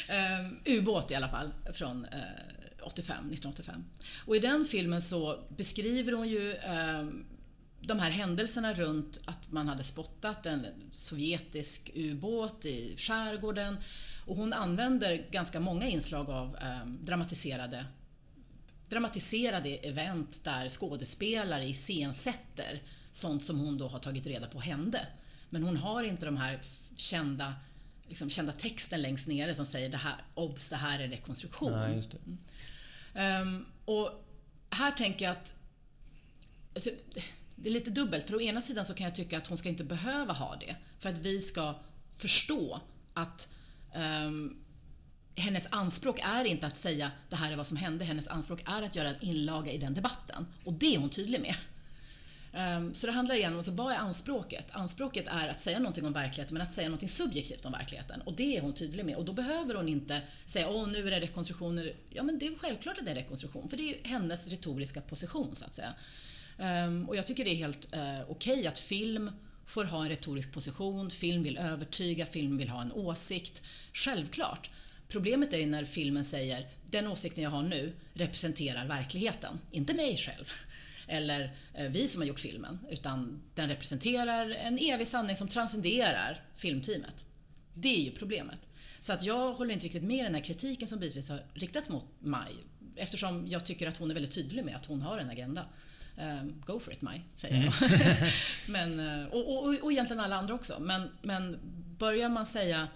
um, 0.09 0.59
ubåt 0.79 1.11
i 1.11 1.15
alla 1.15 1.29
fall, 1.29 1.53
från 1.73 2.05
uh, 2.05 2.19
85, 2.83 3.17
1985. 3.17 3.83
Och 4.25 4.35
i 4.35 4.39
den 4.39 4.65
filmen 4.65 5.01
så 5.01 5.43
beskriver 5.49 6.11
hon 6.11 6.29
ju 6.29 6.55
um, 6.55 7.25
de 7.81 7.99
här 7.99 8.11
händelserna 8.11 8.73
runt 8.73 9.19
att 9.25 9.51
man 9.51 9.67
hade 9.67 9.83
spottat 9.83 10.45
en 10.45 10.65
sovjetisk 10.91 11.91
ubåt 11.95 12.65
i 12.65 12.95
skärgården. 12.97 13.77
Och 14.25 14.35
hon 14.35 14.53
använder 14.53 15.27
ganska 15.31 15.59
många 15.59 15.87
inslag 15.87 16.29
av 16.29 16.57
um, 16.83 16.99
dramatiserade 17.05 17.85
dramatiserade 18.89 19.69
event 19.69 20.43
där 20.43 20.69
skådespelare 20.69 21.65
iscensätter 21.65 22.81
sånt 23.11 23.45
som 23.45 23.59
hon 23.59 23.77
då 23.77 23.87
har 23.87 23.99
tagit 23.99 24.27
reda 24.27 24.47
på 24.47 24.59
hände. 24.59 25.07
Men 25.49 25.63
hon 25.63 25.77
har 25.77 26.03
inte 26.03 26.25
de 26.25 26.37
här 26.37 26.59
kända, 26.95 27.53
liksom, 28.07 28.29
kända 28.29 28.51
texten 28.51 29.01
längst 29.01 29.27
nere 29.27 29.55
som 29.55 29.65
säger 29.65 29.89
det 29.89 29.97
här, 29.97 30.15
obs, 30.33 30.69
det 30.69 30.75
här 30.75 30.99
är 30.99 31.07
rekonstruktion. 31.07 31.71
Nej, 31.71 33.41
um, 33.41 33.65
och 33.85 34.25
här 34.69 34.91
tänker 34.91 35.25
jag 35.25 35.31
att 35.31 35.53
alltså, 36.73 36.89
det 37.55 37.69
är 37.69 37.73
lite 37.73 37.91
dubbelt. 37.91 38.27
För 38.27 38.35
å 38.35 38.41
ena 38.41 38.61
sidan 38.61 38.85
så 38.85 38.93
kan 38.93 39.05
jag 39.05 39.15
tycka 39.15 39.37
att 39.37 39.47
hon 39.47 39.57
ska 39.57 39.69
inte 39.69 39.83
behöva 39.83 40.33
ha 40.33 40.55
det. 40.55 40.75
För 40.99 41.09
att 41.09 41.17
vi 41.17 41.41
ska 41.41 41.75
förstå 42.17 42.81
att 43.13 43.47
um, 43.95 44.63
hennes 45.35 45.67
anspråk 45.69 46.19
är 46.23 46.45
inte 46.45 46.67
att 46.67 46.77
säga 46.77 47.11
det 47.29 47.35
här 47.35 47.51
är 47.51 47.55
vad 47.55 47.67
som 47.67 47.77
hände. 47.77 48.05
Hennes 48.05 48.27
anspråk 48.27 48.63
är 48.65 48.81
att 48.81 48.95
göra 48.95 49.09
en 49.09 49.21
inlaga 49.21 49.71
i 49.71 49.77
den 49.77 49.93
debatten. 49.93 50.47
Och 50.63 50.73
det 50.73 50.95
är 50.95 50.99
hon 50.99 51.09
tydlig 51.09 51.41
med. 51.41 51.55
Um, 52.53 52.93
så 52.93 53.07
det 53.07 53.13
handlar 53.13 53.35
igen 53.35 53.51
om, 53.51 53.57
alltså, 53.57 53.71
vad 53.71 53.93
är 53.93 53.97
anspråket? 53.97 54.65
Anspråket 54.71 55.27
är 55.27 55.47
att 55.47 55.61
säga 55.61 55.79
någonting 55.79 56.05
om 56.05 56.13
verkligheten, 56.13 56.53
men 56.53 56.67
att 56.67 56.73
säga 56.73 56.87
någonting 56.87 57.09
subjektivt 57.09 57.65
om 57.65 57.71
verkligheten. 57.71 58.21
Och 58.21 58.33
det 58.33 58.57
är 58.57 58.61
hon 58.61 58.73
tydlig 58.73 59.05
med. 59.05 59.15
Och 59.15 59.25
då 59.25 59.33
behöver 59.33 59.75
hon 59.75 59.87
inte 59.87 60.21
säga, 60.45 60.69
åh 60.69 60.87
nu 60.87 61.07
är 61.07 61.11
det 61.11 61.19
rekonstruktioner. 61.19 61.93
Ja 62.09 62.23
men 62.23 62.39
det 62.39 62.47
är 62.47 62.55
självklart 62.55 62.97
att 62.97 63.05
det 63.05 63.11
är 63.11 63.15
rekonstruktion, 63.15 63.69
för 63.69 63.77
det 63.77 63.83
är 63.83 64.07
hennes 64.07 64.47
retoriska 64.47 65.01
position 65.01 65.55
så 65.55 65.65
att 65.65 65.75
säga. 65.75 65.93
Um, 66.57 67.09
och 67.09 67.15
jag 67.15 67.27
tycker 67.27 67.45
det 67.45 67.51
är 67.51 67.55
helt 67.55 67.95
uh, 67.95 68.21
okej 68.27 68.53
okay 68.53 68.67
att 68.67 68.79
film 68.79 69.31
får 69.65 69.85
ha 69.85 70.03
en 70.03 70.09
retorisk 70.09 70.53
position, 70.53 71.11
film 71.11 71.43
vill 71.43 71.57
övertyga, 71.57 72.25
film 72.25 72.57
vill 72.57 72.69
ha 72.69 72.81
en 72.81 72.91
åsikt. 72.91 73.61
Självklart. 73.93 74.69
Problemet 75.07 75.53
är 75.53 75.57
ju 75.57 75.65
när 75.65 75.85
filmen 75.85 76.25
säger, 76.25 76.67
den 76.89 77.07
åsikten 77.07 77.43
jag 77.43 77.49
har 77.49 77.63
nu 77.63 77.93
representerar 78.13 78.85
verkligheten, 78.85 79.59
inte 79.71 79.93
mig 79.93 80.17
själv 80.17 80.45
eller 81.11 81.51
eh, 81.73 81.89
vi 81.89 82.07
som 82.07 82.21
har 82.21 82.27
gjort 82.27 82.39
filmen. 82.39 82.79
Utan 82.89 83.41
den 83.55 83.69
representerar 83.69 84.49
en 84.49 84.77
evig 84.77 85.07
sanning 85.07 85.35
som 85.35 85.47
transcenderar 85.47 86.41
filmteamet. 86.55 87.25
Det 87.73 87.95
är 87.95 88.01
ju 88.01 88.11
problemet. 88.11 88.59
Så 89.01 89.13
att 89.13 89.23
jag 89.23 89.53
håller 89.53 89.73
inte 89.73 89.85
riktigt 89.85 90.03
med 90.03 90.25
den 90.25 90.35
här 90.35 90.41
kritiken 90.41 90.87
som 90.87 90.99
bitvis 90.99 91.29
har 91.29 91.43
riktats 91.53 91.89
mot 91.89 92.05
Maj. 92.19 92.55
Eftersom 92.95 93.47
jag 93.47 93.65
tycker 93.65 93.87
att 93.87 93.97
hon 93.97 94.09
är 94.09 94.13
väldigt 94.13 94.33
tydlig 94.33 94.65
med 94.65 94.75
att 94.75 94.85
hon 94.85 95.01
har 95.01 95.17
en 95.17 95.29
agenda. 95.29 95.65
Um, 96.17 96.63
go 96.65 96.79
for 96.79 96.93
it 96.93 97.01
Maj, 97.01 97.23
säger 97.35 97.55
mm. 97.55 97.73
jag. 97.81 98.31
men, 98.67 98.99
eh, 98.99 99.27
och, 99.27 99.57
och, 99.57 99.75
och 99.83 99.91
egentligen 99.91 100.19
alla 100.19 100.35
andra 100.35 100.53
också. 100.53 100.79
Men, 100.79 101.09
men 101.21 101.59
börjar 101.97 102.29
man 102.29 102.45
säga 102.45 102.87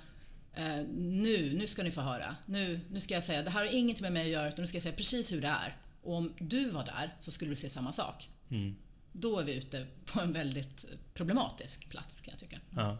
uh, 0.59 0.87
nu, 0.97 1.53
nu 1.53 1.67
ska 1.67 1.83
ni 1.83 1.91
få 1.91 2.01
höra. 2.01 2.35
Nu, 2.45 2.79
nu 2.91 2.99
ska 2.99 3.13
jag 3.13 3.23
säga, 3.23 3.43
det 3.43 3.49
här 3.49 3.59
har 3.59 3.73
inget 3.73 4.01
med 4.01 4.13
mig 4.13 4.21
att 4.21 4.31
göra 4.31 4.47
utan 4.47 4.61
nu 4.61 4.67
ska 4.67 4.75
jag 4.75 4.83
säga 4.83 4.95
precis 4.95 5.31
hur 5.31 5.41
det 5.41 5.47
är. 5.47 5.75
Och 6.05 6.15
om 6.15 6.33
du 6.39 6.69
var 6.69 6.85
där 6.85 7.13
så 7.19 7.31
skulle 7.31 7.51
du 7.51 7.55
se 7.55 7.69
samma 7.69 7.93
sak. 7.93 8.29
Mm. 8.49 8.75
Då 9.11 9.39
är 9.39 9.43
vi 9.43 9.55
ute 9.55 9.85
på 10.05 10.19
en 10.19 10.33
väldigt 10.33 10.85
problematisk 11.13 11.89
plats 11.89 12.21
kan 12.21 12.31
jag 12.31 12.39
tycka. 12.39 12.59
Ja. 12.75 12.97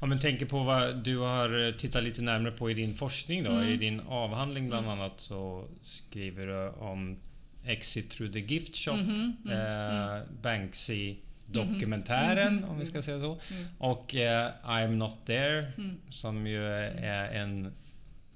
Om 0.00 0.08
man 0.08 0.20
tänker 0.20 0.46
på 0.46 0.62
vad 0.62 0.96
du 0.96 1.18
har 1.18 1.78
tittat 1.78 2.04
lite 2.04 2.22
närmare 2.22 2.52
på 2.52 2.70
i 2.70 2.74
din 2.74 2.94
forskning 2.94 3.44
då. 3.44 3.50
Mm. 3.50 3.68
I 3.68 3.76
din 3.76 4.00
avhandling 4.00 4.68
bland 4.68 4.86
mm. 4.86 4.98
annat 4.98 5.20
så 5.20 5.68
skriver 5.82 6.46
du 6.46 6.68
om 6.68 7.16
Exit 7.64 8.10
through 8.10 8.32
the 8.32 8.40
gift 8.40 8.76
shop. 8.76 8.92
Mm 8.92 9.32
-hmm. 9.44 10.18
eh, 10.18 10.22
Banksy 10.42 11.16
dokumentären 11.46 12.48
mm 12.48 12.64
-hmm. 12.64 12.70
om 12.70 12.78
vi 12.78 12.86
ska 12.86 13.02
säga 13.02 13.20
så. 13.20 13.38
Mm. 13.50 13.66
Och 13.78 14.14
eh, 14.14 14.52
I'm 14.64 14.96
not 14.96 15.26
there 15.26 15.72
mm. 15.78 16.00
som 16.10 16.46
ju 16.46 16.66
är 16.66 17.24
en 17.32 17.72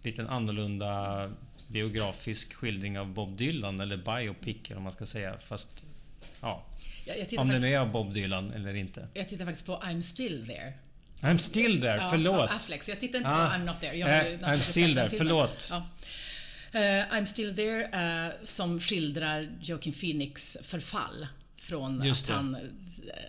liten 0.02 0.28
annorlunda 0.28 1.30
biografisk 1.66 2.54
skildring 2.54 2.98
av 2.98 3.12
Bob 3.12 3.36
Dylan 3.36 3.80
eller 3.80 3.96
biopic 3.96 4.56
eller 4.64 4.74
vad 4.74 4.82
man 4.82 4.92
ska 4.92 5.06
säga. 5.06 5.38
Fast 5.48 5.68
ja, 6.40 6.64
ja 7.04 7.40
om 7.40 7.48
det 7.48 7.58
nu 7.58 7.74
är 7.74 7.78
av 7.78 7.92
Bob 7.92 8.14
Dylan 8.14 8.52
eller 8.52 8.74
inte. 8.74 9.08
Jag 9.14 9.28
tittar 9.28 9.44
faktiskt 9.44 9.66
på 9.66 9.76
I'm 9.76 10.00
still 10.00 10.46
there. 10.46 10.72
I'm 11.20 11.38
still 11.38 11.80
there, 11.80 11.96
ja, 11.96 12.08
förlåt. 12.10 12.50
Affleck, 12.50 12.88
jag 12.88 13.00
tittar 13.00 13.18
inte 13.18 13.30
ah. 13.30 13.48
på 13.48 13.54
I'm 13.54 13.64
not 13.64 13.80
there. 13.80 13.96
Jag 13.96 14.32
uh, 14.32 14.40
I'm 14.40 14.60
still 14.60 14.94
there, 14.94 15.10
förlåt. 15.10 15.68
Ja. 15.70 15.76
Uh, 16.74 16.80
I'm 16.80 17.24
still 17.24 17.56
there 17.56 18.26
uh, 18.26 18.32
som 18.44 18.80
skildrar 18.80 19.48
Joaquin 19.60 19.92
Phoenix 19.92 20.56
förfall. 20.62 21.26
Från 21.56 22.10
att 22.10 22.28
han 22.28 22.56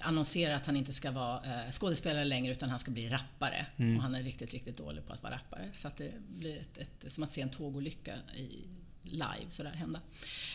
annonserar 0.01 0.55
att 0.55 0.65
han 0.65 0.77
inte 0.77 0.93
ska 0.93 1.11
vara 1.11 1.41
eh, 1.43 1.71
skådespelare 1.71 2.25
längre 2.25 2.51
utan 2.51 2.69
han 2.69 2.79
ska 2.79 2.91
bli 2.91 3.09
rappare. 3.09 3.65
Mm. 3.77 3.97
Och 3.97 4.03
han 4.03 4.15
är 4.15 4.23
riktigt, 4.23 4.53
riktigt 4.53 4.77
dålig 4.77 5.07
på 5.07 5.13
att 5.13 5.23
vara 5.23 5.33
rappare. 5.33 5.69
Så 5.75 5.87
att 5.87 5.97
det 5.97 6.11
blir 6.27 6.59
ett, 6.59 6.77
ett, 6.77 7.13
som 7.13 7.23
att 7.23 7.33
se 7.33 7.41
en 7.41 7.49
tågolycka 7.49 8.15
i 8.35 8.67
live 9.03 9.49
sådär 9.49 9.71
hända. 9.71 9.99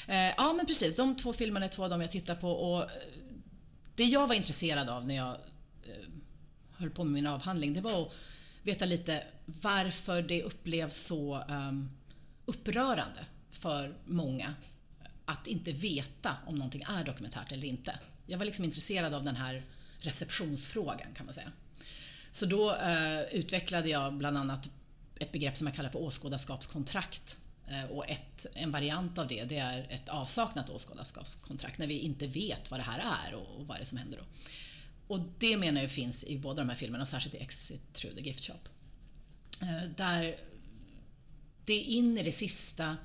Eh, 0.09 0.17
ja 0.17 0.53
men 0.53 0.67
precis, 0.67 0.97
de 0.97 1.17
två 1.17 1.33
filmerna 1.33 1.67
är 1.67 1.71
två 1.71 1.85
av 1.85 1.91
dem 1.91 2.01
jag 2.01 2.11
tittar 2.11 2.35
på. 2.35 2.51
Och 2.51 2.83
eh, 2.83 2.89
det 3.95 4.05
jag 4.05 4.27
var 4.27 4.35
intresserad 4.35 4.89
av 4.89 5.07
när 5.07 5.15
jag 5.15 5.37
eh, 5.83 6.09
höll 6.73 6.91
på 6.91 7.05
med 7.05 7.13
min 7.13 7.27
avhandling, 7.27 7.75
det 7.75 7.81
var 7.81 8.03
att 8.03 8.13
veta 8.63 8.85
lite 8.85 9.25
varför 9.45 10.23
det 10.23 10.43
upplevs 10.43 10.97
så 11.07 11.45
um, 11.49 11.91
upprörande 12.45 13.27
för 13.51 13.95
många 14.05 14.55
att 15.25 15.47
inte 15.47 15.73
veta 15.73 16.37
om 16.47 16.55
någonting 16.55 16.83
är 16.89 17.05
dokumentärt 17.05 17.53
eller 17.53 17.67
inte. 17.67 17.99
Jag 18.33 18.39
var 18.39 18.45
liksom 18.45 18.65
intresserad 18.65 19.15
av 19.15 19.25
den 19.25 19.37
här 19.37 19.63
receptionsfrågan 19.99 21.15
kan 21.15 21.27
man 21.27 21.35
säga. 21.35 21.53
Så 22.31 22.47
då 22.47 22.75
eh, 22.75 23.23
utvecklade 23.23 23.89
jag 23.89 24.13
bland 24.13 24.39
annat 24.39 24.69
ett 25.19 25.33
begrepp 25.33 25.57
som 25.57 25.67
jag 25.67 25.77
kallar 25.77 25.91
för 25.91 26.03
åskådarskapskontrakt. 26.03 27.39
Eh, 27.69 27.85
och 27.85 28.11
ett, 28.11 28.47
en 28.55 28.71
variant 28.71 29.19
av 29.19 29.29
det, 29.29 29.45
det 29.45 29.57
är 29.57 29.87
ett 29.91 30.09
avsaknat 30.09 30.71
åskådarskapskontrakt 30.71 31.79
när 31.79 31.87
vi 31.87 31.99
inte 31.99 32.27
vet 32.27 32.71
vad 32.71 32.81
det 32.81 32.85
här 32.85 33.29
är 33.29 33.35
och, 33.35 33.61
och 33.61 33.67
vad 33.67 33.81
är 33.81 33.85
som 33.85 33.99
händer 33.99 34.19
då. 34.19 34.25
Och 35.15 35.21
det 35.39 35.57
menar 35.57 35.81
jag 35.83 35.91
finns 35.91 36.25
i 36.25 36.39
båda 36.39 36.63
de 36.63 36.69
här 36.69 36.77
filmerna, 36.77 37.07
särskilt 37.07 37.35
i 37.35 37.39
Exit 37.39 37.95
through 37.95 38.17
the 38.17 38.23
gift 38.23 38.45
shop. 38.45 38.69
Eh, 39.61 39.83
där 39.97 40.37
det 41.65 41.77
in 41.77 42.19
i 42.19 42.23
det 42.23 42.33
sista 42.33 42.97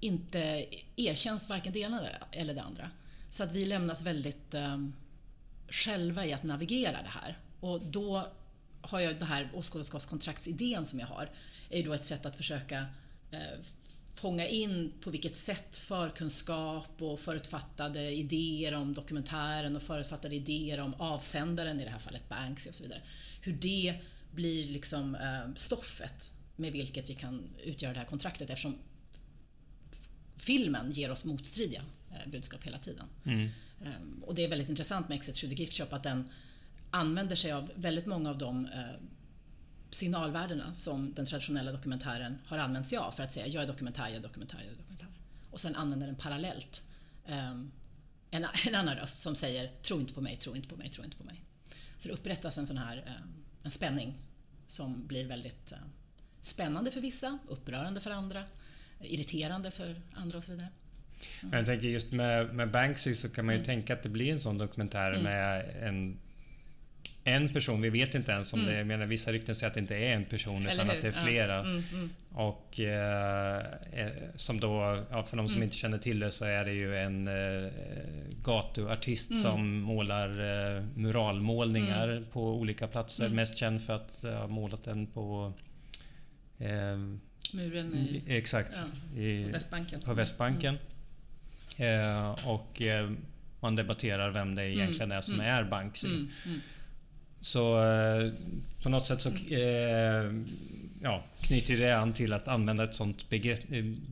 inte 0.00 0.66
erkänns 0.96 1.48
varken 1.48 1.72
det 1.72 1.80
ena 1.80 2.08
eller 2.32 2.54
det 2.54 2.62
andra. 2.62 2.90
Så 3.30 3.42
att 3.42 3.52
vi 3.52 3.64
lämnas 3.64 4.02
väldigt 4.02 4.54
eh, 4.54 4.78
själva 5.68 6.26
i 6.26 6.32
att 6.32 6.42
navigera 6.42 7.02
det 7.02 7.08
här. 7.08 7.38
Och 7.60 7.80
då 7.80 8.26
har 8.80 9.00
jag 9.00 9.18
det 9.18 9.24
här 9.24 9.50
åskådarskapskontraktsidén 9.54 10.86
som 10.86 11.00
jag 11.00 11.06
har, 11.06 11.30
är 11.70 11.78
ju 11.78 11.84
då 11.84 11.92
ett 11.92 12.04
sätt 12.04 12.26
att 12.26 12.36
försöka 12.36 12.86
eh, 13.30 13.58
fånga 14.14 14.48
in 14.48 14.92
på 15.00 15.10
vilket 15.10 15.36
sätt 15.36 15.76
förkunskap 15.76 17.02
och 17.02 17.20
förutfattade 17.20 18.10
idéer 18.10 18.74
om 18.74 18.94
dokumentären 18.94 19.76
och 19.76 19.82
förutfattade 19.82 20.34
idéer 20.34 20.80
om 20.80 20.94
avsändaren, 20.94 21.80
i 21.80 21.84
det 21.84 21.90
här 21.90 21.98
fallet 21.98 22.28
Banksy 22.28 22.70
och 22.70 22.74
så 22.74 22.82
vidare. 22.82 23.02
Hur 23.40 23.52
det 23.52 23.94
blir 24.30 24.68
liksom 24.68 25.14
eh, 25.14 25.54
stoffet 25.56 26.32
med 26.56 26.72
vilket 26.72 27.10
vi 27.10 27.14
kan 27.14 27.50
utgöra 27.64 27.92
det 27.92 27.98
här 27.98 28.06
kontraktet 28.06 28.50
eftersom 28.50 28.78
filmen 30.36 30.90
ger 30.90 31.10
oss 31.10 31.24
motstridiga 31.24 31.82
budskap 32.26 32.64
hela 32.64 32.78
tiden. 32.78 33.06
Mm. 33.24 33.48
Um, 33.80 34.24
och 34.26 34.34
det 34.34 34.44
är 34.44 34.48
väldigt 34.48 34.68
intressant 34.68 35.08
med 35.08 35.16
Exit 35.16 35.34
through 35.34 35.56
the 35.56 35.62
gift 35.62 35.76
shop 35.76 35.86
att 35.90 36.02
den 36.02 36.30
använder 36.90 37.36
sig 37.36 37.52
av 37.52 37.70
väldigt 37.74 38.06
många 38.06 38.30
av 38.30 38.38
de 38.38 38.66
uh, 38.66 38.70
signalvärdena 39.90 40.74
som 40.74 41.14
den 41.14 41.26
traditionella 41.26 41.72
dokumentären 41.72 42.38
har 42.46 42.58
använt 42.58 42.88
sig 42.88 42.98
av 42.98 43.12
för 43.12 43.22
att 43.22 43.32
säga 43.32 43.46
jag 43.46 43.62
är 43.62 43.66
dokumentär, 43.66 44.08
jag 44.08 44.16
är 44.16 44.20
dokumentär, 44.20 44.58
jag 44.58 44.72
är 44.72 44.76
dokumentär. 44.76 45.08
Och 45.50 45.60
sen 45.60 45.76
använder 45.76 46.06
den 46.06 46.16
parallellt 46.16 46.82
um, 47.26 47.72
en, 48.30 48.46
en, 48.66 48.74
annan 48.74 48.96
röst 48.96 49.20
som 49.20 49.36
säger 49.36 49.70
tro 49.82 50.00
inte 50.00 50.12
på 50.12 50.20
mig, 50.20 50.36
tro 50.36 50.56
inte 50.56 50.68
på 50.68 50.76
mig, 50.76 50.90
tro 50.90 51.04
inte 51.04 51.16
på 51.16 51.24
mig. 51.24 51.44
Så 51.98 52.08
det 52.08 52.14
upprättas 52.14 52.58
en 52.58 52.66
sån 52.66 52.78
här 52.78 52.96
um, 52.96 53.44
en 53.62 53.70
spänning 53.70 54.18
som 54.66 55.06
blir 55.06 55.26
väldigt 55.26 55.72
uh, 55.72 55.78
spännande 56.40 56.90
för 56.90 57.00
vissa, 57.00 57.38
upprörande 57.48 58.00
för 58.00 58.10
andra, 58.10 58.44
irriterande 59.00 59.70
för 59.70 60.02
andra 60.12 60.38
och 60.38 60.44
så 60.44 60.50
vidare. 60.50 60.68
Mm. 61.42 61.58
Jag 61.58 61.66
tänker 61.66 61.88
just 61.88 62.12
med, 62.12 62.54
med 62.54 62.70
Banksy 62.70 63.14
så 63.14 63.28
kan 63.28 63.46
man 63.46 63.54
ju 63.54 63.58
mm. 63.58 63.66
tänka 63.66 63.94
att 63.94 64.02
det 64.02 64.08
blir 64.08 64.32
en 64.32 64.40
sån 64.40 64.58
dokumentär 64.58 65.10
mm. 65.12 65.22
med 65.22 65.64
en 65.82 66.18
en 67.24 67.48
person, 67.48 67.80
vi 67.80 67.90
vet 67.90 68.14
inte 68.14 68.32
ens 68.32 68.52
om 68.52 68.60
mm. 68.60 68.72
det, 68.72 68.78
jag 68.78 68.86
menar 68.86 69.06
vissa 69.06 69.32
rykten 69.32 69.54
säger 69.54 69.68
att 69.68 69.74
det 69.74 69.80
inte 69.80 69.96
är 69.96 70.12
en 70.12 70.24
person 70.24 70.68
utan 70.68 70.90
att 70.90 71.02
det 71.02 71.08
är 71.08 71.24
flera. 71.24 71.60
Mm, 71.60 71.82
mm. 71.92 72.10
Och 72.32 72.80
eh, 72.80 73.58
eh, 73.92 74.12
som 74.36 74.60
då, 74.60 75.04
ja, 75.10 75.22
för 75.22 75.36
de 75.36 75.48
som 75.48 75.56
mm. 75.56 75.62
inte 75.62 75.76
känner 75.76 75.98
till 75.98 76.20
det 76.20 76.30
så 76.30 76.44
är 76.44 76.64
det 76.64 76.72
ju 76.72 76.96
en 76.96 77.28
eh, 77.28 77.70
gatuartist 78.44 79.42
som 79.42 79.80
målar 79.80 80.28
eh, 80.28 80.82
muralmålningar 80.94 82.22
på 82.32 82.54
olika 82.54 82.86
platser. 82.88 83.28
Mest 83.28 83.56
känd 83.56 83.82
för 83.82 83.92
att 83.92 84.22
ha 84.22 84.46
målat 84.46 84.84
den 84.84 85.06
på 85.06 85.52
eh, 86.58 86.98
Muren 87.52 87.94
i, 87.94 88.22
exakt, 88.26 88.78
ja, 89.16 89.20
i, 89.20 89.44
på 89.44 89.50
Västbanken. 89.50 90.00
På 90.00 90.14
Västbanken. 90.14 90.78
Eh, 91.80 92.48
och 92.48 92.82
eh, 92.82 93.10
man 93.60 93.76
debatterar 93.76 94.30
vem 94.30 94.54
det 94.54 94.70
egentligen 94.70 95.12
mm. 95.12 95.18
är 95.18 95.20
som 95.20 95.34
mm. 95.34 95.46
är 95.46 95.64
Banksy. 95.64 96.08
Mm. 96.08 96.28
Så 97.40 97.84
eh, 97.84 98.32
på 98.82 98.88
något 98.88 99.06
sätt 99.06 99.20
så 99.20 99.28
eh, 99.28 100.32
ja, 101.02 101.24
knyter 101.40 101.76
det 101.76 101.98
an 101.98 102.12
till 102.12 102.32
att 102.32 102.48
använda 102.48 102.84
ett 102.84 102.94
sånt 102.94 103.28
begrepp, 103.28 103.60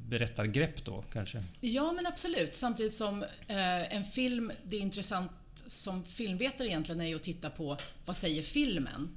berättargrepp 0.08 0.84
då 0.84 1.04
kanske? 1.12 1.42
Ja 1.60 1.92
men 1.92 2.06
absolut. 2.06 2.54
Samtidigt 2.54 2.94
som 2.94 3.22
eh, 3.22 3.96
en 3.96 4.04
film, 4.04 4.52
det 4.62 4.76
är 4.76 4.80
intressant 4.80 5.30
som 5.66 6.04
filmvetare 6.04 6.68
egentligen 6.68 7.00
är 7.00 7.06
ju 7.06 7.16
att 7.16 7.22
titta 7.22 7.50
på 7.50 7.76
vad 8.04 8.16
säger 8.16 8.42
filmen? 8.42 9.16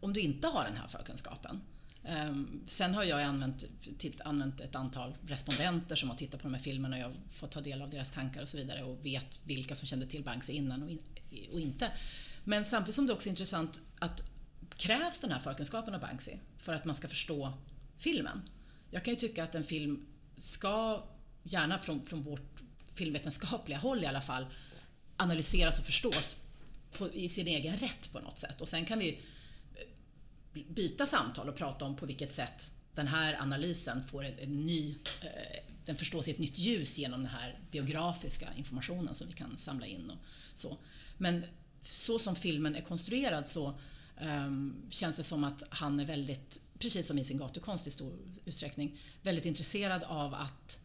Om 0.00 0.12
du 0.12 0.20
inte 0.20 0.46
har 0.46 0.64
den 0.64 0.76
här 0.76 0.88
förkunskapen. 0.88 1.60
Um, 2.04 2.64
sen 2.66 2.94
har 2.94 3.04
jag 3.04 3.22
använt, 3.22 3.64
titt, 3.98 4.20
använt 4.20 4.60
ett 4.60 4.74
antal 4.74 5.14
respondenter 5.26 5.96
som 5.96 6.10
har 6.10 6.16
tittat 6.16 6.42
på 6.42 6.48
de 6.48 6.54
här 6.54 6.62
filmerna 6.62 6.96
och 6.96 7.02
jag 7.02 7.06
har 7.06 7.14
fått 7.32 7.50
ta 7.50 7.60
del 7.60 7.82
av 7.82 7.90
deras 7.90 8.10
tankar 8.10 8.42
och 8.42 8.48
så 8.48 8.56
vidare 8.56 8.82
och 8.82 9.06
vet 9.06 9.42
vilka 9.44 9.74
som 9.74 9.88
kände 9.88 10.06
till 10.06 10.22
Banksy 10.22 10.52
innan 10.52 10.82
och, 10.82 10.90
in, 10.90 10.98
och 11.52 11.60
inte. 11.60 11.92
Men 12.44 12.64
samtidigt 12.64 12.94
som 12.94 13.06
det 13.06 13.12
också 13.12 13.28
är 13.28 13.30
intressant 13.30 13.80
att 13.98 14.22
krävs 14.76 15.20
den 15.20 15.32
här 15.32 15.40
förkunskapen 15.40 15.94
av 15.94 16.00
Banksy 16.00 16.32
för 16.58 16.72
att 16.72 16.84
man 16.84 16.94
ska 16.94 17.08
förstå 17.08 17.52
filmen? 17.98 18.42
Jag 18.90 19.04
kan 19.04 19.14
ju 19.14 19.20
tycka 19.20 19.44
att 19.44 19.54
en 19.54 19.64
film 19.64 20.06
ska, 20.36 21.04
gärna 21.42 21.78
från, 21.78 22.06
från 22.06 22.22
vårt 22.22 22.60
filmvetenskapliga 22.92 23.78
håll 23.78 24.04
i 24.04 24.06
alla 24.06 24.22
fall, 24.22 24.46
analyseras 25.16 25.78
och 25.78 25.84
förstås 25.84 26.36
på, 26.98 27.12
i 27.12 27.28
sin 27.28 27.46
egen 27.46 27.76
rätt 27.76 28.12
på 28.12 28.20
något 28.20 28.38
sätt. 28.38 28.60
Och 28.60 28.68
sen 28.68 28.84
kan 28.86 28.98
vi 28.98 29.20
byta 30.52 31.06
samtal 31.06 31.48
och 31.48 31.56
prata 31.56 31.84
om 31.84 31.96
på 31.96 32.06
vilket 32.06 32.34
sätt 32.34 32.72
den 32.94 33.06
här 33.06 33.36
analysen 33.40 34.02
får 34.10 34.24
en, 34.24 34.38
en 34.38 34.66
ny, 34.66 34.94
eh, 35.22 35.62
den 35.84 35.96
förstås 35.96 36.28
i 36.28 36.30
ett 36.30 36.38
nytt 36.38 36.58
ljus 36.58 36.98
genom 36.98 37.20
den 37.20 37.30
här 37.30 37.58
biografiska 37.70 38.48
informationen 38.56 39.14
som 39.14 39.26
vi 39.26 39.32
kan 39.32 39.56
samla 39.56 39.86
in 39.86 40.10
och 40.10 40.18
så. 40.54 40.76
Men 41.16 41.44
så 41.84 42.18
som 42.18 42.36
filmen 42.36 42.74
är 42.74 42.80
konstruerad 42.80 43.46
så 43.48 43.78
um, 44.20 44.82
känns 44.90 45.16
det 45.16 45.22
som 45.22 45.44
att 45.44 45.62
han 45.70 46.00
är 46.00 46.04
väldigt, 46.04 46.60
precis 46.78 47.06
som 47.06 47.18
i 47.18 47.24
sin 47.24 47.38
gatukonst 47.38 47.86
i 47.86 47.90
stor 47.90 48.12
utsträckning, 48.44 48.98
väldigt 49.22 49.44
intresserad 49.44 50.02
av 50.02 50.34
att 50.34 50.78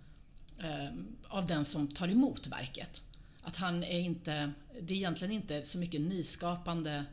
um, 0.58 1.16
av 1.28 1.48
den 1.48 1.66
som 1.66 1.88
tar 1.88 2.08
emot 2.08 2.48
verket. 2.48 3.02
Att 3.42 3.56
han 3.56 3.84
är 3.84 4.00
inte, 4.00 4.52
det 4.82 4.94
är 4.94 4.98
egentligen 4.98 5.32
inte 5.32 5.66
så 5.66 5.78
mycket 5.78 6.02
nyskapande 6.02 7.06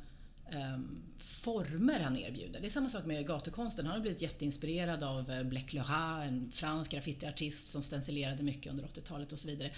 Ehm, 0.52 1.02
former 1.18 2.00
han 2.00 2.16
erbjuder. 2.16 2.60
Det 2.60 2.66
är 2.66 2.70
samma 2.70 2.88
sak 2.88 3.06
med 3.06 3.26
gatukonsten. 3.26 3.86
Han 3.86 3.94
har 3.94 4.00
blivit 4.00 4.22
jätteinspirerad 4.22 5.02
av 5.02 5.30
eh, 5.30 5.42
Black 5.42 5.72
Lerat, 5.72 6.26
en 6.26 6.52
fransk 6.52 6.90
graffitiartist 6.90 7.68
som 7.68 7.82
stencilerade 7.82 8.42
mycket 8.42 8.70
under 8.70 8.84
80-talet 8.84 9.32
och 9.32 9.38
så 9.38 9.48
vidare. 9.48 9.70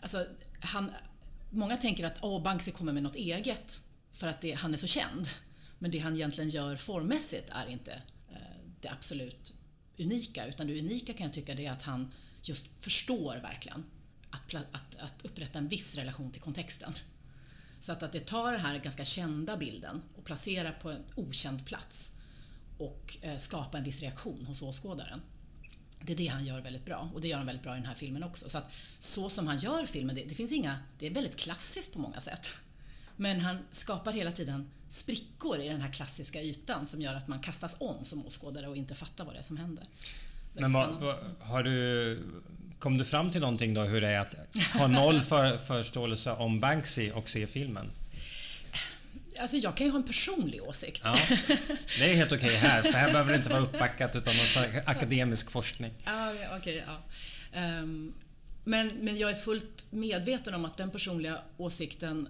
Alltså, 0.00 0.26
han, 0.60 0.90
många 1.50 1.76
tänker 1.76 2.04
att 2.04 2.22
oh, 2.22 2.42
Banksy 2.42 2.70
kommer 2.70 2.92
med 2.92 3.02
något 3.02 3.16
eget 3.16 3.80
för 4.12 4.26
att 4.26 4.40
det, 4.40 4.52
han 4.52 4.74
är 4.74 4.78
så 4.78 4.86
känd. 4.86 5.28
Men 5.78 5.90
det 5.90 5.98
han 5.98 6.14
egentligen 6.14 6.50
gör 6.50 6.76
formmässigt 6.76 7.50
är 7.50 7.66
inte 7.66 7.92
eh, 8.30 8.36
det 8.80 8.88
absolut 8.88 9.54
unika. 9.98 10.46
Utan 10.46 10.66
det 10.66 10.78
unika 10.78 11.12
kan 11.12 11.26
jag 11.26 11.34
tycka 11.34 11.54
det 11.54 11.66
är 11.66 11.72
att 11.72 11.82
han 11.82 12.12
just 12.42 12.66
förstår 12.80 13.36
verkligen 13.36 13.84
att, 14.30 14.54
att, 14.54 14.94
att 14.98 15.24
upprätta 15.24 15.58
en 15.58 15.68
viss 15.68 15.94
relation 15.94 16.30
till 16.30 16.42
kontexten. 16.42 16.92
Så 17.82 17.92
att, 17.92 18.02
att 18.02 18.12
det 18.12 18.20
tar 18.20 18.52
den 18.52 18.60
här 18.60 18.78
ganska 18.78 19.04
kända 19.04 19.56
bilden 19.56 20.02
och 20.16 20.24
placerar 20.24 20.72
på 20.72 20.90
en 20.90 21.04
okänd 21.14 21.66
plats 21.66 22.10
och 22.78 23.16
eh, 23.20 23.38
skapar 23.38 23.78
en 23.78 23.84
viss 23.84 24.00
reaktion 24.00 24.46
hos 24.46 24.62
åskådaren. 24.62 25.22
Det 26.00 26.12
är 26.12 26.16
det 26.16 26.26
han 26.26 26.44
gör 26.44 26.60
väldigt 26.60 26.84
bra 26.84 27.10
och 27.14 27.20
det 27.20 27.28
gör 27.28 27.36
han 27.36 27.46
väldigt 27.46 27.62
bra 27.62 27.72
i 27.72 27.76
den 27.76 27.86
här 27.86 27.94
filmen 27.94 28.22
också. 28.22 28.48
Så, 28.48 28.58
att, 28.58 28.72
så 28.98 29.30
som 29.30 29.46
han 29.46 29.58
gör 29.58 29.86
filmen, 29.86 30.16
det, 30.16 30.24
det 30.24 30.34
finns 30.34 30.52
inga, 30.52 30.78
det 30.98 31.06
är 31.06 31.10
väldigt 31.10 31.36
klassiskt 31.36 31.92
på 31.92 31.98
många 31.98 32.20
sätt. 32.20 32.46
Men 33.16 33.40
han 33.40 33.58
skapar 33.72 34.12
hela 34.12 34.32
tiden 34.32 34.70
sprickor 34.90 35.58
i 35.58 35.68
den 35.68 35.80
här 35.80 35.92
klassiska 35.92 36.42
ytan 36.42 36.86
som 36.86 37.00
gör 37.00 37.14
att 37.14 37.28
man 37.28 37.40
kastas 37.40 37.76
om 37.78 38.04
som 38.04 38.26
åskådare 38.26 38.68
och 38.68 38.76
inte 38.76 38.94
fattar 38.94 39.24
vad 39.24 39.34
det 39.34 39.38
är 39.38 39.42
som 39.42 39.56
händer. 39.56 39.86
Men 40.52 40.72
vad, 40.72 41.00
vad, 41.00 41.16
har 41.40 41.62
du, 41.62 42.18
kom 42.78 42.98
du 42.98 43.04
fram 43.04 43.30
till 43.30 43.40
någonting 43.40 43.74
då 43.74 43.82
hur 43.82 44.00
det 44.00 44.08
är 44.08 44.20
att 44.20 44.34
ha 44.74 44.86
noll 44.86 45.20
för, 45.28 45.58
förståelse 45.58 46.32
om 46.32 46.60
Banksy 46.60 47.10
och 47.10 47.28
se 47.28 47.46
filmen? 47.46 47.90
Alltså 49.38 49.56
jag 49.56 49.76
kan 49.76 49.86
ju 49.86 49.90
ha 49.90 49.98
en 49.98 50.06
personlig 50.06 50.62
åsikt. 50.62 51.00
Ja, 51.04 51.16
det 51.98 52.10
är 52.10 52.14
helt 52.14 52.32
okej 52.32 52.46
okay 52.46 52.56
här, 52.56 52.82
för 52.82 52.92
här 52.92 53.12
behöver 53.12 53.32
det 53.32 53.36
inte 53.36 53.50
vara 53.50 53.62
uppbackat 53.62 54.16
utan 54.16 54.34
någon 54.36 54.82
akademisk 54.86 55.50
forskning. 55.50 55.92
Ja, 56.04 56.32
okay, 56.58 56.82
ja. 56.86 57.02
Um, 57.60 58.14
men, 58.64 58.88
men 58.88 59.18
jag 59.18 59.30
är 59.30 59.34
fullt 59.34 59.86
medveten 59.90 60.54
om 60.54 60.64
att 60.64 60.76
den 60.76 60.90
personliga 60.90 61.38
åsikten 61.56 62.28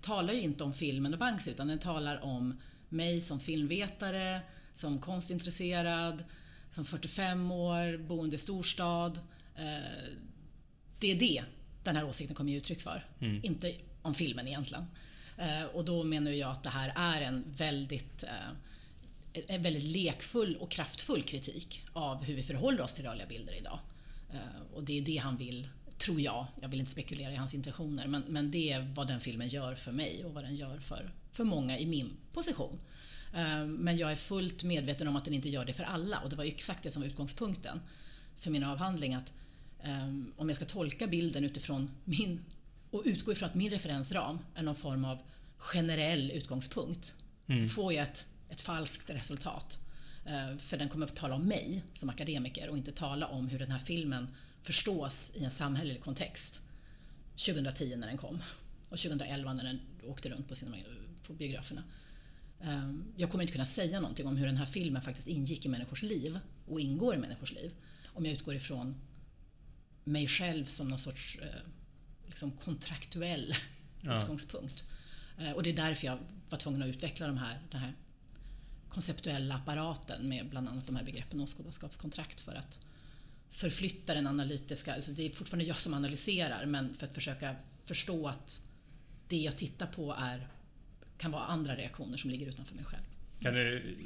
talar 0.00 0.32
ju 0.32 0.40
inte 0.40 0.64
om 0.64 0.74
filmen 0.74 1.12
och 1.12 1.18
Banksy 1.18 1.50
utan 1.50 1.68
den 1.68 1.78
talar 1.78 2.24
om 2.24 2.60
mig 2.88 3.20
som 3.20 3.40
filmvetare, 3.40 4.40
som 4.74 4.98
konstintresserad, 4.98 6.24
som 6.72 6.84
45 6.84 7.50
år, 7.50 7.96
boende 7.96 8.36
i 8.36 8.38
storstad. 8.38 9.18
Eh, 9.56 10.14
det 10.98 11.12
är 11.12 11.14
det 11.14 11.44
den 11.84 11.96
här 11.96 12.04
åsikten 12.04 12.36
kommer 12.36 12.52
ge 12.52 12.58
uttryck 12.58 12.80
för. 12.80 13.06
Mm. 13.20 13.40
Inte 13.44 13.74
om 14.02 14.14
filmen 14.14 14.48
egentligen. 14.48 14.86
Eh, 15.38 15.64
och 15.64 15.84
då 15.84 16.04
menar 16.04 16.30
jag 16.30 16.50
att 16.50 16.62
det 16.62 16.70
här 16.70 16.92
är 16.96 17.22
en 17.22 17.44
väldigt 17.56 18.22
eh, 18.22 18.30
en 19.46 19.62
väldigt 19.62 19.84
lekfull 19.84 20.56
och 20.56 20.70
kraftfull 20.70 21.22
kritik 21.22 21.82
av 21.92 22.24
hur 22.24 22.34
vi 22.34 22.42
förhåller 22.42 22.80
oss 22.80 22.94
till 22.94 23.04
rörliga 23.04 23.26
bilder 23.26 23.58
idag. 23.58 23.78
Och 24.74 24.84
det 24.84 24.98
är 24.98 25.02
det 25.02 25.16
han 25.16 25.36
vill, 25.36 25.68
tror 25.98 26.20
jag, 26.20 26.46
jag 26.60 26.68
vill 26.68 26.80
inte 26.80 26.92
spekulera 26.92 27.32
i 27.32 27.36
hans 27.36 27.54
intentioner, 27.54 28.06
men, 28.06 28.22
men 28.22 28.50
det 28.50 28.72
är 28.72 28.80
vad 28.94 29.08
den 29.08 29.20
filmen 29.20 29.48
gör 29.48 29.74
för 29.74 29.92
mig 29.92 30.24
och 30.24 30.34
vad 30.34 30.44
den 30.44 30.56
gör 30.56 30.78
för, 30.78 31.10
för 31.32 31.44
många 31.44 31.78
i 31.78 31.86
min 31.86 32.16
position. 32.32 32.78
Men 33.66 33.96
jag 33.96 34.12
är 34.12 34.16
fullt 34.16 34.62
medveten 34.62 35.08
om 35.08 35.16
att 35.16 35.24
den 35.24 35.34
inte 35.34 35.48
gör 35.48 35.64
det 35.64 35.72
för 35.72 35.84
alla 35.84 36.20
och 36.20 36.30
det 36.30 36.36
var 36.36 36.44
exakt 36.44 36.82
det 36.82 36.90
som 36.90 37.02
var 37.02 37.08
utgångspunkten 37.08 37.80
för 38.38 38.50
min 38.50 38.64
avhandling. 38.64 39.14
Att 39.14 39.32
um, 39.84 40.32
om 40.36 40.48
jag 40.48 40.56
ska 40.56 40.64
tolka 40.64 41.06
bilden 41.06 41.44
utifrån 41.44 41.90
min 42.04 42.44
och 42.90 43.02
utgå 43.04 43.32
ifrån 43.32 43.48
att 43.48 43.54
min 43.54 43.70
referensram 43.70 44.38
är 44.54 44.62
någon 44.62 44.76
form 44.76 45.04
av 45.04 45.18
generell 45.56 46.30
utgångspunkt. 46.30 47.14
Mm. 47.46 47.68
Får 47.68 47.92
jag 47.92 48.02
ett, 48.02 48.24
ett 48.48 48.60
falskt 48.60 49.10
resultat. 49.10 49.78
Uh, 50.26 50.58
för 50.58 50.76
den 50.78 50.88
kommer 50.88 51.06
att 51.06 51.16
tala 51.16 51.34
om 51.34 51.42
mig 51.42 51.82
som 51.94 52.08
akademiker 52.08 52.68
och 52.68 52.76
inte 52.76 52.92
tala 52.92 53.26
om 53.26 53.48
hur 53.48 53.58
den 53.58 53.70
här 53.70 53.78
filmen 53.78 54.28
förstås 54.62 55.32
i 55.34 55.44
en 55.44 55.50
samhällelig 55.50 56.02
kontext. 56.02 56.60
2010 57.36 57.96
när 57.96 58.06
den 58.06 58.18
kom 58.18 58.42
och 58.88 58.98
2011 58.98 59.52
när 59.52 59.64
den 59.64 59.80
åkte 60.06 60.28
runt 60.28 60.48
på, 60.48 60.54
sina, 60.54 60.76
på 61.26 61.32
biograferna. 61.32 61.82
Um, 62.64 63.04
jag 63.16 63.30
kommer 63.30 63.42
inte 63.42 63.52
kunna 63.52 63.66
säga 63.66 64.00
någonting 64.00 64.26
om 64.26 64.36
hur 64.36 64.46
den 64.46 64.56
här 64.56 64.66
filmen 64.66 65.02
faktiskt 65.02 65.28
ingick 65.28 65.66
i 65.66 65.68
människors 65.68 66.02
liv 66.02 66.38
och 66.66 66.80
ingår 66.80 67.14
i 67.14 67.18
människors 67.18 67.52
liv. 67.52 67.72
om 68.14 68.24
jag 68.24 68.34
utgår 68.34 68.54
ifrån 68.54 68.94
mig 70.04 70.28
själv 70.28 70.64
som 70.64 70.88
någon 70.88 70.98
sorts 70.98 71.38
eh, 71.42 71.60
liksom 72.26 72.50
kontraktuell 72.50 73.54
Ja. 74.00 74.22
utgångspunkt. 74.22 74.84
Eh, 75.38 75.50
och 75.50 75.62
det 75.62 75.70
är 75.70 75.76
därför 75.76 76.06
jag 76.06 76.18
var 76.50 76.58
tvungen 76.58 76.82
att 76.82 76.88
utveckla 76.88 77.26
de 77.26 77.38
här, 77.38 77.58
den 77.70 77.80
här 77.80 77.92
konceptuella 78.88 79.54
apparaten 79.54 80.28
med 80.28 80.48
bland 80.48 80.68
annat 80.68 80.86
de 80.86 80.96
här 80.96 81.04
begreppen 81.04 81.40
åskådarskapskontrakt 81.40 82.40
för 82.40 82.54
att 82.54 82.80
förflytta 83.50 84.14
den 84.14 84.26
analytiska, 84.26 84.94
alltså 84.94 85.12
det 85.12 85.22
är 85.22 85.30
fortfarande 85.30 85.64
jag 85.64 85.76
som 85.76 85.94
analyserar 85.94 86.66
men 86.66 86.94
för 86.94 87.06
att 87.06 87.14
försöka 87.14 87.56
förstå 87.84 88.28
att 88.28 88.62
det 89.28 89.36
jag 89.36 89.56
tittar 89.56 89.86
på 89.86 90.14
är, 90.18 90.48
kan 91.22 91.30
vara 91.30 91.44
andra 91.44 91.76
reaktioner 91.76 92.16
som 92.16 92.30
ligger 92.30 92.46
utanför 92.46 92.74
mig 92.74 92.84
själv. 92.84 93.02
Kan 93.40 93.54
du 93.54 93.96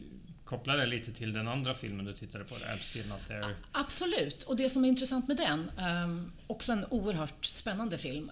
koppla 0.45 0.77
det 0.77 0.87
lite 0.87 1.13
till 1.13 1.33
den 1.33 1.49
andra 1.49 1.75
filmen 1.75 2.05
du 2.05 2.13
tittade 2.13 2.45
på? 2.45 2.55
I'm 2.55 2.79
still 2.79 3.09
not 3.09 3.29
there. 3.29 3.55
Absolut, 3.73 4.43
och 4.43 4.57
det 4.57 4.71
som 4.71 4.85
är 4.85 4.89
intressant 4.89 5.29
med 5.29 5.37
den, 5.37 5.71
um, 6.05 6.33
också 6.47 6.73
en 6.73 6.85
oerhört 6.85 7.45
spännande 7.45 7.99
film. 7.99 8.31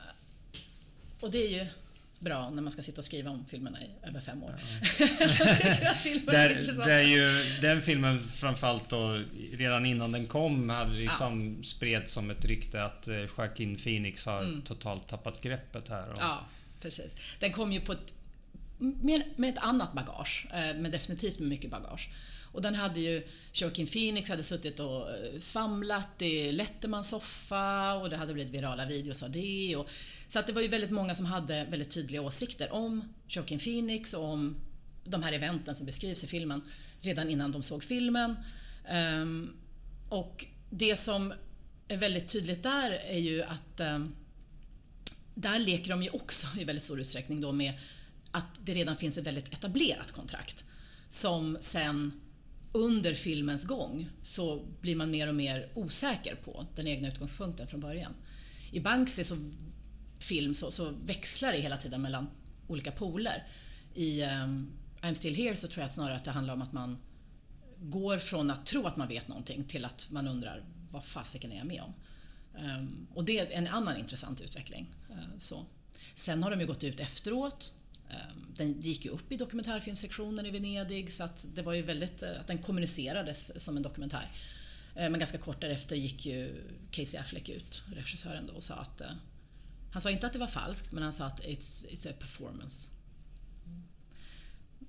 Och 1.20 1.30
det 1.30 1.38
är 1.38 1.48
ju 1.48 1.66
bra 2.18 2.50
när 2.50 2.62
man 2.62 2.72
ska 2.72 2.82
sitta 2.82 3.00
och 3.00 3.04
skriva 3.04 3.30
om 3.30 3.44
filmerna 3.46 3.78
i 3.82 4.08
över 4.08 4.20
fem 4.20 4.42
år. 4.42 4.54
Där, 6.32 6.84
det 6.86 6.92
är 6.94 7.02
ju, 7.02 7.60
den 7.60 7.82
filmen 7.82 8.28
framförallt 8.28 8.90
då, 8.90 9.22
redan 9.52 9.86
innan 9.86 10.12
den 10.12 10.26
kom, 10.26 10.68
hade 10.68 10.92
liksom 10.92 11.56
ja. 11.56 11.64
spred 11.64 12.10
som 12.10 12.30
ett 12.30 12.44
rykte 12.44 12.84
att 12.84 13.08
eh, 13.08 13.16
Joaquin 13.16 13.76
Phoenix 13.76 14.26
har 14.26 14.42
mm. 14.42 14.62
totalt 14.62 15.08
tappat 15.08 15.40
greppet 15.40 15.88
här. 15.88 16.12
Och... 16.12 16.18
Ja, 16.20 16.44
precis. 16.80 17.16
Den 17.40 17.52
kom 17.52 17.72
ju 17.72 17.80
på 17.80 17.92
ett, 17.92 18.12
med, 18.84 19.22
med 19.36 19.50
ett 19.50 19.58
annat 19.58 19.92
bagage, 19.92 20.46
eh, 20.52 20.76
men 20.76 20.90
definitivt 20.90 21.38
med 21.38 21.48
mycket 21.48 21.70
bagage. 21.70 22.08
Och 22.52 22.62
den 22.62 22.74
hade 22.74 23.00
ju 23.00 23.26
Joaquin 23.52 23.86
Phoenix 23.86 24.28
hade 24.28 24.42
suttit 24.42 24.80
och 24.80 25.10
eh, 25.10 25.40
svamlat 25.40 26.22
i 26.22 26.52
Lettermans 26.52 27.10
soffa 27.10 27.94
och 27.94 28.10
det 28.10 28.16
hade 28.16 28.34
blivit 28.34 28.54
virala 28.54 28.86
videos 28.86 29.22
av 29.22 29.30
det. 29.30 29.76
Och, 29.76 29.88
så 30.28 30.38
att 30.38 30.46
det 30.46 30.52
var 30.52 30.62
ju 30.62 30.68
väldigt 30.68 30.90
många 30.90 31.14
som 31.14 31.26
hade 31.26 31.64
väldigt 31.64 31.90
tydliga 31.90 32.22
åsikter 32.22 32.72
om 32.72 33.14
Joaquin 33.28 33.58
Phoenix 33.58 34.14
och 34.14 34.24
om 34.24 34.56
de 35.04 35.22
här 35.22 35.32
eventen 35.32 35.74
som 35.74 35.86
beskrivs 35.86 36.24
i 36.24 36.26
filmen 36.26 36.62
redan 37.00 37.28
innan 37.28 37.52
de 37.52 37.62
såg 37.62 37.84
filmen. 37.84 38.36
Um, 38.92 39.56
och 40.08 40.46
det 40.70 40.96
som 40.96 41.32
är 41.88 41.96
väldigt 41.96 42.28
tydligt 42.28 42.62
där 42.62 42.90
är 42.90 43.18
ju 43.18 43.42
att 43.42 43.80
um, 43.80 44.14
där 45.34 45.58
leker 45.58 45.90
de 45.90 46.02
ju 46.02 46.10
också 46.10 46.46
i 46.58 46.64
väldigt 46.64 46.84
stor 46.84 47.00
utsträckning 47.00 47.40
då 47.40 47.52
med 47.52 47.72
att 48.34 48.46
det 48.64 48.74
redan 48.74 48.96
finns 48.96 49.18
ett 49.18 49.26
väldigt 49.26 49.52
etablerat 49.52 50.12
kontrakt 50.12 50.64
som 51.08 51.58
sen 51.60 52.20
under 52.72 53.14
filmens 53.14 53.64
gång 53.64 54.08
så 54.22 54.66
blir 54.80 54.96
man 54.96 55.10
mer 55.10 55.28
och 55.28 55.34
mer 55.34 55.68
osäker 55.74 56.34
på 56.34 56.66
den 56.76 56.86
egna 56.86 57.08
utgångspunkten 57.08 57.66
från 57.66 57.80
början. 57.80 58.14
I 58.70 58.80
Banksy 58.80 59.24
så 59.24 59.36
film 60.18 60.54
så, 60.54 60.70
så 60.70 60.90
växlar 60.90 61.52
det 61.52 61.58
hela 61.58 61.76
tiden 61.76 62.02
mellan 62.02 62.26
olika 62.68 62.92
poler. 62.92 63.46
I 63.94 64.22
um, 64.22 64.72
I'm 65.00 65.14
still 65.14 65.34
here 65.34 65.56
så 65.56 65.68
tror 65.68 65.78
jag 65.78 65.86
att 65.86 65.94
snarare 65.94 66.16
att 66.16 66.24
det 66.24 66.30
handlar 66.30 66.54
om 66.54 66.62
att 66.62 66.72
man 66.72 66.98
går 67.78 68.18
från 68.18 68.50
att 68.50 68.66
tro 68.66 68.86
att 68.86 68.96
man 68.96 69.08
vet 69.08 69.28
någonting 69.28 69.64
till 69.64 69.84
att 69.84 70.10
man 70.10 70.28
undrar 70.28 70.64
vad 70.90 71.04
fasiken 71.04 71.52
är 71.52 71.56
jag 71.56 71.66
med 71.66 71.82
om? 71.82 71.94
Um, 72.64 73.06
och 73.14 73.24
det 73.24 73.38
är 73.38 73.58
en 73.58 73.66
annan 73.66 73.96
intressant 73.96 74.40
utveckling. 74.40 74.94
Uh, 75.10 75.38
så. 75.38 75.66
Sen 76.16 76.42
har 76.42 76.50
de 76.50 76.60
ju 76.60 76.66
gått 76.66 76.84
ut 76.84 77.00
efteråt. 77.00 77.72
Um, 78.14 78.46
den 78.56 78.80
gick 78.80 79.04
ju 79.04 79.10
upp 79.10 79.32
i 79.32 79.36
dokumentärfilmsektionen 79.36 80.46
i 80.46 80.50
Venedig 80.50 81.12
så 81.12 81.24
att 81.24 81.44
det 81.54 81.62
var 81.62 81.72
ju 81.72 81.82
väldigt, 81.82 82.22
uh, 82.22 82.40
att 82.40 82.46
den 82.46 82.58
kommunicerades 82.58 83.64
som 83.64 83.76
en 83.76 83.82
dokumentär. 83.82 84.30
Uh, 84.96 85.10
men 85.10 85.18
ganska 85.18 85.38
kort 85.38 85.60
därefter 85.60 85.96
gick 85.96 86.26
ju 86.26 86.54
Casey 86.90 87.20
Affleck 87.20 87.48
ut, 87.48 87.84
regissören 87.96 88.46
då, 88.46 88.52
och 88.52 88.62
sa 88.62 88.74
att 88.74 89.02
han 89.92 90.00
sa 90.00 90.10
inte 90.10 90.26
att 90.26 90.32
det 90.32 90.38
var 90.38 90.46
falskt, 90.46 90.92
men 90.92 91.02
han 91.02 91.12
sa 91.12 91.24
att 91.24 91.40
it's, 91.40 91.84
it's 91.90 92.10
a 92.10 92.14
performance. 92.18 92.88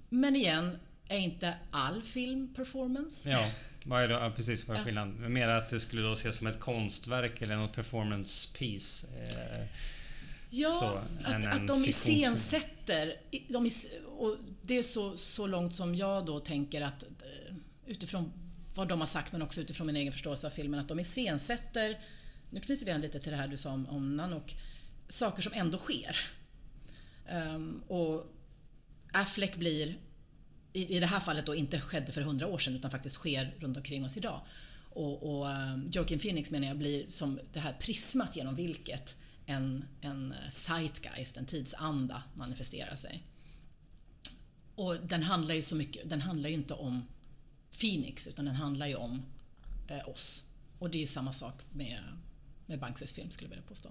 Men 0.09 0.35
igen, 0.35 0.77
är 1.07 1.17
inte 1.17 1.53
all 1.71 2.01
film 2.01 2.53
performance? 2.53 3.29
Ja, 3.29 3.51
vad 3.83 4.03
är 4.03 4.07
då, 4.07 4.33
precis 4.35 4.67
vad 4.67 4.77
är 4.77 4.83
skillnaden? 4.83 5.33
Mer 5.33 5.47
att 5.47 5.69
det 5.69 5.79
skulle 5.79 6.01
då 6.01 6.13
ses 6.13 6.37
som 6.37 6.47
ett 6.47 6.59
konstverk 6.59 7.41
eller 7.41 7.55
något 7.55 7.73
performance 7.73 8.49
piece? 8.57 9.07
Eh, 9.07 9.65
ja, 10.55 10.71
så, 10.71 10.85
att, 11.25 11.33
en, 11.33 11.47
att 11.47 11.67
de 11.67 11.85
iscensätter, 11.85 13.15
de 13.47 13.65
is, 13.65 13.87
och 14.17 14.37
det 14.61 14.77
är 14.77 14.83
så, 14.83 15.17
så 15.17 15.47
långt 15.47 15.75
som 15.75 15.95
jag 15.95 16.25
då 16.25 16.39
tänker 16.39 16.81
att 16.81 17.03
eh, 17.03 17.55
utifrån 17.85 18.31
vad 18.75 18.87
de 18.87 18.99
har 18.99 19.07
sagt 19.07 19.31
men 19.31 19.41
också 19.41 19.61
utifrån 19.61 19.87
min 19.87 19.95
egen 19.95 20.13
förståelse 20.13 20.47
av 20.47 20.51
filmen, 20.51 20.79
att 20.79 20.87
de 20.87 20.99
iscensätter, 20.99 21.99
nu 22.49 22.59
knyter 22.59 22.85
vi 22.85 22.91
an 22.91 23.01
lite 23.01 23.19
till 23.19 23.31
det 23.31 23.37
här 23.37 23.47
du 23.47 23.57
sa 23.57 23.71
om, 23.71 23.87
om 23.87 24.15
Nanook, 24.17 24.55
saker 25.07 25.41
som 25.41 25.53
ändå 25.53 25.77
sker. 25.77 26.17
Um, 27.31 27.83
och 27.87 28.33
Affleck 29.11 29.55
blir, 29.55 29.97
i, 30.73 30.95
i 30.97 30.99
det 30.99 31.05
här 31.05 31.19
fallet 31.19 31.45
då 31.45 31.55
inte 31.55 31.81
skedde 31.81 32.11
för 32.11 32.21
hundra 32.21 32.47
år 32.47 32.57
sedan 32.57 32.75
utan 32.75 32.91
faktiskt 32.91 33.15
sker 33.15 33.55
runt 33.59 33.77
omkring 33.77 34.05
oss 34.05 34.17
idag. 34.17 34.41
Och, 34.89 35.23
och 35.23 35.45
um, 35.45 35.89
Joaquin 35.91 36.19
Phoenix 36.19 36.51
menar 36.51 36.67
jag 36.67 36.77
blir 36.77 37.05
som 37.09 37.39
det 37.53 37.59
här 37.59 37.73
prismat 37.79 38.35
genom 38.35 38.55
vilket 38.55 39.15
en, 39.45 39.85
en 40.01 40.33
zeitgeist, 40.51 41.37
en 41.37 41.45
tidsanda 41.45 42.23
manifesterar 42.33 42.95
sig. 42.95 43.23
Och 44.75 44.95
den 45.03 45.23
handlar 45.23 45.55
ju 45.55 45.61
så 45.61 45.75
mycket, 45.75 46.09
den 46.09 46.21
handlar 46.21 46.49
ju 46.49 46.55
inte 46.55 46.73
om 46.73 47.07
Phoenix 47.79 48.27
utan 48.27 48.45
den 48.45 48.55
handlar 48.55 48.87
ju 48.87 48.95
om 48.95 49.25
eh, 49.87 50.09
oss. 50.09 50.43
Och 50.79 50.89
det 50.89 50.97
är 50.97 50.99
ju 50.99 51.07
samma 51.07 51.33
sak 51.33 51.53
med, 51.73 51.99
med 52.65 52.79
Banksys 52.79 53.13
film 53.13 53.31
skulle 53.31 53.45
jag 53.45 53.49
vilja 53.49 53.69
påstå. 53.69 53.89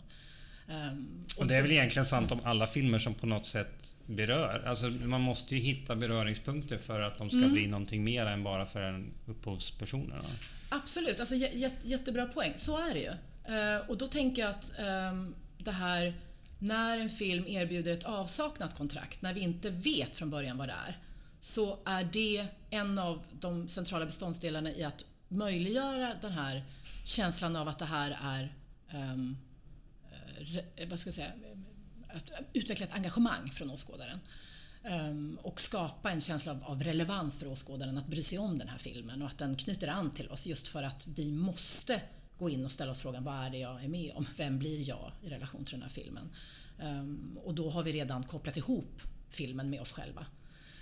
Um, 0.68 1.24
och, 1.36 1.40
och 1.40 1.46
det 1.46 1.56
är 1.56 1.62
väl 1.62 1.72
egentligen 1.72 2.06
sant 2.06 2.32
om 2.32 2.40
alla 2.44 2.66
filmer 2.66 2.98
som 2.98 3.14
på 3.14 3.26
något 3.26 3.46
sätt 3.46 3.94
berör. 4.06 4.64
Alltså 4.66 4.90
man 4.90 5.20
måste 5.20 5.56
ju 5.56 5.60
hitta 5.60 5.96
beröringspunkter 5.96 6.78
för 6.78 7.00
att 7.00 7.18
de 7.18 7.28
ska 7.28 7.38
mm. 7.38 7.52
bli 7.52 7.66
någonting 7.66 8.04
mer 8.04 8.26
än 8.26 8.44
bara 8.44 8.66
för 8.66 8.82
en 8.82 9.12
upphovsperson. 9.26 10.12
Absolut, 10.68 11.20
alltså, 11.20 11.34
jättebra 11.82 12.26
poäng. 12.26 12.52
Så 12.56 12.78
är 12.78 12.94
det 12.94 13.00
ju. 13.00 13.10
Uh, 13.54 13.90
och 13.90 13.98
då 13.98 14.06
tänker 14.06 14.42
jag 14.42 14.50
att 14.50 14.72
um, 15.12 15.34
det 15.64 15.72
här 15.72 16.14
när 16.58 16.98
en 16.98 17.10
film 17.10 17.46
erbjuder 17.46 17.92
ett 17.92 18.04
avsaknat 18.04 18.74
kontrakt, 18.74 19.22
när 19.22 19.34
vi 19.34 19.40
inte 19.40 19.70
vet 19.70 20.16
från 20.16 20.30
början 20.30 20.58
vad 20.58 20.68
det 20.68 20.74
är, 20.88 20.98
så 21.40 21.78
är 21.84 22.04
det 22.04 22.46
en 22.70 22.98
av 22.98 23.22
de 23.32 23.68
centrala 23.68 24.06
beståndsdelarna 24.06 24.72
i 24.72 24.84
att 24.84 25.04
möjliggöra 25.28 26.14
den 26.20 26.32
här 26.32 26.64
känslan 27.04 27.56
av 27.56 27.68
att 27.68 27.78
det 27.78 27.84
här 27.84 28.18
är 28.22 28.54
um, 28.94 29.36
vad 30.88 30.98
ska 31.00 31.08
jag 31.08 31.14
säga, 31.14 31.32
att 32.08 32.32
utveckla 32.52 32.86
ett 32.86 32.92
engagemang 32.92 33.50
från 33.50 33.70
åskådaren. 33.70 34.20
Um, 34.82 35.38
och 35.42 35.60
skapa 35.60 36.10
en 36.10 36.20
känsla 36.20 36.52
av, 36.52 36.64
av, 36.64 36.82
relevans 36.82 37.38
för 37.38 37.46
åskådaren 37.46 37.98
att 37.98 38.06
bry 38.06 38.22
sig 38.22 38.38
om 38.38 38.58
den 38.58 38.68
här 38.68 38.78
filmen 38.78 39.22
och 39.22 39.28
att 39.28 39.38
den 39.38 39.56
knyter 39.56 39.88
an 39.88 40.10
till 40.10 40.28
oss 40.28 40.46
just 40.46 40.68
för 40.68 40.82
att 40.82 41.06
vi 41.06 41.32
måste 41.32 42.00
gå 42.38 42.50
in 42.50 42.64
och 42.64 42.72
ställa 42.72 42.90
oss 42.90 43.00
frågan 43.00 43.24
vad 43.24 43.46
är 43.46 43.50
det 43.50 43.58
jag 43.58 43.84
är 43.84 43.88
med 43.88 44.12
om? 44.14 44.26
Vem 44.36 44.58
blir 44.58 44.88
jag 44.88 45.12
i 45.22 45.28
relation 45.28 45.64
till 45.64 45.74
den 45.74 45.82
här 45.82 45.88
filmen? 45.88 46.30
Um, 46.82 47.38
och 47.44 47.54
då 47.54 47.70
har 47.70 47.82
vi 47.82 47.92
redan 47.92 48.22
kopplat 48.22 48.56
ihop 48.56 49.02
filmen 49.30 49.70
med 49.70 49.80
oss 49.80 49.92
själva. 49.92 50.26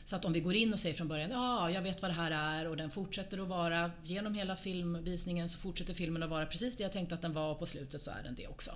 Så 0.07 0.17
att 0.17 0.25
om 0.25 0.33
vi 0.33 0.41
går 0.41 0.55
in 0.55 0.73
och 0.73 0.81
säger 0.81 0.95
från 0.95 1.09
början, 1.09 1.31
ja, 1.31 1.39
ah, 1.39 1.71
jag 1.71 1.83
vet 1.83 2.03
vad 2.03 2.11
det 2.11 2.15
här 2.15 2.31
är 2.31 2.69
och 2.69 2.77
den 2.77 2.91
fortsätter 2.91 3.39
att 3.39 3.49
vara, 3.49 3.91
genom 4.05 4.35
hela 4.35 4.57
filmvisningen 4.57 5.49
så 5.49 5.59
fortsätter 5.59 5.95
filmen 5.95 6.23
att 6.23 6.31
vara 6.31 6.47
precis 6.47 6.77
det 6.77 6.83
jag 6.83 6.93
tänkte 6.93 7.15
att 7.15 7.23
den 7.23 7.33
var 7.33 7.51
och 7.51 7.59
på 7.59 7.67
slutet 7.67 8.03
så 8.03 8.11
är 8.11 8.23
den 8.23 8.35
det 8.35 8.47
också. 8.47 8.71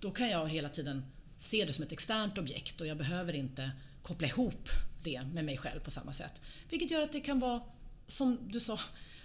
Då 0.00 0.10
kan 0.10 0.28
jag 0.28 0.48
hela 0.48 0.68
tiden 0.68 1.04
se 1.36 1.64
det 1.64 1.72
som 1.72 1.84
ett 1.84 1.92
externt 1.92 2.38
objekt 2.38 2.80
och 2.80 2.86
jag 2.86 2.96
behöver 2.96 3.32
inte 3.32 3.70
koppla 4.02 4.26
ihop 4.26 4.68
det 5.02 5.22
med 5.22 5.44
mig 5.44 5.56
själv 5.56 5.80
på 5.80 5.90
samma 5.90 6.12
sätt. 6.12 6.40
Vilket 6.68 6.90
gör 6.90 7.02
att 7.02 7.12
det 7.12 7.20
kan 7.20 7.38
vara, 7.38 7.62
som 8.06 8.38
du 8.48 8.60
sa, 8.60 8.80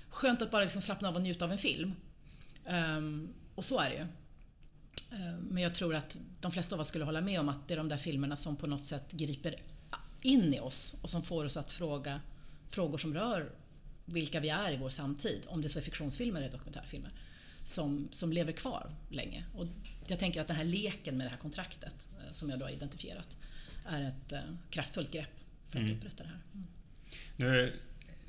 skönt 0.09 0.41
att 0.41 0.51
bara 0.51 0.61
liksom 0.61 0.81
slappna 0.81 1.07
av 1.07 1.15
och 1.15 1.21
njuta 1.21 1.45
av 1.45 1.51
en 1.51 1.57
film. 1.57 1.93
Um, 2.65 3.33
och 3.55 3.65
så 3.65 3.79
är 3.79 3.89
det 3.89 3.95
ju. 3.95 4.01
Um, 5.17 5.35
men 5.35 5.63
jag 5.63 5.75
tror 5.75 5.95
att 5.95 6.17
de 6.41 6.51
flesta 6.51 6.75
av 6.75 6.81
oss 6.81 6.87
skulle 6.87 7.05
hålla 7.05 7.21
med 7.21 7.39
om 7.39 7.49
att 7.49 7.67
det 7.67 7.73
är 7.73 7.77
de 7.77 7.89
där 7.89 7.97
filmerna 7.97 8.35
som 8.35 8.55
på 8.55 8.67
något 8.67 8.85
sätt 8.85 9.11
griper 9.11 9.55
in 10.21 10.53
i 10.53 10.59
oss 10.59 10.95
och 11.01 11.09
som 11.09 11.23
får 11.23 11.45
oss 11.45 11.57
att 11.57 11.71
fråga 11.71 12.21
frågor 12.69 12.97
som 12.97 13.13
rör 13.13 13.51
vilka 14.05 14.39
vi 14.39 14.49
är 14.49 14.71
i 14.71 14.77
vår 14.77 14.89
samtid. 14.89 15.41
Om 15.47 15.61
det 15.61 15.69
så 15.69 15.79
är 15.79 15.83
fiktionsfilmer 15.83 16.39
eller 16.41 16.51
dokumentärfilmer 16.51 17.11
som, 17.63 18.07
som 18.11 18.33
lever 18.33 18.51
kvar 18.51 18.91
länge. 19.09 19.45
Och 19.55 19.65
jag 20.07 20.19
tänker 20.19 20.41
att 20.41 20.47
den 20.47 20.55
här 20.55 20.63
leken 20.63 21.17
med 21.17 21.25
det 21.25 21.31
här 21.31 21.37
kontraktet 21.37 22.09
eh, 22.19 22.33
som 22.33 22.49
jag 22.49 22.59
då 22.59 22.65
har 22.65 22.69
identifierat 22.69 23.37
är 23.85 24.01
ett 24.01 24.33
uh, 24.33 24.55
kraftfullt 24.69 25.11
grepp 25.11 25.29
för 25.69 25.79
att 25.79 25.85
mm. 25.85 25.97
upprätta 25.97 26.23
det 26.23 26.29
här. 26.29 26.41
Mm. 26.53 26.67
Nu 27.35 27.73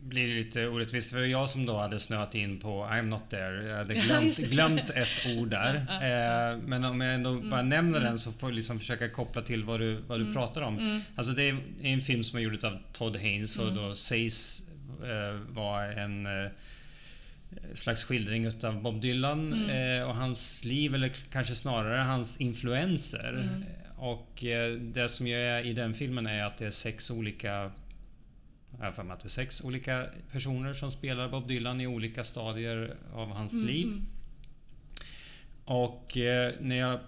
blir 0.00 0.44
lite 0.44 0.68
orättvist 0.68 1.10
för 1.10 1.24
jag 1.24 1.50
som 1.50 1.66
då 1.66 1.78
hade 1.78 2.00
snöat 2.00 2.34
in 2.34 2.60
på 2.60 2.84
I'm 2.84 3.02
not 3.02 3.30
there. 3.30 3.68
Jag 3.68 3.76
hade 3.76 3.94
glömt, 3.94 4.36
glömt 4.36 4.90
ett 4.90 5.26
ord 5.38 5.48
där. 5.48 5.74
eh, 5.74 6.58
men 6.58 6.84
om 6.84 7.00
jag 7.00 7.14
ändå 7.14 7.34
bara 7.34 7.60
mm. 7.60 7.68
nämner 7.68 7.98
den 7.98 8.08
mm. 8.08 8.18
så 8.18 8.32
får 8.32 8.50
jag 8.50 8.56
liksom 8.56 8.78
försöka 8.78 9.08
koppla 9.08 9.42
till 9.42 9.64
vad 9.64 9.80
du, 9.80 9.94
vad 10.06 10.18
du 10.18 10.22
mm. 10.22 10.34
pratar 10.34 10.62
om. 10.62 10.78
Mm. 10.78 11.00
Alltså 11.14 11.32
det 11.32 11.42
är 11.42 11.58
en 11.82 12.00
film 12.00 12.24
som 12.24 12.38
är 12.38 12.42
gjord 12.42 12.64
av 12.64 12.78
Todd 12.92 13.16
Haynes 13.16 13.56
och 13.56 13.72
då 13.72 13.94
sägs 13.94 14.62
eh, 15.02 15.54
vara 15.54 15.92
en 15.92 16.26
eh, 16.26 16.50
slags 17.74 18.04
skildring 18.04 18.46
utav 18.46 18.82
Bob 18.82 19.00
Dylan 19.00 19.52
Mm. 19.52 20.00
eh, 20.00 20.08
och 20.08 20.16
hans 20.16 20.64
liv 20.64 20.94
eller 20.94 21.12
kanske 21.32 21.54
snarare 21.54 22.00
hans 22.00 22.36
influenser. 22.36 23.32
Mm. 23.32 23.64
Och 23.96 24.44
eh, 24.44 24.72
det 24.72 25.08
som 25.08 25.26
ju 25.26 25.34
är 25.34 25.66
i 25.66 25.72
den 25.72 25.94
filmen 25.94 26.26
är 26.26 26.44
att 26.44 26.58
det 26.58 26.66
är 26.66 26.70
sex 26.70 27.10
olika 27.10 27.70
jag 28.80 28.94
för 28.94 29.02
mig 29.02 29.14
att 29.14 29.20
det 29.20 29.26
är 29.26 29.30
sex 29.30 29.60
olika 29.64 30.06
personer 30.32 30.74
som 30.74 30.90
spelar 30.90 31.28
Bob 31.28 31.48
Dylan 31.48 31.80
i 31.80 31.86
olika 31.86 32.24
stadier 32.24 32.94
av 33.14 33.28
hans 33.30 33.52
Mm, 33.52 33.66
liv. 33.66 33.86
mm. 33.86 34.06
Och 35.64 36.16
eh, 36.16 36.52
när, 36.60 36.76
jag, 36.76 36.98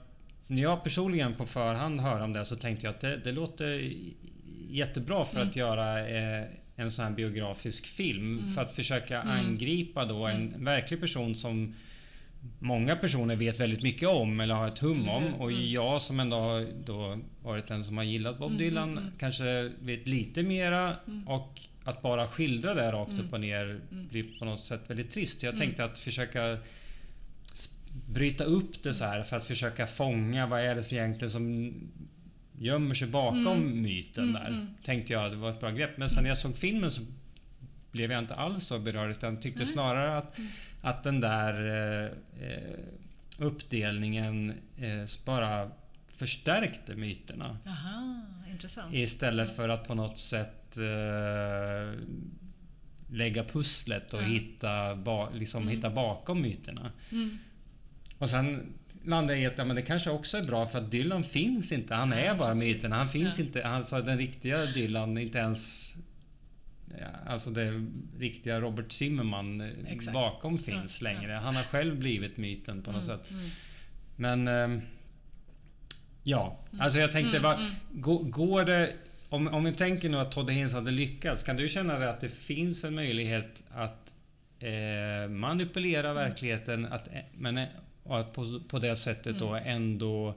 när 0.47 0.63
jag 0.63 0.85
personligen 0.85 1.35
på 1.35 1.47
förhand 1.47 2.01
hörde 2.01 2.25
om 2.25 2.33
det 2.33 2.45
så 2.45 2.57
tänkte 2.57 2.87
jag 2.87 2.95
att 2.95 3.01
det, 3.01 3.17
det 3.17 3.33
låter 3.33 3.93
jättebra 4.71 5.25
för 5.25 5.37
Mm. 5.37 5.49
att 5.49 5.57
göra 5.57 6.09
eh, 6.09 6.45
en 6.77 6.91
sån 6.93 7.05
här 7.05 7.13
biografisk 7.13 7.87
film. 7.87 8.39
Mm. 8.39 8.55
För 8.55 8.63
att 8.63 8.73
försöka 8.73 9.23
Mm. 9.23 9.47
angripa 9.47 10.05
då 10.05 10.27
en 10.27 10.65
verklig 10.65 11.01
person 11.01 11.35
som 11.35 11.75
många 12.59 12.97
personer 12.97 13.37
vet 13.37 13.61
väldigt 13.61 13.83
mycket 13.83 14.09
om 14.09 14.41
eller 14.41 14.55
har 14.55 14.69
ett 14.69 14.79
hum 14.79 15.09
om. 15.09 15.23
hur? 15.23 15.41
Och 15.41 15.53
Mm. 15.53 15.71
jag 15.71 16.03
som 16.03 16.21
ändå 16.21 16.37
har 16.37 16.67
då 16.85 17.19
varit 17.43 17.67
den 17.67 17.85
som 17.85 17.97
har 17.97 18.05
gillat 18.05 18.39
Bob 18.39 18.51
Mm, 18.51 18.59
Dylan 18.59 18.89
mm, 18.93 18.99
mm. 19.05 19.13
kanske 19.19 19.73
vet 19.83 20.07
lite 20.07 20.43
mera. 20.43 20.97
Mm. 21.07 21.29
Och 21.29 21.61
att 21.85 22.03
bara 22.03 22.29
skildra 22.29 22.75
det 22.75 22.93
rakt 22.93 23.11
Mm. 23.11 23.27
upp 23.27 23.33
och 23.33 23.41
ner 23.41 23.65
Mm. 23.93 24.09
blir 24.11 24.39
på 24.39 24.45
något 24.45 24.65
sätt 24.65 24.81
väldigt 24.87 25.11
trist. 25.11 25.43
Jag 25.43 25.55
Mm. 25.55 25.61
tänkte 25.67 25.85
att 25.85 25.99
försöka 25.99 26.59
bryta 28.09 28.45
upp 28.45 28.83
det 28.83 28.95
så 28.95 29.05
här 29.05 29.23
för 29.23 29.37
att 29.37 29.45
försöka 29.47 29.87
fånga 29.87 30.47
vad 30.47 30.61
är 30.61 30.75
det 30.75 30.93
egentligen 30.93 31.31
som 31.31 31.75
gömmer 32.59 32.95
sig 32.95 33.09
bakom 33.09 33.47
Mm. 33.47 33.83
myten 33.83 34.25
Mm, 34.29 34.35
där. 34.43 34.49
mm. 34.49 34.67
Tänkte 34.85 35.13
jag, 35.13 35.31
det 35.31 35.37
var 35.37 35.51
ett 35.51 35.61
bra 35.61 35.71
grepp. 35.71 35.99
Men 35.99 36.11
sen 36.11 36.23
när 36.23 36.31
jag 36.31 36.39
såg 36.39 36.57
filmen 36.57 36.91
så 36.91 37.01
blev 37.93 38.13
jag 38.13 38.19
inte 38.19 38.35
alls 38.35 38.65
så 38.67 38.79
berörd 38.79 39.11
utan 39.11 39.37
tyckte 39.37 39.59
Nej. 39.59 39.69
snarare 39.73 40.19
att, 40.19 40.39
Mm. 40.39 40.51
Att 40.81 41.03
den 41.05 41.21
där 41.21 41.55
eh, 41.67 42.13
eh, 42.49 42.79
uppdelningen 43.39 44.51
eh, 44.77 45.05
bara 45.25 45.71
förstärkte 46.17 46.95
myterna. 46.95 47.59
Aha, 47.67 48.21
intressant. 48.51 48.95
Istället 48.95 49.57
för 49.57 49.69
att 49.69 49.89
på 49.89 49.95
något 49.95 50.19
sätt 50.19 50.79
lägga 53.11 53.45
pusslet 53.45 54.15
och 54.15 54.23
Ja. 54.23 54.27
hitta, 54.27 54.95
ba, 54.97 55.31
liksom 55.31 55.63
Mm. 55.63 55.75
hitta 55.77 55.91
bakom 55.91 56.43
myterna. 56.43 56.93
Mm. 57.13 57.39
Och 58.19 58.31
sen 58.31 58.73
landade 59.05 59.33
jag 59.39 59.43
i 59.43 59.47
att 59.47 59.59
ja, 59.59 59.65
men 59.65 59.77
det 59.77 59.83
kanske 59.83 60.11
också 60.11 60.37
är 60.39 60.43
bra 60.43 60.67
för 60.67 60.79
att 60.79 60.91
Dylan 60.91 61.25
finns 61.25 61.73
inte. 61.73 61.95
Han 61.95 62.13
är 62.13 62.25
Ja, 62.25 62.35
bara 62.35 62.53
precis. 62.55 62.69
myterna. 62.77 62.97
Han 62.97 63.09
finns 63.09 63.39
inte. 63.39 63.67
Alltså 63.67 64.03
den 64.03 64.19
riktiga 64.19 64.67
Dylan, 64.67 65.19
inte 65.19 65.39
ens 65.39 65.93
Alltså 67.27 67.51
det 67.51 67.87
riktiga 68.19 68.61
Robert 68.61 68.93
Zimmerman 68.93 69.61
eh, 69.61 69.69
Exakt. 69.93 70.13
bakom 70.13 70.59
finns 70.59 71.01
Ja, 71.03 71.05
längre. 71.13 71.33
Han 71.33 71.57
har 71.57 71.63
själv 71.65 71.97
blivit 71.99 72.37
myten 72.37 72.83
på 72.83 72.93
något 72.93 73.09
Mm, 73.09 73.19
sätt. 73.19 73.31
mm. 73.31 73.49
Men 74.17 74.49
ehm, 74.49 74.81
Ja, 76.23 76.57
alltså 76.79 76.99
jag 76.99 77.13
tänkte, 77.13 77.37
Mm, 77.39 77.51
mm. 77.61 77.73
gå- 77.91 78.23
går 78.23 78.65
det... 78.65 78.93
Om, 79.29 79.49
om 79.49 79.65
vi 79.65 79.73
tänker 79.73 80.09
nu 80.09 80.17
att 80.19 80.33
Todd 80.33 80.51
Haynes 80.51 80.73
hade 80.73 80.91
lyckats, 80.91 81.43
kan 81.43 81.57
du 81.57 81.69
känna 81.69 81.99
det 81.99 82.11
att 82.11 82.21
det 82.21 82.29
finns 82.29 82.85
en 82.85 82.95
möjlighet 82.95 83.63
att 83.71 84.15
eh, 84.61 85.29
manipulera 85.31 86.11
Mm. 86.11 86.15
verkligheten 86.23 86.87
att, 86.87 87.09
eh, 87.09 87.21
men, 87.35 87.59
eh, 87.59 87.67
och 88.03 88.21
att 88.21 88.33
på, 88.33 88.61
på 88.69 88.79
det 88.79 88.97
sättet 88.97 89.39
då 89.39 89.49
Mm. 89.55 89.69
ändå 89.77 90.35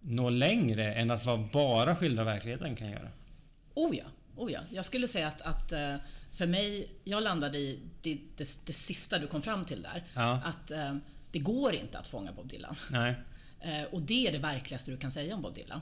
nå 0.00 0.30
längre 0.30 0.94
än 0.94 1.10
att 1.10 1.24
vad 1.24 1.40
bara 1.50 1.96
skildra 1.96 2.24
verkligheten 2.24 2.76
kan 2.76 2.90
göra? 2.90 3.08
Oh 3.74 3.96
ja, 3.96 4.04
oh 4.36 4.52
ja. 4.52 4.60
Jag 4.70 4.84
skulle 4.84 5.08
säga 5.08 5.28
att, 5.28 5.42
att 5.42 5.72
eh, 5.72 5.96
för 6.32 6.46
mig, 6.46 6.88
jag 7.04 7.22
landade 7.22 7.58
i 7.58 7.78
det, 8.02 8.18
det, 8.36 8.58
det 8.64 8.72
sista 8.72 9.18
du 9.18 9.26
kom 9.26 9.42
fram 9.42 9.64
till 9.64 9.82
där. 9.82 10.04
Ja. 10.14 10.40
Att 10.44 10.70
eh, 10.70 10.96
det 11.30 11.38
går 11.38 11.74
inte 11.74 11.98
att 11.98 12.06
fånga 12.06 12.32
Bob 12.32 12.48
Dylan. 12.48 12.76
Nej. 12.90 13.14
Eh, 13.60 13.82
Och 13.84 14.02
det 14.02 14.26
är 14.28 14.32
det 14.32 14.38
verkligaste 14.38 14.90
du 14.90 14.96
kan 14.96 15.12
säga 15.12 15.34
om 15.34 15.42
Bob 15.42 15.54
Dylan. 15.54 15.80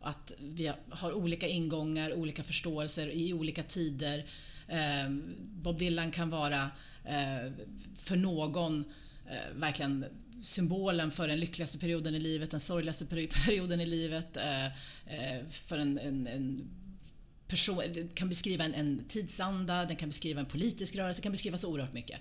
Att 0.00 0.32
vi 0.38 0.72
har 0.90 1.12
olika 1.12 1.48
ingångar, 1.48 2.12
olika 2.14 2.42
förståelser 2.42 3.06
i 3.08 3.32
olika 3.32 3.62
tider. 3.62 4.24
Eh, 4.68 5.08
Bob 5.38 5.78
Dylan 5.78 6.10
kan 6.10 6.30
vara 6.30 6.70
för 7.98 8.16
någon 8.16 8.84
verkligen 9.54 10.04
symbolen 10.44 11.10
för 11.10 11.28
den 11.28 11.40
lyckligaste 11.40 11.78
perioden 11.78 12.14
i 12.14 12.18
livet, 12.18 12.50
den 12.50 12.60
sorgligaste 12.60 13.04
peri- 13.04 13.30
perioden 13.46 13.80
i 13.80 13.86
livet. 13.86 14.36
För 15.66 15.78
en, 15.78 15.98
en, 15.98 16.26
en 16.26 16.68
person, 17.50 17.82
det 17.92 18.14
kan 18.14 18.28
beskriva 18.28 18.64
en, 18.64 18.74
en 18.74 19.04
tidsanda, 19.08 19.84
den 19.84 19.96
kan 19.96 20.08
beskriva 20.08 20.40
en 20.40 20.46
politisk 20.46 20.96
rörelse, 20.96 21.22
kan 21.22 21.32
beskriva 21.32 21.56
så 21.56 21.68
oerhört 21.68 21.92
mycket. 21.92 22.20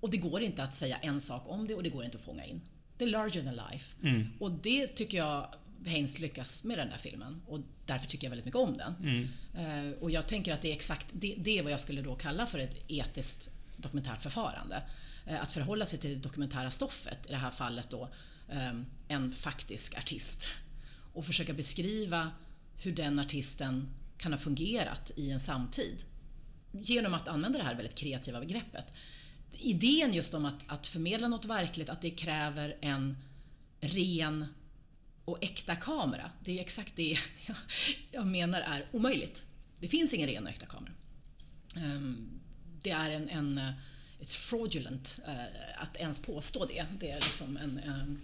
Och 0.00 0.10
det 0.10 0.16
går 0.16 0.42
inte 0.42 0.62
att 0.62 0.74
säga 0.74 0.98
en 0.98 1.20
sak 1.20 1.42
om 1.46 1.66
det 1.66 1.74
och 1.74 1.82
det 1.82 1.88
går 1.88 2.04
inte 2.04 2.16
att 2.16 2.24
fånga 2.24 2.44
in. 2.44 2.60
Det 2.96 3.04
är 3.04 3.08
larger 3.08 3.42
than 3.42 3.54
life. 3.54 3.96
Mm. 4.02 4.26
Och 4.38 4.50
det 4.50 4.86
tycker 4.86 5.18
jag 5.18 5.54
Haynes 5.86 6.18
lyckas 6.18 6.64
med 6.64 6.78
den 6.78 6.88
där 6.88 6.96
filmen. 6.96 7.42
Och 7.46 7.60
därför 7.86 8.06
tycker 8.06 8.24
jag 8.24 8.30
väldigt 8.30 8.44
mycket 8.44 8.60
om 8.60 8.76
den. 8.76 8.94
Mm. 9.02 9.88
Eh, 9.88 9.92
och 10.00 10.10
jag 10.10 10.26
tänker 10.26 10.54
att 10.54 10.62
det 10.62 10.70
är 10.70 10.74
exakt 10.74 11.06
det, 11.12 11.34
det 11.38 11.58
är 11.58 11.62
vad 11.62 11.72
jag 11.72 11.80
skulle 11.80 12.02
då 12.02 12.14
kalla 12.14 12.46
för 12.46 12.58
ett 12.58 12.84
etiskt 12.88 13.50
dokumentärt 13.76 14.22
förfarande. 14.22 14.82
Eh, 15.26 15.42
att 15.42 15.52
förhålla 15.52 15.86
sig 15.86 15.98
till 15.98 16.10
det 16.10 16.16
dokumentära 16.16 16.70
stoffet, 16.70 17.18
i 17.26 17.30
det 17.30 17.36
här 17.36 17.50
fallet 17.50 17.90
då 17.90 18.08
eh, 18.48 18.72
en 19.08 19.32
faktisk 19.32 19.98
artist. 19.98 20.46
Och 21.12 21.26
försöka 21.26 21.52
beskriva 21.52 22.30
hur 22.76 22.92
den 22.92 23.18
artisten 23.18 23.88
kan 24.20 24.32
ha 24.32 24.38
fungerat 24.38 25.10
i 25.16 25.30
en 25.30 25.40
samtid. 25.40 26.04
Genom 26.72 27.14
att 27.14 27.28
använda 27.28 27.58
det 27.58 27.64
här 27.64 27.74
väldigt 27.74 27.94
kreativa 27.94 28.40
begreppet. 28.40 28.84
Idén 29.52 30.12
just 30.12 30.34
om 30.34 30.44
att, 30.44 30.60
att 30.66 30.88
förmedla 30.88 31.28
något 31.28 31.44
verkligt, 31.44 31.88
att 31.88 32.02
det 32.02 32.10
kräver 32.10 32.76
en 32.80 33.16
ren 33.80 34.46
och 35.24 35.44
äkta 35.44 35.76
kamera. 35.76 36.30
Det 36.44 36.58
är 36.58 36.60
exakt 36.60 36.96
det 36.96 37.18
jag, 37.46 37.56
jag 38.10 38.26
menar 38.26 38.60
är 38.60 38.86
omöjligt. 38.92 39.44
Det 39.80 39.88
finns 39.88 40.12
ingen 40.12 40.28
ren 40.28 40.44
och 40.44 40.50
äkta 40.50 40.66
kamera. 40.66 40.92
Ehm, 41.76 42.40
det 42.82 42.90
är 42.90 43.10
en, 43.10 43.28
en 43.28 43.58
eh, 43.58 43.72
it's 44.20 44.34
fraudulent 44.34 45.20
uh, 45.28 45.82
att 45.82 45.96
ens 45.96 46.20
påstå 46.20 46.64
det. 46.64 46.86
Det 47.00 47.10
är 47.10 47.20
liksom 47.20 47.56
en, 47.56 47.78
en, 47.78 48.20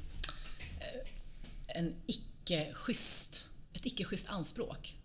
en 1.66 1.94
icke-schysst, 2.06 3.48
ett 3.72 3.86
icke-schysst 3.86 4.28
anspråk. 4.28 4.95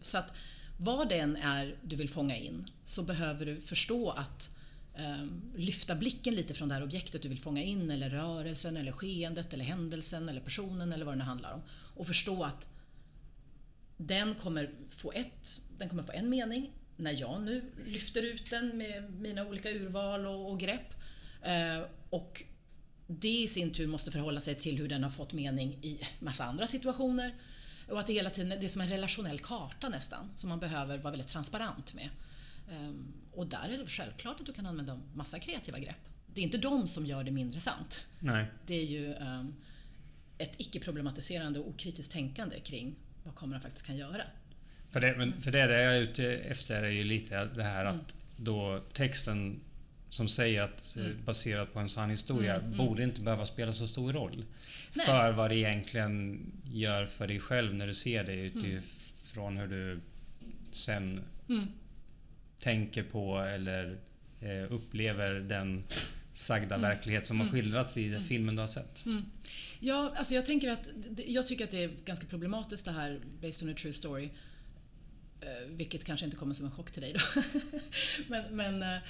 Så 0.00 0.18
att 0.18 0.32
vad 0.76 1.08
det 1.08 1.18
än 1.18 1.36
är 1.36 1.76
du 1.82 1.96
vill 1.96 2.08
fånga 2.10 2.36
in 2.36 2.70
så 2.84 3.02
behöver 3.02 3.46
du 3.46 3.60
förstå 3.60 4.10
att 4.10 4.56
eh, 4.94 5.26
lyfta 5.56 5.94
blicken 5.94 6.34
lite 6.34 6.54
från 6.54 6.68
det 6.68 6.74
här 6.74 6.82
objektet 6.82 7.22
du 7.22 7.28
vill 7.28 7.40
fånga 7.40 7.62
in 7.62 7.90
eller 7.90 8.10
rörelsen 8.10 8.76
eller 8.76 8.92
skeendet 8.92 9.54
eller 9.54 9.64
händelsen 9.64 10.28
eller 10.28 10.40
personen 10.40 10.92
eller 10.92 11.04
vad 11.04 11.14
det 11.14 11.18
nu 11.18 11.24
handlar 11.24 11.52
om. 11.52 11.62
Och 11.70 12.06
förstå 12.06 12.44
att 12.44 12.68
den 13.96 14.34
kommer 14.34 14.70
få 14.90 15.12
ett, 15.12 15.60
den 15.78 15.88
kommer 15.88 16.02
få 16.02 16.12
en 16.12 16.30
mening 16.30 16.72
när 16.96 17.20
jag 17.20 17.42
nu 17.42 17.62
lyfter 17.86 18.22
ut 18.22 18.50
den 18.50 18.78
med 18.78 19.12
mina 19.12 19.46
olika 19.46 19.70
urval 19.70 20.26
och, 20.26 20.50
och 20.50 20.60
grepp. 20.60 20.94
Eh, 21.42 21.82
och 22.10 22.42
det 23.06 23.42
i 23.42 23.48
sin 23.48 23.72
tur 23.72 23.86
måste 23.86 24.10
förhålla 24.10 24.40
sig 24.40 24.54
till 24.54 24.78
hur 24.78 24.88
den 24.88 25.02
har 25.04 25.10
fått 25.10 25.32
mening 25.32 25.72
i 25.82 26.00
massa 26.18 26.44
andra 26.44 26.66
situationer. 26.66 27.34
Och 27.88 28.00
att 28.00 28.06
det 28.06 28.12
hela 28.12 28.30
tiden 28.30 28.60
det 28.60 28.66
är 28.66 28.68
som 28.68 28.80
en 28.80 28.88
relationell 28.88 29.38
karta 29.38 29.88
nästan, 29.88 30.30
som 30.34 30.48
man 30.48 30.60
behöver 30.60 30.98
vara 30.98 31.10
väldigt 31.10 31.28
transparent 31.28 31.94
med. 31.94 32.08
Ehm, 32.70 33.12
och 33.32 33.46
där 33.46 33.68
är 33.68 33.78
det 33.78 33.86
självklart 33.86 34.40
att 34.40 34.46
du 34.46 34.52
kan 34.52 34.66
använda 34.66 35.00
massa 35.14 35.38
kreativa 35.38 35.78
grepp. 35.78 35.96
Det 36.34 36.40
är 36.40 36.44
inte 36.44 36.58
de 36.58 36.88
som 36.88 37.06
gör 37.06 37.24
det 37.24 37.30
mindre 37.30 37.60
sant. 37.60 38.04
Nej. 38.18 38.46
Det 38.66 38.74
är 38.74 38.84
ju 38.84 39.14
ehm, 39.14 39.54
ett 40.38 40.52
icke-problematiserande 40.56 41.58
och 41.58 41.68
okritiskt 41.68 42.12
tänkande 42.12 42.60
kring 42.60 42.94
vad 43.24 43.34
kameran 43.34 43.60
faktiskt 43.60 43.86
kan 43.86 43.96
göra. 43.96 44.22
För 44.90 45.00
det, 45.00 45.14
men 45.16 45.42
för 45.42 45.50
det 45.50 45.66
det 45.66 45.82
jag 45.82 45.96
är 45.96 46.00
ute 46.00 46.24
efter 46.26 46.82
är 46.82 46.90
ju 46.90 47.04
lite 47.04 47.44
det 47.44 47.62
här 47.62 47.84
Mm. 47.84 47.96
att 47.96 48.14
då 48.36 48.82
texten 48.92 49.60
som 50.10 50.28
säger 50.28 50.62
att 50.62 50.96
eh, 50.96 51.04
Mm. 51.04 51.24
baserat 51.24 51.72
på 51.72 51.78
en 51.78 51.88
sann 51.88 52.10
historia 52.10 52.54
Mm, 52.54 52.66
mm. 52.66 52.78
borde 52.86 53.02
inte 53.02 53.20
behöva 53.20 53.46
spela 53.46 53.72
så 53.72 53.88
stor 53.88 54.12
roll. 54.12 54.44
Nej. 54.94 55.06
För 55.06 55.32
vad 55.32 55.50
det 55.50 55.56
egentligen 55.56 56.40
gör 56.72 57.06
för 57.06 57.26
dig 57.26 57.40
själv 57.40 57.74
när 57.74 57.86
du 57.86 57.94
ser 57.94 58.24
det 58.24 58.32
Mm. 58.32 58.64
utifrån 58.66 59.56
hur 59.56 59.66
du 59.66 60.00
sen 60.72 61.20
Mm. 61.48 61.66
tänker 62.60 63.02
på 63.02 63.38
eller 63.38 63.98
eh, 64.40 64.72
upplever 64.72 65.34
den 65.34 65.84
sagda 66.34 66.78
verklighet 66.78 67.26
som 67.26 67.40
har 67.40 67.46
Mm. 67.48 67.52
skildrats 67.60 67.96
i 67.96 68.08
den 68.08 68.24
filmen 68.24 68.54
du 68.56 68.60
har 68.60 68.68
sett. 68.68 69.06
Mm. 69.06 69.22
Ja, 69.80 70.12
alltså 70.16 70.34
jag 70.34 70.46
tänker 70.46 70.70
att 70.70 70.88
jag 71.26 71.46
tycker 71.46 71.64
att 71.64 71.70
det 71.70 71.84
är 71.84 71.90
ganska 72.04 72.26
problematiskt 72.26 72.84
det 72.84 72.92
här 72.92 73.18
based 73.42 73.68
on 73.68 73.74
a 73.74 73.76
true 73.80 73.92
story. 73.92 74.28
Eh, 75.40 75.68
vilket 75.68 76.04
kanske 76.04 76.24
inte 76.26 76.36
kommer 76.36 76.54
som 76.54 76.64
en 76.64 76.70
chock 76.72 76.90
till 76.90 77.02
dig 77.02 77.12
då. 77.12 77.42
men 78.28 78.56
men 78.56 78.82
eh, 78.82 79.02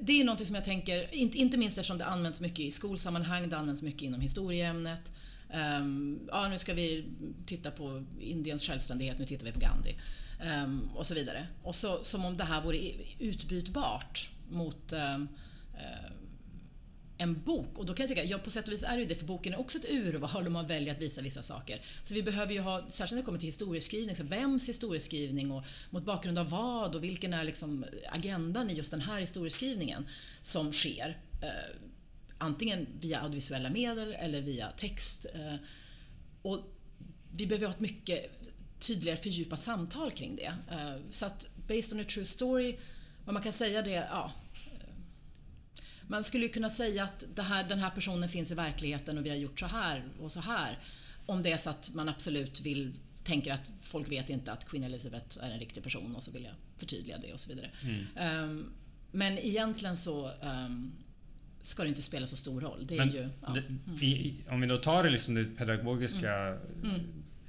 det- 0.00 0.20
är 0.20 0.24
någonting 0.24 0.46
som 0.46 0.54
jag 0.54 0.64
tänker, 0.64 1.14
inte, 1.14 1.38
inte 1.38 1.56
minst 1.56 1.78
eftersom 1.78 1.98
det 1.98 2.04
används 2.06 2.40
mycket 2.40 2.58
i 2.60 2.70
skolsammanhang, 2.70 3.48
det 3.48 3.56
används 3.56 3.82
mycket 3.82 4.02
inom 4.02 4.20
historieämnet. 4.20 5.12
Ehm, 5.50 6.20
ja, 6.28 6.48
nu 6.48 6.58
ska 6.58 6.74
vi 6.74 7.04
titta 7.46 7.70
på 7.70 8.04
Indiens 8.20 8.62
självständighet, 8.66 9.18
nu 9.18 9.24
tittar 9.24 9.44
vi 9.46 9.52
på 9.52 9.60
Gandhi. 9.60 9.96
Ehm, 10.40 10.88
och 10.94 11.06
så 11.06 11.14
vidare. 11.14 11.46
Och 11.62 11.74
så, 11.74 12.04
som 12.04 12.24
om 12.24 12.36
det 12.36 12.44
här 12.44 12.62
vore 12.62 12.78
utbytbart 13.18 14.28
mot 14.50 14.92
ehm, 14.92 15.28
eh, 15.74 16.10
en 17.22 17.42
bok. 17.42 17.78
Och 17.78 17.86
då 17.86 17.94
kan 17.94 18.04
jag 18.04 18.08
tycka, 18.08 18.24
ja 18.24 18.38
på 18.38 18.50
sätt 18.50 18.66
och 18.66 18.72
vis 18.72 18.82
är 18.82 18.96
det 18.96 19.02
ju 19.02 19.08
det, 19.08 19.14
för 19.14 19.26
boken 19.26 19.52
är 19.52 19.60
också 19.60 19.78
ett 19.78 19.90
urval 19.90 20.46
om 20.46 20.52
man 20.52 20.66
väljer 20.66 20.94
att 20.94 21.00
visa 21.00 21.20
vissa 21.20 21.42
saker. 21.42 21.80
Så 22.02 22.14
vi 22.14 22.22
behöver 22.22 22.52
ju 22.52 22.60
ha, 22.60 22.90
särskilt 22.90 23.10
när 23.10 23.22
det 23.22 23.24
kommer 23.24 23.38
till 23.38 23.48
historieskrivning, 23.48 24.16
så 24.16 24.24
vems 24.24 24.68
historieskrivning 24.68 25.50
och 25.50 25.64
mot 25.90 26.04
bakgrund 26.04 26.38
av 26.38 26.50
vad 26.50 26.94
och 26.94 27.04
vilken 27.04 27.32
är 27.32 27.44
liksom 27.44 27.84
agendan 28.10 28.70
i 28.70 28.74
just 28.74 28.90
den 28.90 29.00
här 29.00 29.20
historieskrivningen 29.20 30.08
som 30.42 30.72
sker. 30.72 31.18
Eh, 31.42 31.48
antingen 32.38 32.86
via 33.00 33.20
audiovisuella 33.20 33.70
medel 33.70 34.14
eller 34.18 34.40
via 34.40 34.70
text. 34.70 35.26
Eh, 35.34 35.54
och 36.42 36.60
vi 37.36 37.46
behöver 37.46 37.66
ha 37.66 37.74
ett 37.74 37.80
mycket 37.80 38.30
tydligare 38.80 39.16
fördjupat 39.16 39.60
samtal 39.60 40.10
kring 40.10 40.36
det. 40.36 40.54
Eh, 40.70 40.96
så 41.10 41.26
att 41.26 41.48
based 41.68 41.92
on 41.92 42.00
a 42.00 42.04
true 42.08 42.26
story, 42.26 42.76
vad 43.24 43.34
man 43.34 43.42
kan 43.42 43.52
säga 43.52 43.82
det, 43.82 43.90
ja. 43.90 44.32
Man 46.12 46.24
skulle 46.24 46.48
kunna 46.48 46.70
säga 46.70 47.04
att 47.04 47.24
här, 47.38 47.68
den 47.68 47.78
här 47.78 47.90
personen 47.90 48.28
finns 48.28 48.50
i 48.50 48.54
verkligheten 48.54 49.18
och 49.18 49.26
vi 49.26 49.30
har 49.30 49.36
gjort 49.36 49.60
så 49.60 49.66
här 49.66 50.02
och 50.20 50.32
så 50.32 50.40
här. 50.40 50.78
Om 51.26 51.42
det 51.42 51.52
är 51.52 51.56
så 51.56 51.70
att 51.70 51.90
man 51.94 52.08
absolut 52.08 52.60
vill 52.60 52.92
tänker 53.24 53.52
att 53.52 53.70
folk 53.82 54.10
vet 54.10 54.30
inte 54.30 54.52
att 54.52 54.68
Queen 54.68 54.84
Elizabeth 54.84 55.38
är 55.44 55.50
en 55.50 55.58
riktig 55.58 55.82
person 55.82 56.16
och 56.16 56.22
så 56.22 56.30
vill 56.30 56.44
jag 56.44 56.54
förtydliga 56.78 57.18
det 57.18 57.32
och 57.32 57.40
så 57.40 57.48
vidare. 57.48 57.70
Mm. 57.82 58.44
Um, 58.44 58.72
men 59.12 59.38
egentligen 59.38 59.96
så 59.96 60.30
um, 60.42 60.92
ska 61.62 61.82
det 61.82 61.88
inte 61.88 62.02
spela 62.02 62.26
så 62.26 62.36
stor 62.36 62.60
roll. 62.60 62.86
Det 62.86 62.94
är 62.94 62.98
Men 62.98 63.14
ju, 63.14 63.28
ja. 63.46 63.54
det, 63.54 64.04
i, 64.06 64.34
om 64.50 64.60
vi 64.60 64.66
då 64.66 64.76
tar 64.76 65.04
det, 65.04 65.10
liksom 65.10 65.34
det 65.34 65.44
pedagogiska 65.44 66.58
Mm. 66.82 67.00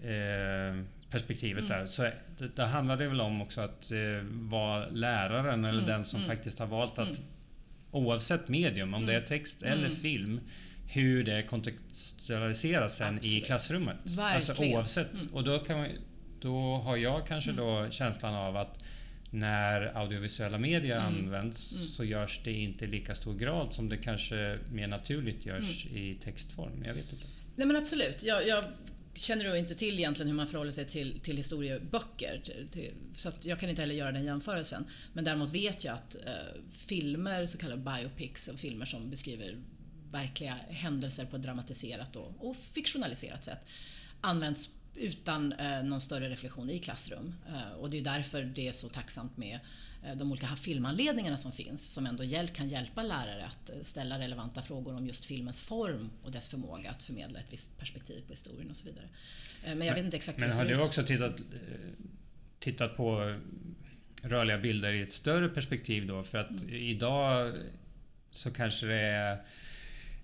eh, 0.03 0.85
perspektivet 1.09 1.63
Mm. 1.63 1.77
där. 1.79 1.85
Så 1.85 2.01
det, 2.37 2.55
det 2.55 2.65
handlar 2.65 2.97
det 2.97 3.07
väl 3.07 3.21
om 3.21 3.41
också 3.41 3.61
att 3.61 3.91
eh, 3.91 3.99
vara 4.31 4.89
läraren 4.89 5.65
eller 5.65 5.79
Mm, 5.83 5.89
den 5.89 6.05
som 6.05 6.17
mm. 6.19 6.29
faktiskt 6.29 6.59
har 6.59 6.67
valt 6.67 6.99
att 6.99 7.07
Mm. 7.07 7.21
Oavsett 7.93 8.47
medium, 8.47 8.93
om 8.93 9.05
det 9.05 9.11
är 9.13 9.17
Mm. 9.17 9.27
text 9.27 9.63
eller 9.63 9.85
Mm. 9.85 9.95
film, 9.97 10.39
hur 10.87 11.23
det 11.23 11.43
kontextualiseras 11.43 12.95
sen 12.97 13.13
i 13.13 13.17
Absolut. 13.17 13.45
klassrummet. 13.45 13.97
Alltså 14.03 14.51
Verkligen. 14.53 14.75
oavsett. 14.75 15.13
Mm. 15.13 15.27
Och 15.33 15.43
då, 15.43 15.59
kan 15.59 15.77
man, 15.77 15.89
då 16.39 16.75
har 16.75 16.97
jag 16.97 17.27
kanske 17.27 17.51
Mm. 17.51 17.65
då 17.65 17.89
känslan 17.91 18.33
av 18.35 18.57
att 18.57 18.79
när 19.29 19.97
audiovisuella 19.97 20.57
medier 20.57 20.97
Mm. 20.97 21.07
används 21.15 21.75
Mm. 21.75 21.87
så 21.87 22.03
görs 22.03 22.39
det 22.43 22.51
inte 22.51 22.85
i 22.85 22.87
lika 22.87 23.15
stor 23.15 23.33
grad 23.33 23.73
som 23.73 23.89
det 23.89 23.97
kanske 23.97 24.57
mer 24.71 24.87
naturligt 24.87 25.45
görs 25.45 25.85
Mm. 25.85 25.97
i 25.97 26.15
textform. 26.23 26.83
Jag 26.85 26.93
vet 26.93 27.11
inte. 27.13 27.25
Nej 27.55 27.67
men 27.67 27.75
absolut. 27.75 28.23
Jag, 28.23 28.47
jag 28.47 28.63
känner 29.13 29.45
du 29.45 29.57
inte 29.57 29.75
till 29.75 29.99
egentligen 29.99 30.27
hur 30.27 30.35
man 30.35 30.47
förhåller 30.47 30.71
sig 30.71 30.85
till, 30.85 31.19
till 31.19 31.37
historieböcker. 31.37 32.41
Till, 32.43 32.67
till, 32.71 32.93
så 33.15 33.29
att 33.29 33.45
jag 33.45 33.59
kan 33.59 33.69
inte 33.69 33.81
heller 33.81 33.95
göra 33.95 34.11
den 34.11 34.25
jämförelsen. 34.25 34.85
Men 35.13 35.23
däremot 35.23 35.49
vet 35.49 35.83
jag 35.83 35.93
att 35.93 36.15
eh, 36.15 36.61
filmer, 36.71 37.45
så 37.45 37.57
kallade 37.57 37.81
biopics, 37.81 38.47
och 38.47 38.59
filmer 38.59 38.85
som 38.85 39.09
beskriver 39.09 39.57
verkliga 40.11 40.53
händelser 40.69 41.25
på 41.25 41.35
ett 41.35 41.43
dramatiserat 41.43 42.15
och, 42.15 42.33
och 42.39 42.55
fiktionaliserat 42.73 43.45
sätt 43.45 43.59
används 44.21 44.69
utan 44.95 45.53
eh, 45.53 45.83
någon 45.83 46.01
större 46.01 46.29
reflektion 46.29 46.69
i 46.69 46.79
klassrum. 46.79 47.35
Eh, 47.47 47.71
och 47.71 47.89
det 47.89 47.97
är 47.97 48.01
därför 48.01 48.43
det 48.43 48.67
är 48.67 48.71
så 48.71 48.89
tacksamt 48.89 49.37
med 49.37 49.59
de 50.15 50.31
olika 50.31 50.47
filmanledningarna 50.47 51.37
som 51.37 51.51
finns 51.51 51.93
som 51.93 52.05
ändå 52.05 52.23
hjälp, 52.23 52.53
kan 52.53 52.69
hjälpa 52.69 53.03
lärare 53.03 53.45
att 53.45 53.69
eh, 53.69 53.81
ställa 53.81 54.19
relevanta 54.19 54.61
frågor 54.61 54.95
om 54.95 55.07
just 55.07 55.25
filmens 55.25 55.61
form 55.61 56.09
och 56.23 56.31
dess 56.31 56.47
förmåga 56.47 56.89
att 56.91 57.03
förmedla 57.03 57.39
ett 57.39 57.53
visst 57.53 57.79
perspektiv 57.79 58.21
på 58.27 58.33
historien 58.33 58.69
och 58.69 58.77
så 58.77 58.85
vidare. 58.85 59.05
Eh, 59.63 59.75
Men 59.75 59.87
jag 59.87 59.95
vet 59.95 60.05
inte 60.05 60.17
exakt 60.17 60.39
Men 60.39 60.51
hur 60.51 60.57
det 60.57 60.63
har 60.63 60.69
ser 60.69 60.75
du 60.75 60.81
också 60.83 61.03
tittat, 61.03 61.39
eh, 61.39 61.45
tittat 62.59 62.97
på 62.97 63.35
rörliga 64.21 64.57
bilder 64.57 64.93
i 64.93 65.01
ett 65.01 65.11
större 65.11 65.49
perspektiv 65.49 66.07
då? 66.07 66.23
För 66.23 66.37
att 66.37 66.49
Mm. 66.49 66.69
idag 66.69 67.53
så 68.31 68.51
kanske 68.51 68.85
det 68.85 69.01
är 69.01 69.37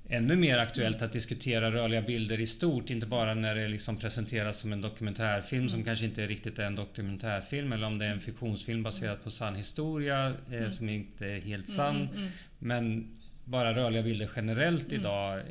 ännu 0.10 0.36
mer 0.36 0.58
aktuellt 0.58 0.96
Mm. 0.98 1.06
att 1.06 1.14
diskutera 1.14 1.72
rörliga 1.72 2.02
bilder 2.02 2.40
i 2.42 2.48
stort. 2.48 2.90
Inte 2.90 3.06
bara 3.06 3.34
när 3.34 3.56
det 3.56 3.68
liksom 3.68 3.98
presenteras 3.98 4.60
som 4.60 4.74
en 4.74 4.82
dokumentärfilm 4.82 5.70
som 5.70 5.76
Mm. 5.76 5.86
kanske 5.86 6.06
inte 6.06 6.28
riktigt 6.28 6.60
är 6.60 6.64
en 6.64 6.76
dokumentärfilm. 6.76 7.74
Eller 7.74 7.88
om 7.88 7.98
det 7.98 8.06
är 8.06 8.10
en 8.12 8.20
fiktionsfilm 8.20 8.84
baserad 8.84 9.24
på 9.24 9.32
sann 9.32 9.56
historia 9.56 10.34
eh, 10.52 10.70
som 10.72 10.90
inte 10.90 11.26
är 11.28 11.40
helt 11.42 11.70
sann. 11.70 11.96
Mm, 11.96 12.18
mm, 12.18 12.30
Men 12.60 13.08
bara 13.46 13.76
rörliga 13.76 14.04
bilder 14.04 14.30
generellt 14.36 14.88
Mm. 14.88 15.00
idag 15.00 15.42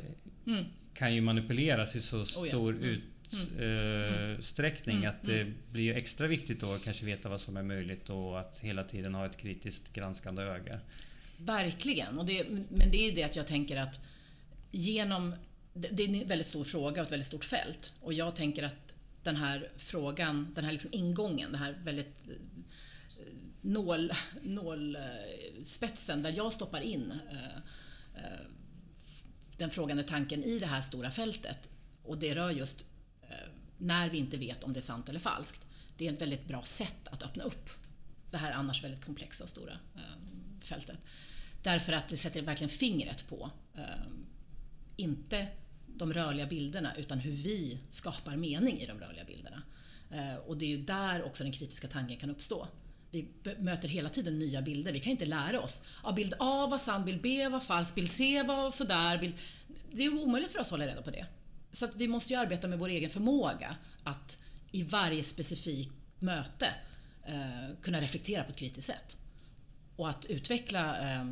mm. 0.47 0.63
kan 0.93 1.15
ju 1.15 1.21
manipuleras 1.21 1.95
i 1.95 2.01
så 2.01 2.17
ja. 2.17 2.25
stor 2.25 2.75
Mm. 2.75 3.01
utsträckning 4.37 4.97
Mm. 4.97 5.09
att 5.09 5.21
det 5.27 5.47
blir 5.71 5.83
ju 5.83 5.93
extra 5.93 6.27
viktigt 6.27 6.59
då 6.59 6.73
att 6.73 6.83
kanske 6.83 7.05
veta 7.05 7.29
vad 7.29 7.41
som 7.41 7.57
är 7.57 7.63
möjligt 7.63 8.09
och 8.09 8.39
att 8.39 8.59
hela 8.61 8.83
tiden 8.83 9.15
ha 9.15 9.25
ett 9.25 9.37
kritiskt 9.37 9.93
granskande 9.93 10.41
öga. 10.41 10.79
Verkligen. 11.37 12.19
Och 12.19 12.25
det, 12.25 12.43
men 12.69 12.91
det 12.91 12.97
är 13.09 13.15
det 13.15 13.23
att 13.23 13.35
jag 13.35 13.47
tänker 13.47 13.77
att 13.77 13.99
genom... 14.71 15.35
Det 15.73 16.03
är 16.03 16.09
en 16.09 16.27
väldigt 16.27 16.47
stor 16.47 16.63
fråga 16.63 17.01
och 17.01 17.07
ett 17.07 17.11
väldigt 17.11 17.27
stort 17.27 17.45
fält. 17.45 17.93
Och 18.01 18.13
jag 18.13 18.35
tänker 18.35 18.63
att 18.63 18.89
den 19.23 19.35
här 19.35 19.71
frågan, 19.77 20.53
den 20.55 20.65
här 20.65 20.71
liksom 20.71 20.93
ingången, 20.93 21.51
den 21.51 21.61
här 21.61 21.79
väldigt 21.83 22.29
eh, 22.29 22.35
nål, 23.61 24.11
nålspetsen 24.41 26.19
eh, 26.19 26.23
där 26.23 26.37
jag 26.37 26.53
stoppar 26.53 26.81
in 26.81 27.13
eh, 27.31 27.61
den 29.57 29.69
frågande 29.69 30.03
tanken 30.03 30.43
i 30.43 30.59
det 30.59 30.65
här 30.65 30.81
stora 30.81 31.11
fältet. 31.11 31.69
Och 32.03 32.17
det 32.17 32.35
rör 32.35 32.51
just 32.51 32.85
när 33.77 34.09
vi 34.09 34.17
inte 34.17 34.37
vet 34.37 34.63
om 34.63 34.73
det 34.73 34.79
är 34.79 34.81
sant 34.81 35.09
eller 35.09 35.19
falskt. 35.19 35.65
Det 35.97 36.07
är 36.07 36.13
ett 36.13 36.21
väldigt 36.21 36.47
bra 36.47 36.63
sätt 36.63 37.07
att 37.07 37.23
öppna 37.23 37.43
upp 37.43 37.69
det 38.31 38.37
här 38.37 38.51
annars 38.51 38.83
väldigt 38.83 39.05
komplexa 39.05 39.43
och 39.43 39.49
stora 39.49 39.77
fältet. 40.61 40.97
Därför 41.63 41.93
att 41.93 42.09
det 42.09 42.17
sätter 42.17 42.41
verkligen 42.41 42.69
fingret 42.69 43.27
på, 43.29 43.51
inte 44.99 45.47
de 45.87 46.13
rörliga 46.13 46.45
bilderna, 46.45 46.95
utan 46.95 47.19
hur 47.19 47.31
vi 47.31 47.79
skapar 47.89 48.35
mening 48.35 48.79
i 48.79 48.85
de 48.85 48.99
rörliga 48.99 49.23
bilderna. 49.23 49.61
Eh, 50.11 50.35
och 50.35 50.57
det 50.57 50.65
är 50.65 50.69
ju 50.69 50.81
där 50.81 51.23
också 51.23 51.43
den 51.43 51.53
kritiska 51.53 51.87
tanken 51.87 52.17
kan 52.17 52.29
uppstå. 52.29 52.67
Vi 53.11 53.27
möter 53.57 53.87
hela 53.87 54.09
tiden 54.09 54.39
nya 54.39 54.61
bilder. 54.61 54.91
Vi 54.91 54.99
kan 54.99 55.11
inte 55.11 55.25
lära 55.25 55.61
oss. 55.61 55.81
Ja, 56.03 56.11
bild 56.11 56.33
A 56.39 56.67
var 56.67 56.77
sann, 56.77 57.05
bild 57.05 57.21
B 57.21 57.47
var 57.47 57.59
falsk, 57.59 57.95
bild 57.95 58.11
C 58.11 58.43
var 58.43 58.71
sådär. 58.71 59.17
Bild... 59.17 59.33
Det 59.91 60.03
är 60.03 60.23
omöjligt 60.23 60.51
för 60.51 60.59
oss 60.59 60.67
att 60.67 60.71
hålla 60.71 60.87
reda 60.87 61.01
på 61.01 61.11
det. 61.11 61.25
Så 61.71 61.85
att 61.85 61.95
vi 61.95 62.07
måste 62.07 62.33
ju 62.33 62.39
arbeta 62.39 62.67
med 62.67 62.79
vår 62.79 62.89
egen 62.89 63.09
förmåga 63.09 63.75
att 64.03 64.39
i 64.71 64.83
varje 64.83 65.23
specifikt 65.23 65.91
möte 66.19 66.73
eh, 67.25 67.75
kunna 67.81 68.01
reflektera 68.01 68.43
på 68.43 68.51
ett 68.51 68.57
kritiskt 68.57 68.87
sätt. 68.87 69.17
Och 69.95 70.09
att 70.09 70.25
utveckla 70.25 71.11
eh, 71.11 71.25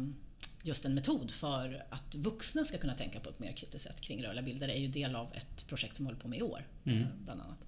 just 0.68 0.86
en 0.86 0.94
metod 0.94 1.32
för 1.32 1.86
att 1.90 2.16
vuxna 2.16 2.66
ska 2.66 2.78
kunna 2.78 2.96
tänka 2.96 3.20
på 3.20 3.30
ett 3.30 3.40
mer 3.40 3.52
kritiskt 3.52 3.84
sätt 3.84 4.02
kring 4.02 4.24
rörliga 4.24 4.42
bilder 4.44 4.68
är 4.68 4.80
ju 4.80 4.88
del 4.88 5.16
av 5.16 5.34
ett 5.36 5.68
projekt 5.68 5.96
som 5.98 6.06
håller 6.06 6.20
på 6.20 6.28
med 6.28 6.40
i 6.40 6.42
år. 6.42 6.68
Mm. 6.86 7.02
Eh, 7.02 7.08
bland 7.26 7.42
annat. 7.42 7.66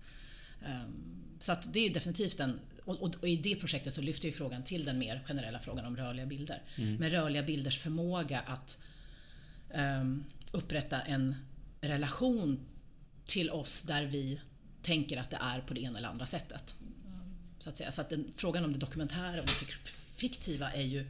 Ehm, 0.66 0.94
Så 1.40 1.52
att 1.52 1.74
det 1.74 1.80
är 1.80 1.94
definitivt 1.94 2.40
en... 2.40 2.60
Och, 2.86 3.02
och, 3.02 3.16
och 3.22 3.28
i 3.28 3.36
det 3.36 3.56
projektet 3.56 3.94
så 3.94 4.02
lyfter 4.02 4.26
ju 4.28 4.32
frågan 4.32 4.64
till 4.64 4.84
den 4.86 5.00
mer 5.00 5.22
generella 5.28 5.60
frågan 5.60 5.86
om 5.86 5.98
rörliga 5.98 6.26
bilder. 6.26 6.62
Mm. 6.78 6.96
Med 6.96 7.12
rörliga 7.12 7.44
bilders 7.44 7.80
förmåga 7.80 8.40
att 8.40 8.78
ehm, 9.74 10.24
upprätta 10.52 11.02
en 11.02 11.36
relation 11.82 12.60
till 13.26 13.50
oss 13.50 13.82
där 13.82 14.04
vi 14.06 14.40
tänker 14.84 15.18
att 15.18 15.30
det 15.30 15.38
är 15.42 15.62
på 15.62 15.74
det 15.74 15.82
ena 15.82 15.98
eller 15.98 16.10
andra 16.10 16.26
sättet. 16.26 16.76
Så 17.60 17.70
att 17.70 17.78
säga. 17.78 17.92
Så 17.92 18.02
att 18.02 18.10
den, 18.10 18.34
frågan 18.36 18.66
om 18.66 18.74
det 18.74 18.80
dokumentära 18.80 19.42
och 19.42 19.48
det 19.48 19.54
fik- 19.66 19.94
fiktiva 20.16 20.72
är 20.72 20.82
ju 20.84 21.06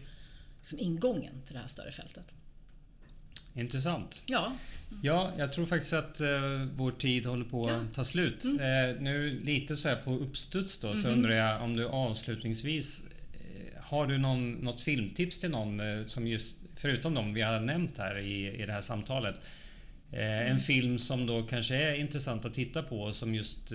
liksom 0.72 0.80
ingången 0.94 1.42
till 1.46 1.54
det 1.54 1.60
här 1.60 1.68
större 1.68 1.92
fältet. 1.92 2.26
Intressant. 3.54 4.24
Ja, 4.26 4.54
Ja, 5.04 5.32
jag 5.38 5.54
tror 5.54 5.66
faktiskt 5.66 5.94
att 5.94 6.22
eh, 6.22 6.30
vår 6.76 6.92
tid 6.92 7.26
håller 7.26 7.46
på 7.46 7.70
Ja. 7.70 7.76
att 7.76 7.94
ta 7.94 8.04
slut. 8.06 8.44
Mm. 8.44 8.60
Eh, 8.90 9.02
nu 9.02 9.40
lite 9.44 9.76
så 9.76 9.90
här 9.90 9.96
på 9.96 10.12
uppstuds 10.12 10.78
då 10.80 10.94
så 10.94 11.08
Mhm. 11.08 11.14
undrar 11.14 11.32
jag 11.32 11.62
om 11.64 11.76
du 11.76 11.86
avslutningsvis 11.88 13.04
eh, 13.34 13.84
har 13.84 14.08
du 14.08 14.18
någon, 14.18 14.52
något 14.52 14.82
filmtips 14.82 15.40
till 15.40 15.50
någon 15.52 15.80
eh, 15.80 16.06
som 16.06 16.28
just 16.28 16.56
förutom 16.76 17.14
de 17.14 17.34
vi 17.34 17.42
har 17.42 17.60
nämnt 17.60 17.98
här 17.98 18.18
i, 18.20 18.62
i 18.62 18.66
det 18.66 18.74
här 18.74 18.82
samtalet. 18.82 19.36
Eh, 19.36 20.20
Mm. 20.20 20.52
En 20.52 20.60
film 20.60 21.00
som 21.00 21.26
då 21.26 21.44
kanske 21.44 21.76
är 21.76 21.94
intressant 21.96 22.46
att 22.46 22.54
titta 22.54 22.84
på 22.84 23.14
som 23.14 23.36
just 23.36 23.72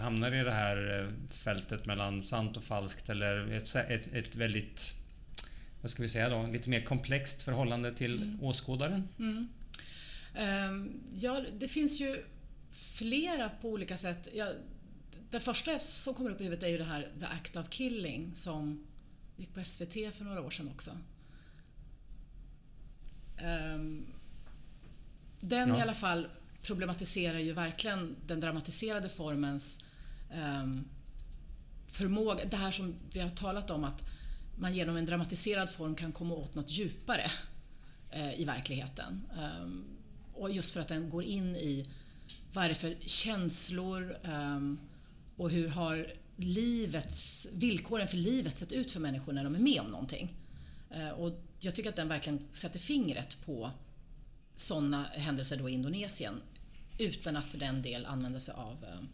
hamnar 0.00 0.32
i 0.34 0.44
det 0.44 0.52
här 0.52 1.08
fältet 1.30 1.86
mellan 1.86 2.22
sant 2.22 2.56
och 2.56 2.64
falskt 2.64 3.08
eller 3.10 3.52
ett, 3.52 3.74
ett, 3.74 4.14
ett 4.14 4.34
väldigt 4.34 4.92
vad 5.86 5.90
ska 5.90 6.02
vi 6.02 6.08
säga 6.08 6.28
då, 6.28 6.46
lite 6.46 6.68
mer 6.70 6.80
komplext 6.84 7.42
förhållande 7.42 7.94
till 7.94 8.22
Mm. 8.22 8.42
åskådaren. 8.42 9.08
Mm. 9.18 9.48
Ehm, 10.34 10.92
ja, 11.14 11.44
det 11.58 11.68
finns 11.68 12.00
ju 12.00 12.24
flera 12.72 13.48
på 13.48 13.68
olika 13.68 13.98
sätt. 13.98 14.28
Ja, 14.34 14.52
det 15.30 15.40
första 15.40 15.78
som 15.78 16.14
kommer 16.14 16.30
upp 16.30 16.40
i 16.40 16.44
huvudet 16.44 16.64
är 16.64 16.68
ju 16.68 16.78
det 16.78 16.84
här 16.84 17.08
The 17.20 17.26
Act 17.26 17.56
of 17.56 17.66
Killing 17.70 18.32
som 18.34 18.86
gick 19.36 19.54
på 19.54 19.60
SVT 19.64 19.92
för 20.14 20.24
några 20.24 20.40
år 20.42 20.50
sedan 20.50 20.68
också. 20.74 20.90
Ehm, 23.38 24.06
den 25.40 25.68
Ja. 25.68 25.78
i 25.78 25.80
alla 25.80 25.94
fall 25.94 26.28
problematiserar 26.62 27.38
ju 27.38 27.52
verkligen 27.52 28.16
den 28.26 28.40
dramatiserade 28.40 29.08
formens 29.08 29.78
ehm, 30.32 30.84
förmåga. 31.92 32.44
Det 32.44 32.56
här 32.56 32.70
som 32.70 32.94
vi 33.12 33.20
har 33.20 33.30
talat 33.30 33.70
om 33.70 33.84
att 33.84 34.06
man 34.56 34.74
genom 34.74 34.96
en 34.96 35.06
dramatiserad 35.06 35.70
form 35.70 35.94
kan 35.94 36.12
komma 36.12 36.34
åt 36.34 36.54
något 36.54 36.70
djupare. 36.70 37.30
Eh, 38.16 38.40
i 38.40 38.44
verkligheten. 38.44 39.22
Ehm, 39.38 39.84
och 40.34 40.52
just 40.52 40.70
för 40.70 40.80
att 40.80 40.88
den 40.88 41.10
går 41.10 41.24
in 41.24 41.56
i 41.56 41.86
vad 42.52 42.64
är 42.64 42.68
det 42.68 42.74
för 42.74 42.96
känslor 43.00 44.16
ehm, 44.24 44.78
och 45.36 45.50
hur 45.50 45.68
har 45.68 46.12
livets, 46.36 47.46
villkoren 47.52 48.08
för 48.08 48.16
livet 48.16 48.58
sett 48.58 48.72
ut 48.72 48.92
för 48.92 49.00
människor 49.00 49.32
när 49.32 49.44
de 49.44 49.54
är 49.54 49.58
med 49.58 49.80
om 49.80 49.90
någonting. 49.90 50.34
Eh, 50.90 51.08
och 51.08 51.42
jag 51.60 51.74
tycker 51.74 51.90
att 51.90 51.96
den 51.96 52.08
verkligen 52.08 52.48
sätter 52.52 52.78
fingret 52.78 53.36
på 53.44 53.70
sådana 54.54 55.04
händelser 55.04 55.56
då 55.56 55.68
i 55.68 55.72
Indonesien 55.72 56.40
utan 56.98 57.36
att 57.36 57.46
för 57.46 57.58
den 57.58 57.82
del 57.82 58.06
använda 58.06 58.40
sig 58.40 58.54
av 58.54 58.84
ehm, 58.84 59.08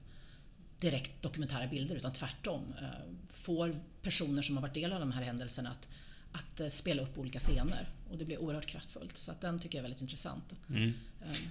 direkt 0.83 1.23
dokumentära 1.23 1.67
bilder 1.67 1.97
utan 1.97 2.13
tvärtom 2.13 2.75
uh, 2.83 2.89
får 3.31 3.81
personer 4.03 4.43
som 4.43 4.57
har 4.57 4.63
varit 4.63 4.75
del 4.75 4.93
av 4.93 5.01
de 5.01 5.13
här 5.13 5.23
händelserna 5.23 5.71
att 5.71 5.89
att 6.33 6.61
eh, 6.61 6.69
spela 6.69 7.03
upp 7.03 7.19
olika 7.19 7.41
scener. 7.41 7.89
Och 8.11 8.19
det 8.19 8.25
blir 8.25 8.39
oerhört 8.39 8.67
kraftfullt. 8.67 9.17
Så 9.17 9.31
att 9.33 9.41
den 9.41 9.59
tycker 9.59 9.79
jag 9.79 9.81
är 9.81 9.83
väldigt 9.83 10.01
intressant. 10.01 10.45
Mm. 10.69 10.83
Um, 10.83 10.95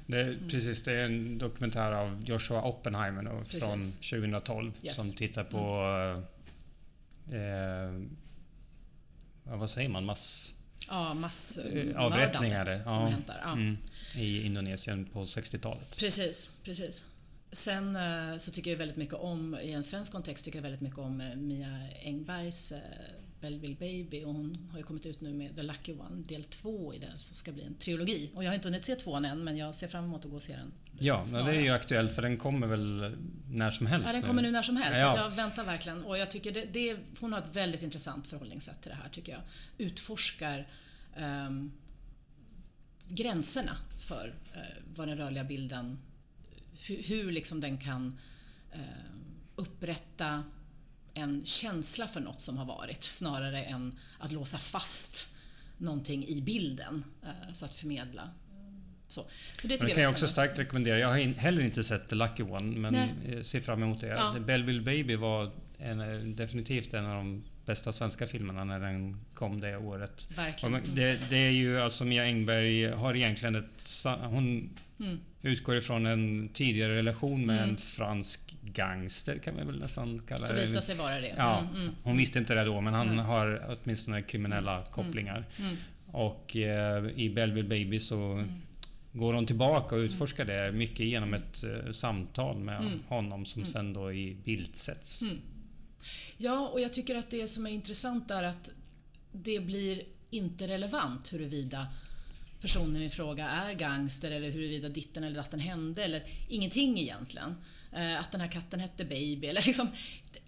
det, 0.07 0.21
mm. 0.21 0.49
Precis, 0.49 0.83
det 0.83 0.93
är 0.93 1.05
en 1.05 1.37
dokumentär 1.37 1.91
av 1.91 2.23
Joshua 2.25 2.61
Oppenheimer 2.61 3.23
då, 3.23 3.59
från 3.59 3.91
2012 3.91 4.73
yes. 4.81 4.95
som 4.95 5.13
tittar 5.13 5.43
på 5.43 5.83
mm. 7.29 8.07
eh, 9.43 9.57
vad 9.57 9.69
säger 9.69 9.89
man? 9.89 10.05
Mass... 10.05 10.53
Ja, 10.87 11.13
mass... 11.13 11.57
Eh, 11.57 12.01
avrättningar 12.01 12.81
ja, 12.85 13.13
ja. 13.43 13.51
Mm, 13.51 13.77
i 14.15 14.41
Indonesien 14.45 15.05
på 15.05 15.23
60-talet. 15.23 15.97
Precis, 15.97 16.51
precis. 16.63 17.05
Sen 17.51 17.95
eh, 17.95 18.37
så 18.37 18.51
tycker 18.51 18.71
jag 18.71 18.77
väldigt 18.77 18.97
mycket 18.97 19.15
om, 19.15 19.55
i 19.55 19.71
en 19.71 19.83
svensk 19.83 20.11
kontext, 20.11 20.45
tycker 20.45 20.57
jag 20.57 20.63
väldigt 20.63 20.81
mycket 20.81 20.99
om 20.99 21.31
Mia 21.35 21.79
Engbergs 22.03 22.73
Belleville 23.41 23.75
Baby 23.75 24.23
och 24.23 24.33
hon 24.33 24.67
har 24.71 24.77
ju 24.77 24.83
kommit 24.83 25.05
ut 25.05 25.21
nu 25.21 25.33
med 25.33 25.55
The 25.55 25.63
Lucky 25.63 25.93
One 25.93 26.23
del 26.27 26.43
två 26.43 26.93
i 26.93 26.99
det 26.99 27.17
som 27.17 27.35
ska 27.35 27.51
bli 27.51 27.63
en 27.63 27.75
trilogi. 27.75 28.31
Och 28.35 28.43
jag 28.43 28.49
har 28.49 28.55
inte 28.55 28.67
hunnit 28.67 28.85
se 28.85 28.95
tvåan 28.95 29.25
än 29.25 29.43
men 29.43 29.57
jag 29.57 29.75
ser 29.75 29.87
fram 29.87 30.03
emot 30.03 30.25
att 30.25 30.31
gå 30.31 30.35
och 30.35 30.41
se 30.41 30.55
den. 30.55 30.71
Ja, 30.99 31.23
men 31.33 31.45
det 31.45 31.51
är 31.51 31.61
ju 31.61 31.69
aktuellt 31.69 32.15
för 32.15 32.21
den 32.21 32.37
kommer 32.37 32.67
väl 32.67 33.17
när 33.49 33.71
som 33.71 33.85
helst? 33.85 34.07
Ja, 34.07 34.13
den 34.13 34.21
kommer 34.21 34.41
nu 34.41 34.51
när 34.51 34.63
som 34.63 34.77
helst. 34.77 34.99
Ja. 34.99 35.11
Så 35.11 35.17
jag 35.17 35.29
väntar 35.29 35.63
verkligen. 35.63 36.03
Och 36.03 36.17
jag 36.17 36.31
tycker 36.31 36.51
det, 36.51 36.65
det, 36.65 36.97
hon 37.19 37.33
har 37.33 37.39
ett 37.39 37.55
väldigt 37.55 37.81
intressant 37.81 38.27
förhållningssätt 38.27 38.81
till 38.81 38.91
det 38.91 38.97
här 39.03 39.09
tycker 39.09 39.31
jag. 39.31 39.41
Utforskar 39.77 40.67
um, 41.17 41.71
gränserna 43.07 43.77
för 44.07 44.27
uh, 44.27 44.61
vad 44.95 45.07
den 45.07 45.17
rörliga 45.17 45.43
bilden, 45.43 45.99
hur, 46.85 47.03
hur 47.03 47.31
liksom 47.31 47.59
den 47.59 47.77
kan 47.77 48.19
uh, 48.75 48.81
upprätta 49.55 50.43
en 51.13 51.45
känsla 51.45 52.07
för 52.07 52.19
något 52.19 52.41
som 52.41 52.57
har 52.57 52.65
varit 52.65 53.03
snarare 53.03 53.63
än 53.63 53.99
att 54.19 54.31
låsa 54.31 54.57
fast 54.57 55.27
någonting 55.77 56.27
i 56.27 56.41
bilden. 56.41 57.03
Eh, 57.23 57.53
så 57.53 57.65
att 57.65 57.73
förmedla. 57.73 58.29
Så, 59.07 59.25
så 59.61 59.67
det, 59.67 59.77
det 59.77 59.89
kan 59.89 60.03
jag 60.03 60.11
också 60.11 60.27
starkt 60.27 60.59
rekommendera. 60.59 60.99
Jag 60.99 61.07
har 61.07 61.17
heller 61.17 61.61
inte 61.61 61.83
sett 61.83 62.09
The 62.09 62.15
Lucky 62.15 62.43
One 62.43 62.79
men 62.79 62.93
Nej. 62.93 63.43
ser 63.43 63.61
fram 63.61 63.83
emot 63.83 64.01
det. 64.01 64.07
Ja. 64.07 64.35
Belleville 64.39 64.81
Baby 64.81 65.15
var 65.15 65.51
en, 65.77 66.35
definitivt 66.35 66.93
en 66.93 67.05
av 67.05 67.15
de 67.15 67.43
bästa 67.65 67.91
svenska 67.91 68.27
filmerna 68.27 68.63
när 68.63 68.79
den 68.79 69.25
kom 69.33 69.61
det 69.61 69.77
året. 69.77 70.27
Verkligen. 70.35 70.95
Det, 70.95 71.19
det, 71.29 71.37
är 71.37 71.49
ju 71.49 71.81
alltså 71.81 72.05
Mia 72.05 72.23
Engberg 72.23 72.91
har 72.91 73.15
egentligen 73.15 73.55
ett... 73.55 74.05
Hon 74.21 74.77
mm. 75.01 75.19
utgår 75.41 75.77
ifrån 75.77 76.05
en 76.05 76.49
tidigare 76.53 76.95
relation 76.95 77.45
med 77.45 77.57
mm. 77.57 77.69
en 77.69 77.77
fransk 77.77 78.55
gangster 78.61 79.37
kan 79.37 79.55
man 79.55 79.67
väl 79.67 79.79
nästan 79.79 80.21
kalla 80.27 80.41
det. 80.41 80.47
Som 80.47 80.55
visar 80.55 80.81
sig 80.81 80.95
vara 80.95 81.19
det. 81.19 81.33
Ja, 81.37 81.59
mm, 81.59 81.81
mm. 81.81 81.95
Hon 82.03 82.17
visste 82.17 82.39
inte 82.39 82.53
det 82.53 82.63
då 82.63 82.81
men 82.81 82.93
han 82.93 83.09
mm. 83.09 83.25
har 83.25 83.77
åtminstone 83.83 84.21
kriminella 84.21 84.77
mm, 84.77 84.91
kopplingar. 84.91 85.45
Och 86.05 86.55
eh, 86.55 87.05
i 87.15 87.29
Belleville 87.29 87.69
Baby 87.69 87.99
så 87.99 88.45
går 89.11 89.33
hon 89.33 89.45
tillbaka 89.45 89.95
och 89.95 89.99
utforskar 89.99 90.45
det 90.45 90.71
mycket 90.71 91.05
genom 91.05 91.33
ett 91.33 91.63
uh, 91.63 91.91
samtal 91.91 92.59
med 92.59 92.99
honom 93.07 93.45
som 93.45 93.65
sen 93.65 93.93
då 93.93 94.13
i 94.13 94.37
bild 94.43 94.75
sätts. 94.75 95.23
Ja, 96.37 96.67
och 96.67 96.81
jag 96.81 96.93
tycker 96.93 97.15
att 97.15 97.31
det 97.31 97.47
som 97.47 97.65
är 97.65 97.71
intressant 97.71 98.31
är 98.31 98.43
att 98.43 98.71
det 99.31 99.59
blir 99.59 100.01
inte 100.29 100.67
relevant 100.67 101.33
huruvida 101.33 101.87
personen 102.61 103.01
i 103.01 103.09
fråga 103.09 103.49
är 103.49 103.73
gangster 103.73 104.31
eller 104.31 104.49
huruvida 104.49 104.89
ditten 104.89 105.23
eller 105.23 105.35
datten 105.35 105.59
hände 105.59 106.03
eller 106.03 106.23
ingenting 106.49 106.99
egentligen. 106.99 107.55
Eh, 107.91 108.19
att 108.19 108.31
den 108.31 108.41
här 108.41 108.51
katten 108.51 108.79
hette 108.79 109.05
Baby 109.05 109.47
eller 109.47 109.61
liksom 109.65 109.89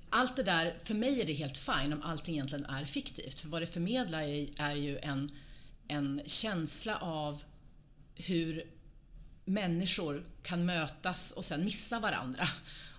allt 0.09 0.35
det 0.35 0.43
där, 0.43 0.77
för 0.83 0.93
mig 0.93 1.21
är 1.21 1.25
det 1.25 1.33
helt 1.33 1.57
fine 1.57 1.93
om 1.93 2.01
allting 2.01 2.35
egentligen 2.35 2.65
är 2.65 2.85
fiktivt. 2.85 3.39
För 3.39 3.49
vad 3.49 3.61
det 3.61 3.67
förmedlar 3.67 4.21
är, 4.21 4.75
ju 4.75 4.97
en, 4.97 5.31
en 5.87 6.21
känsla 6.25 6.97
av 6.97 7.43
hur 8.15 8.63
människor 9.45 10.25
kan 10.43 10.65
mötas 10.65 11.31
och 11.31 11.45
sen 11.45 11.65
missa 11.65 11.99
varandra. 11.99 12.47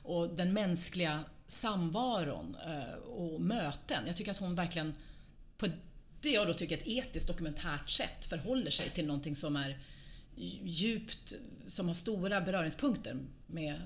Och 0.03 0.29
den 0.29 0.53
mänskliga 0.53 1.25
samvaron 1.49 2.57
eh, 2.67 2.95
och 2.95 3.41
möten. 3.41 4.07
Jag 4.07 4.17
tycker 4.17 4.31
att 4.31 4.39
hon 4.39 4.55
verkligen 4.55 4.95
på 5.59 5.69
det 6.25 6.31
jag 6.31 6.47
då 6.47 6.55
tycker 6.55 6.77
är 6.77 6.81
ett 6.81 7.07
etiskt 7.07 7.29
dokumentärt 7.29 7.91
sätt 7.91 8.25
förhåller 8.25 8.71
sig 8.71 8.91
till 8.91 9.07
någonting 9.07 9.37
som 9.37 9.57
är 9.57 9.79
djupt, 10.65 11.33
som 11.69 11.89
har 11.89 11.95
stora 11.95 12.41
beröringspunkter 12.41 13.17
med 13.47 13.81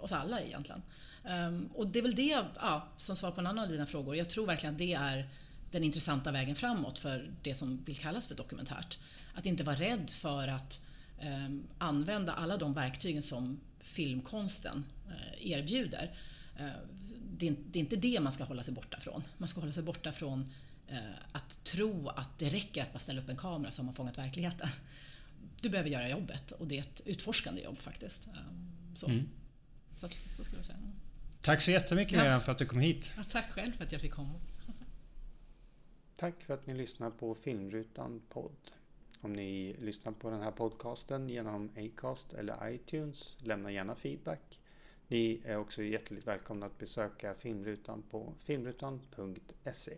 oss 0.00 0.12
alla 0.12 0.40
egentligen. 0.40 0.82
Um, 1.24 1.70
och 1.74 1.86
det 1.86 1.98
är 1.98 2.02
väl 2.02 2.14
det, 2.14 2.44
ja, 2.56 2.88
som 2.96 3.16
svar 3.16 3.30
på 3.30 3.40
en 3.40 3.46
annan 3.46 3.64
av 3.64 3.70
dina 3.70 3.86
frågor, 3.86 4.16
jag 4.16 4.30
tror 4.30 4.46
verkligen 4.46 4.74
att 4.74 4.78
det 4.78 4.94
är 4.94 5.28
den 5.70 5.84
intressanta 5.84 6.32
vägen 6.32 6.56
framåt 6.56 6.98
för 6.98 7.30
det 7.42 7.54
som 7.54 7.84
vill 7.84 7.96
kallas 7.96 8.26
för 8.26 8.34
dokumentärt. 8.34 8.98
Att 9.34 9.46
inte 9.46 9.64
vara 9.64 9.76
rädd 9.76 10.10
för 10.10 10.48
att 10.48 10.80
um, 11.22 11.66
använda 11.78 12.32
alla 12.32 12.56
de 12.56 12.74
verktygen 12.74 13.22
som 13.22 13.60
filmkonsten 13.80 14.84
uh, 15.08 15.50
erbjuder. 15.50 16.10
Uh, 16.60 16.66
det, 17.38 17.48
är, 17.48 17.56
det 17.70 17.78
är 17.78 17.80
inte 17.80 17.96
det 17.96 18.20
man 18.20 18.32
ska 18.32 18.44
hålla 18.44 18.62
sig 18.62 18.74
borta 18.74 19.00
från. 19.00 19.22
Man 19.38 19.48
ska 19.48 19.60
hålla 19.60 19.72
sig 19.72 19.82
borta 19.82 20.12
från 20.12 20.52
att 21.32 21.64
tro 21.64 22.08
att 22.08 22.38
det 22.38 22.48
räcker 22.48 22.82
att 22.82 22.92
bara 22.92 22.98
ställa 22.98 23.22
upp 23.22 23.28
en 23.28 23.36
kamera 23.36 23.70
så 23.70 23.82
har 23.82 23.84
man 23.84 23.94
fångat 23.94 24.18
verkligheten. 24.18 24.68
Du 25.60 25.68
behöver 25.68 25.90
göra 25.90 26.08
jobbet 26.08 26.52
och 26.52 26.66
det 26.66 26.78
är 26.78 26.82
ett 26.82 27.00
utforskande 27.04 27.62
jobb 27.62 27.78
faktiskt. 27.78 28.28
Så. 28.94 29.06
Mm. 29.06 29.28
Så, 29.90 30.08
så 30.30 30.44
skulle 30.44 30.58
jag 30.58 30.66
säga. 30.66 30.78
Tack 31.40 31.62
så 31.62 31.70
jättemycket 31.70 32.24
ja. 32.24 32.40
för 32.40 32.52
att 32.52 32.58
du 32.58 32.66
kom 32.66 32.78
hit. 32.78 33.12
Ja, 33.16 33.24
tack 33.30 33.52
själv 33.52 33.72
för 33.72 33.84
att 33.84 33.92
jag 33.92 34.00
fick 34.00 34.12
komma. 34.12 34.40
Tack 36.16 36.42
för 36.42 36.54
att 36.54 36.66
ni 36.66 36.74
lyssnar 36.74 37.10
på 37.10 37.34
Filmrutan 37.34 38.22
podd. 38.28 38.70
Om 39.20 39.32
ni 39.32 39.76
lyssnar 39.78 40.12
på 40.12 40.30
den 40.30 40.40
här 40.40 40.50
podcasten 40.50 41.28
genom 41.28 41.70
Acast 41.76 42.32
eller 42.32 42.68
iTunes, 42.68 43.36
lämna 43.42 43.70
gärna 43.70 43.94
feedback. 43.94 44.60
Ni 45.08 45.40
är 45.44 45.56
också 45.56 45.82
hjärtligt 45.82 46.26
välkomna 46.26 46.66
att 46.66 46.78
besöka 46.78 47.34
Filmrutan 47.34 48.02
på 48.02 48.34
filmrutan.se. 48.44 49.96